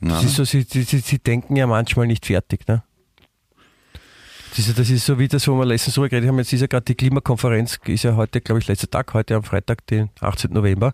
Na, 0.00 0.16
Das 0.16 0.24
ist 0.24 0.34
so, 0.36 0.44
sie, 0.44 0.62
sie, 0.62 0.82
sie, 0.82 1.18
denken 1.18 1.56
ja 1.56 1.66
manchmal 1.66 2.06
nicht 2.06 2.26
fertig. 2.26 2.66
Ne? 2.68 2.82
Das, 4.56 4.68
ist, 4.68 4.78
das 4.78 4.90
ist 4.90 5.06
so 5.06 5.18
wie 5.18 5.28
das, 5.28 5.48
wo 5.48 5.56
wir 5.58 5.64
letztens 5.64 5.94
drüber 5.94 6.08
geredet 6.10 6.28
haben. 6.28 6.36
Jetzt 6.38 6.52
ist 6.52 6.60
ja 6.60 6.66
gerade 6.66 6.84
die 6.84 6.94
Klimakonferenz, 6.94 7.78
ist 7.86 8.02
ja 8.04 8.14
heute, 8.14 8.40
glaube 8.40 8.60
ich, 8.60 8.66
letzter 8.68 8.90
Tag, 8.90 9.14
heute 9.14 9.34
am 9.36 9.44
Freitag, 9.44 9.86
den 9.86 10.10
18. 10.20 10.52
November. 10.52 10.92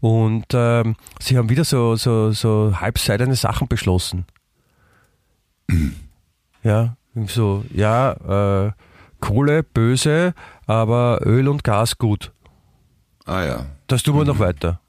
Und 0.00 0.44
ähm, 0.52 0.96
sie 1.20 1.38
haben 1.38 1.48
wieder 1.48 1.64
so, 1.64 1.96
so, 1.96 2.32
so 2.32 2.74
halbseidene 2.78 3.36
Sachen 3.36 3.68
beschlossen. 3.68 4.26
Ja, 6.62 6.96
so, 7.26 7.64
ja, 7.72 8.66
äh, 8.66 8.72
Kohle 9.20 9.62
böse, 9.62 10.34
aber 10.66 11.20
Öl 11.24 11.48
und 11.48 11.64
Gas 11.64 11.98
gut. 11.98 12.32
ah 13.26 13.42
ja. 13.44 13.66
Das 13.86 14.02
tun 14.02 14.16
wir 14.16 14.24
noch 14.24 14.38
weiter. 14.38 14.80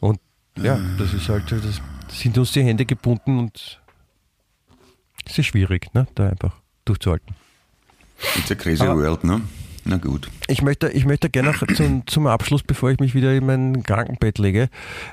Und 0.00 0.18
ja, 0.56 0.78
das 0.98 1.12
ist 1.14 1.28
halt, 1.28 1.50
das 1.50 1.80
sind 2.08 2.36
uns 2.38 2.52
die 2.52 2.62
Hände 2.62 2.84
gebunden 2.86 3.38
und 3.38 3.80
es 5.26 5.38
ist 5.38 5.46
schwierig, 5.46 5.92
ne, 5.94 6.06
da 6.14 6.28
einfach 6.28 6.54
durchzuhalten. 6.84 7.34
It's 8.36 8.50
a 8.50 8.54
crazy 8.54 8.82
Aber- 8.82 8.96
world, 8.96 9.24
ne? 9.24 9.40
Na 9.84 9.96
gut. 9.96 10.30
Ich 10.48 10.62
möchte, 10.62 10.88
ich 10.90 11.04
möchte 11.04 11.28
gerne 11.28 11.50
noch 11.50 11.66
zum, 11.74 12.06
zum 12.06 12.26
Abschluss, 12.26 12.62
bevor 12.62 12.90
ich 12.90 13.00
mich 13.00 13.14
wieder 13.14 13.34
in 13.34 13.46
mein 13.46 13.82
Krankenbett 13.82 14.38
lege, 14.38 14.68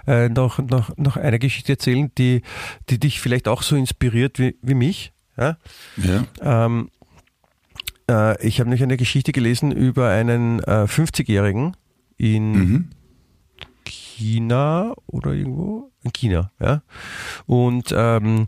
äh, 0.06 0.30
noch, 0.30 0.60
noch, 0.60 0.96
noch 0.98 1.18
eine 1.18 1.40
Geschichte 1.40 1.74
erzählen, 1.74 2.12
die, 2.18 2.44
die 2.90 3.00
dich 3.00 3.20
vielleicht 3.20 3.48
auch 3.48 3.64
so 3.64 3.76
inspiriert 3.76 4.38
wie, 4.38 4.58
wie 4.62 4.76
mich. 4.76 5.12
Ja? 5.38 5.58
Ja. 5.98 6.66
Ähm, 6.66 6.90
äh, 8.10 8.46
ich 8.46 8.60
habe 8.60 8.70
nämlich 8.70 8.84
eine 8.84 8.98
Geschichte 8.98 9.32
gelesen 9.32 9.72
über 9.72 10.10
einen 10.10 10.60
äh, 10.60 10.86
50-Jährigen 10.86 11.76
in 12.18 12.52
Mhm. 12.52 12.90
China 13.86 14.94
oder 15.08 15.32
irgendwo? 15.32 15.92
In 16.04 16.12
China, 16.14 16.52
ja. 16.60 16.82
Und 17.46 17.94
ähm, 17.96 18.48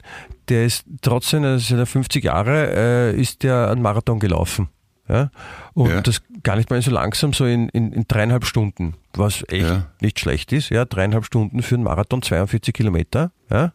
der 0.49 0.65
ist 0.65 0.83
trotz 1.01 1.29
seiner, 1.29 1.59
seiner 1.59 1.85
50 1.85 2.23
Jahre 2.25 3.13
äh, 3.13 3.19
ist 3.19 3.43
der 3.43 3.69
einen 3.69 3.81
Marathon 3.81 4.19
gelaufen. 4.19 4.67
Ja? 5.09 5.29
Und 5.73 5.89
Ja. 5.89 6.01
das 6.01 6.21
gar 6.43 6.55
nicht 6.55 6.69
mal 6.69 6.81
so 6.81 6.91
langsam, 6.91 7.33
so 7.33 7.45
in, 7.45 7.69
in, 7.69 7.91
in 7.91 8.05
dreieinhalb 8.07 8.45
Stunden, 8.45 8.93
was 9.13 9.43
echt 9.49 9.67
Ja. 9.67 9.87
nicht 9.99 10.19
schlecht 10.19 10.53
ist. 10.53 10.69
Ja, 10.69 10.85
dreieinhalb 10.85 11.25
Stunden 11.25 11.61
für 11.63 11.75
einen 11.75 11.83
Marathon, 11.83 12.21
42 12.21 12.73
Kilometer. 12.73 13.31
Ja? 13.49 13.73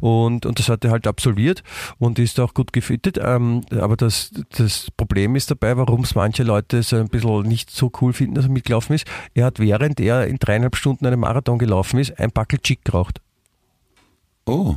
Und, 0.00 0.46
und 0.46 0.58
das 0.58 0.68
hat 0.68 0.84
er 0.84 0.90
halt 0.90 1.06
absolviert 1.06 1.62
und 1.98 2.18
ist 2.18 2.40
auch 2.40 2.54
gut 2.54 2.72
gefittet. 2.72 3.18
Ähm, 3.22 3.60
aber 3.70 3.96
das, 3.96 4.32
das 4.56 4.90
Problem 4.96 5.36
ist 5.36 5.50
dabei, 5.50 5.76
warum 5.76 6.02
es 6.02 6.14
manche 6.14 6.42
Leute 6.42 6.82
so 6.82 6.96
ein 6.96 7.08
bisschen 7.08 7.42
nicht 7.42 7.70
so 7.70 7.92
cool 8.00 8.12
finden, 8.12 8.34
dass 8.34 8.46
er 8.46 8.50
mitgelaufen 8.50 8.94
ist. 8.96 9.06
Er 9.34 9.46
hat, 9.46 9.60
während 9.60 10.00
er 10.00 10.26
in 10.26 10.38
dreieinhalb 10.38 10.74
Stunden 10.76 11.06
einen 11.06 11.20
Marathon 11.20 11.58
gelaufen 11.58 12.00
ist, 12.00 12.18
ein 12.18 12.32
Backel 12.32 12.58
Chick 12.58 12.84
geraucht. 12.84 13.20
Oh. 14.46 14.76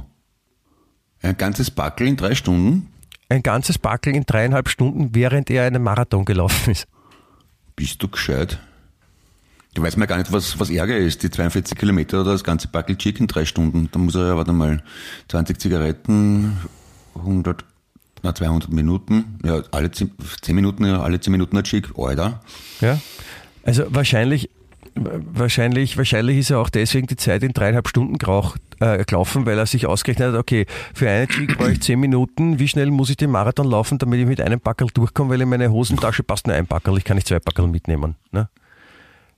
Ein 1.21 1.35
ganzes 1.37 1.71
Backel 1.71 2.07
in 2.07 2.17
drei 2.17 2.35
Stunden? 2.35 2.89
Ein 3.29 3.43
ganzes 3.43 3.77
Backel 3.77 4.15
in 4.15 4.25
dreieinhalb 4.25 4.69
Stunden, 4.69 5.13
während 5.13 5.49
er 5.49 5.65
einen 5.65 5.83
Marathon 5.83 6.25
gelaufen 6.25 6.71
ist. 6.71 6.87
Bist 7.75 8.01
du 8.01 8.07
gescheit? 8.07 8.59
Du 9.73 9.83
weißt 9.83 9.97
mal 9.97 10.07
gar 10.07 10.17
nicht, 10.17 10.31
was, 10.31 10.59
was 10.59 10.71
Ärger 10.71 10.97
ist, 10.97 11.21
die 11.21 11.29
42 11.29 11.77
Kilometer 11.77 12.21
oder 12.21 12.31
das 12.31 12.43
ganze 12.43 12.67
Backel 12.67 12.97
Chick 12.97 13.19
in 13.19 13.27
drei 13.27 13.45
Stunden. 13.45 13.89
Da 13.91 13.99
muss 13.99 14.15
er 14.15 14.27
ja, 14.27 14.35
warte 14.35 14.51
mal, 14.51 14.81
20 15.27 15.59
Zigaretten, 15.59 16.57
100, 17.15 17.63
na 18.23 18.33
200 18.33 18.71
Minuten, 18.71 19.37
ja, 19.43 19.61
alle 19.71 19.91
10, 19.91 20.11
10 20.41 20.55
Minuten, 20.55 20.85
ja, 20.85 21.01
alle 21.01 21.19
10 21.19 21.31
Minuten 21.31 21.57
ein 21.57 21.63
Chick, 21.63 21.89
Alter. 21.95 22.41
Ja? 22.81 22.99
Also 23.63 23.83
wahrscheinlich, 23.89 24.49
wahrscheinlich, 24.99 25.97
wahrscheinlich 25.97 26.37
ist 26.37 26.49
er 26.49 26.59
auch 26.59 26.69
deswegen 26.69 27.07
die 27.07 27.15
Zeit 27.15 27.43
in 27.43 27.53
dreieinhalb 27.53 27.87
Stunden 27.87 28.17
geraucht, 28.17 28.61
äh, 28.79 29.03
gelaufen, 29.05 29.45
weil 29.45 29.57
er 29.57 29.65
sich 29.65 29.85
ausgerechnet 29.85 30.33
hat, 30.33 30.39
okay, 30.39 30.65
für 30.93 31.09
eine 31.09 31.27
Chick 31.27 31.57
brauche 31.57 31.71
ich 31.71 31.81
zehn 31.81 31.99
Minuten, 31.99 32.59
wie 32.59 32.67
schnell 32.67 32.91
muss 32.91 33.09
ich 33.09 33.17
den 33.17 33.31
Marathon 33.31 33.69
laufen, 33.69 33.97
damit 33.97 34.19
ich 34.19 34.25
mit 34.27 34.41
einem 34.41 34.59
Backel 34.59 34.87
durchkomme, 34.93 35.31
weil 35.31 35.41
in 35.41 35.49
meine 35.49 35.71
Hosentasche 35.71 36.23
passt 36.23 36.47
nur 36.47 36.55
ein 36.55 36.67
Backel, 36.67 36.97
ich 36.97 37.03
kann 37.03 37.15
nicht 37.15 37.27
zwei 37.27 37.39
Backel 37.39 37.67
mitnehmen. 37.67 38.15
Ne? 38.31 38.49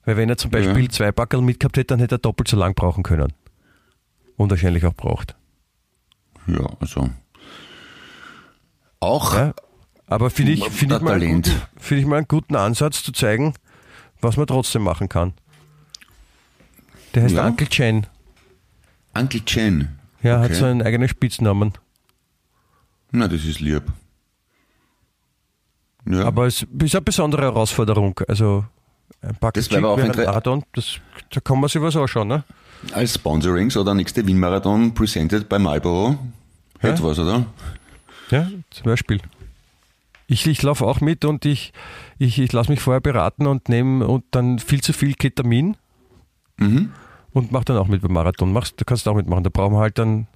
Weil 0.05 0.17
wenn 0.17 0.29
er 0.29 0.37
zum 0.37 0.51
Beispiel 0.51 0.83
Ja. 0.83 0.89
zwei 0.89 1.11
Backel 1.11 1.41
mitgehabt 1.41 1.77
hätte, 1.77 1.87
dann 1.87 1.99
hätte 1.99 2.15
er 2.15 2.19
doppelt 2.19 2.47
so 2.47 2.57
lang 2.57 2.73
brauchen 2.73 3.03
können. 3.03 3.33
Und 4.37 4.49
wahrscheinlich 4.49 4.85
auch 4.85 4.93
braucht. 4.93 5.35
Ja, 6.47 6.65
also. 6.79 7.09
Auch, 8.99 9.33
Ja? 9.35 9.53
Aber 10.07 10.31
finde 10.31 10.53
ich, 10.53 10.67
finde 10.69 10.95
ich, 10.95 11.01
mal 11.01 11.21
einen 11.21 11.43
finde 11.77 12.01
ich 12.01 12.07
mal 12.07 12.17
einen 12.17 12.27
guten 12.27 12.55
Ansatz 12.55 13.03
zu 13.03 13.11
zeigen, 13.11 13.53
was 14.21 14.37
man 14.37 14.47
trotzdem 14.47 14.81
machen 14.81 15.07
kann. 15.07 15.33
Der 17.13 17.23
heißt 17.23 17.35
Ja. 17.35 17.47
Uncle 17.47 17.67
Chen. 17.67 18.07
Uncle 19.15 19.41
Chen. 19.45 19.99
Ja, 20.21 20.39
hat 20.39 20.45
Okay. 20.45 20.53
so 20.55 20.65
einen 20.65 20.81
eigenen 20.81 21.07
Spitznamen. 21.07 21.73
Na, 23.11 23.27
das 23.27 23.43
ist 23.45 23.59
lieb. 23.59 23.83
Ja. 26.05 26.25
Aber 26.25 26.47
es 26.47 26.61
ist 26.63 26.93
eine 26.95 27.01
besondere 27.01 27.43
Herausforderung. 27.43 28.19
Also 28.27 28.65
ein 29.21 29.35
Das 29.53 29.69
wäre 29.71 30.01
inter- 30.01 30.25
Marathon, 30.25 30.63
das, 30.73 30.99
da 31.31 31.39
kann 31.41 31.59
man 31.59 31.69
sich 31.69 31.81
was 31.81 31.95
anschauen, 31.95 32.27
ne? 32.27 32.43
Als 32.93 33.15
Sponsoring, 33.15 33.69
so 33.69 33.83
der 33.83 33.93
nächste 33.93 34.25
Wien-Marathon 34.25 34.93
presented 34.93 35.49
bei 35.49 35.59
Marlboro. 35.59 36.17
Ja. 36.81 36.89
Etwas, 36.89 37.19
oder? 37.19 37.45
Ja, 38.29 38.47
zum 38.69 38.83
Beispiel. 38.83 39.19
Ich, 40.27 40.45
ich 40.47 40.61
laufe 40.61 40.85
auch 40.85 41.01
mit 41.01 41.25
und 41.25 41.43
ich, 41.45 41.73
ich, 42.19 42.39
ich 42.39 42.53
lasse 42.53 42.71
mich 42.71 42.79
vorher 42.79 43.01
beraten 43.01 43.47
und 43.47 43.67
nehme 43.67 44.07
und 44.07 44.23
dann 44.31 44.59
viel 44.59 44.81
zu 44.81 44.93
viel 44.93 45.15
Ketamin 45.15 45.75
Mhm. 46.59 46.91
und 47.31 47.51
mache 47.51 47.65
dann 47.65 47.77
auch 47.77 47.87
mit 47.87 48.01
beim 48.01 48.13
Marathon. 48.13 48.51
Machst, 48.53 48.79
du 48.79 48.85
kannst 48.85 49.07
auch 49.07 49.15
mitmachen. 49.15 49.43
Da 49.43 49.49
brauchen 49.49 49.73
wir 49.73 49.79
halt 49.79 49.97
dann 49.97 50.27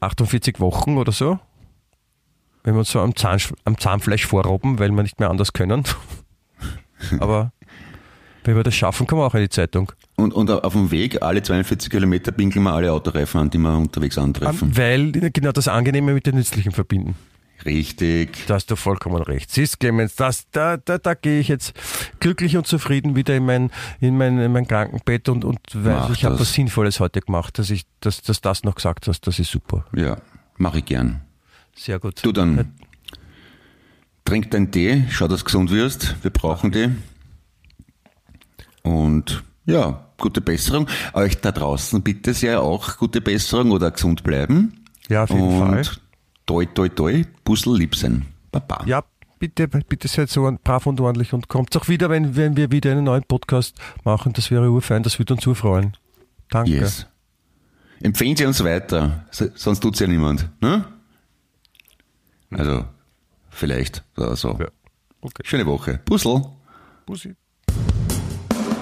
48 0.00 0.60
Wochen 0.60 0.96
oder 0.96 1.12
so. 1.12 1.38
Wenn 2.62 2.74
wir 2.74 2.80
uns 2.80 2.90
so 2.90 3.00
am, 3.00 3.14
Zahn, 3.14 3.38
am 3.64 3.78
Zahnfleisch 3.78 4.26
vorroben, 4.26 4.78
weil 4.78 4.90
wir 4.90 5.02
nicht 5.02 5.20
mehr 5.20 5.30
anders 5.30 5.52
können. 5.52 5.84
Aber 7.20 7.52
wenn 8.44 8.56
wir 8.56 8.62
das 8.62 8.74
schaffen, 8.74 9.06
kommen 9.06 9.20
wir 9.20 9.26
auch 9.26 9.34
in 9.34 9.42
die 9.42 9.48
Zeitung. 9.48 9.92
Und, 10.16 10.32
und 10.32 10.50
auf 10.50 10.72
dem 10.72 10.90
Weg, 10.90 11.22
alle 11.22 11.42
42 11.42 11.90
Kilometer 11.90 12.32
pinkeln 12.32 12.64
wir 12.64 12.72
alle 12.72 12.92
Autoreifen 12.92 13.40
an, 13.40 13.50
die 13.50 13.58
wir 13.58 13.76
unterwegs 13.76 14.18
antreffen. 14.18 14.76
Weil 14.76 15.12
genau 15.12 15.52
das 15.52 15.68
Angenehme 15.68 16.14
mit 16.14 16.26
dem 16.26 16.36
Nützlichen 16.36 16.72
verbinden. 16.72 17.16
Richtig. 17.66 18.46
Da 18.46 18.54
hast 18.54 18.70
du 18.70 18.76
vollkommen 18.76 19.20
recht. 19.22 19.50
Siehst, 19.50 19.80
Clemens, 19.80 20.14
das, 20.14 20.48
da, 20.50 20.76
da, 20.76 20.98
da 20.98 21.14
gehe 21.14 21.40
ich 21.40 21.48
jetzt 21.48 21.74
glücklich 22.20 22.56
und 22.56 22.66
zufrieden 22.66 23.16
wieder 23.16 23.34
in 23.34 23.44
mein, 23.44 23.70
in 24.00 24.16
mein, 24.16 24.38
in 24.38 24.52
mein 24.52 24.68
Krankenbett 24.68 25.28
und, 25.28 25.44
und 25.44 25.58
weiß, 25.72 26.10
ich 26.12 26.24
habe 26.24 26.38
was 26.38 26.52
Sinnvolles 26.52 27.00
heute 27.00 27.20
gemacht, 27.20 27.58
dass 27.58 27.70
ich, 27.70 27.84
dass, 28.00 28.22
dass 28.22 28.40
das 28.40 28.62
noch 28.62 28.76
gesagt 28.76 29.08
hast. 29.08 29.26
Das 29.26 29.40
ist 29.40 29.50
super. 29.50 29.84
Ja, 29.94 30.16
mache 30.58 30.78
ich 30.78 30.84
gern. 30.84 31.22
Sehr 31.74 31.98
gut. 31.98 32.24
Du 32.24 32.30
dann, 32.30 32.72
trink 34.24 34.50
deinen 34.52 34.70
Tee, 34.70 35.04
schau, 35.10 35.26
dass 35.26 35.40
du 35.40 35.46
gesund 35.46 35.70
wirst. 35.72 36.14
Wir 36.22 36.30
brauchen 36.30 36.70
die. 36.70 36.90
Und 38.82 39.42
ja, 39.64 40.06
gute 40.18 40.40
Besserung. 40.40 40.86
Euch 41.14 41.40
da 41.40 41.50
draußen 41.50 42.00
bitte 42.02 42.32
sehr 42.32 42.62
auch 42.62 42.96
gute 42.96 43.20
Besserung 43.20 43.72
oder 43.72 43.90
gesund 43.90 44.22
bleiben. 44.22 44.84
Ja, 45.08 45.24
auf 45.24 45.30
jeden 45.30 45.42
Und 45.42 45.58
Fall. 45.58 45.82
Toi, 46.46 46.66
toi, 46.66 46.88
toi, 46.88 47.24
Puzzle 47.44 47.76
lieb 47.76 47.94
sein. 47.94 48.26
Baba. 48.52 48.82
Ja, 48.86 49.02
bitte, 49.38 49.68
bitte 49.68 50.08
seid 50.08 50.30
so 50.30 50.50
brav 50.62 50.86
und 50.86 51.00
ordentlich 51.00 51.32
und 51.32 51.48
kommt 51.48 51.76
auch 51.76 51.88
wieder, 51.88 52.08
wenn, 52.08 52.36
wenn 52.36 52.56
wir 52.56 52.70
wieder 52.70 52.92
einen 52.92 53.04
neuen 53.04 53.24
Podcast 53.24 53.76
machen. 54.04 54.32
Das 54.32 54.50
wäre 54.50 54.70
urfein, 54.70 55.02
das 55.02 55.18
würde 55.18 55.34
uns 55.34 55.46
urfreuen. 55.46 55.96
Danke. 56.50 56.70
Yes. 56.70 57.06
Empfehlen 58.00 58.36
Sie 58.36 58.44
uns 58.44 58.62
weiter, 58.62 59.26
sonst 59.30 59.80
tut's 59.80 60.00
ja 60.00 60.06
niemand. 60.06 60.48
Ne? 60.60 60.84
Also, 62.50 62.84
vielleicht 63.50 64.04
oder 64.16 64.36
so. 64.36 64.56
Ja. 64.60 64.68
Okay. 65.20 65.42
Schöne 65.44 65.66
Woche. 65.66 66.00
Puzzle. 66.04 66.42
Bussi. 67.06 67.34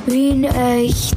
Wien 0.07 0.45
echt. 0.45 1.17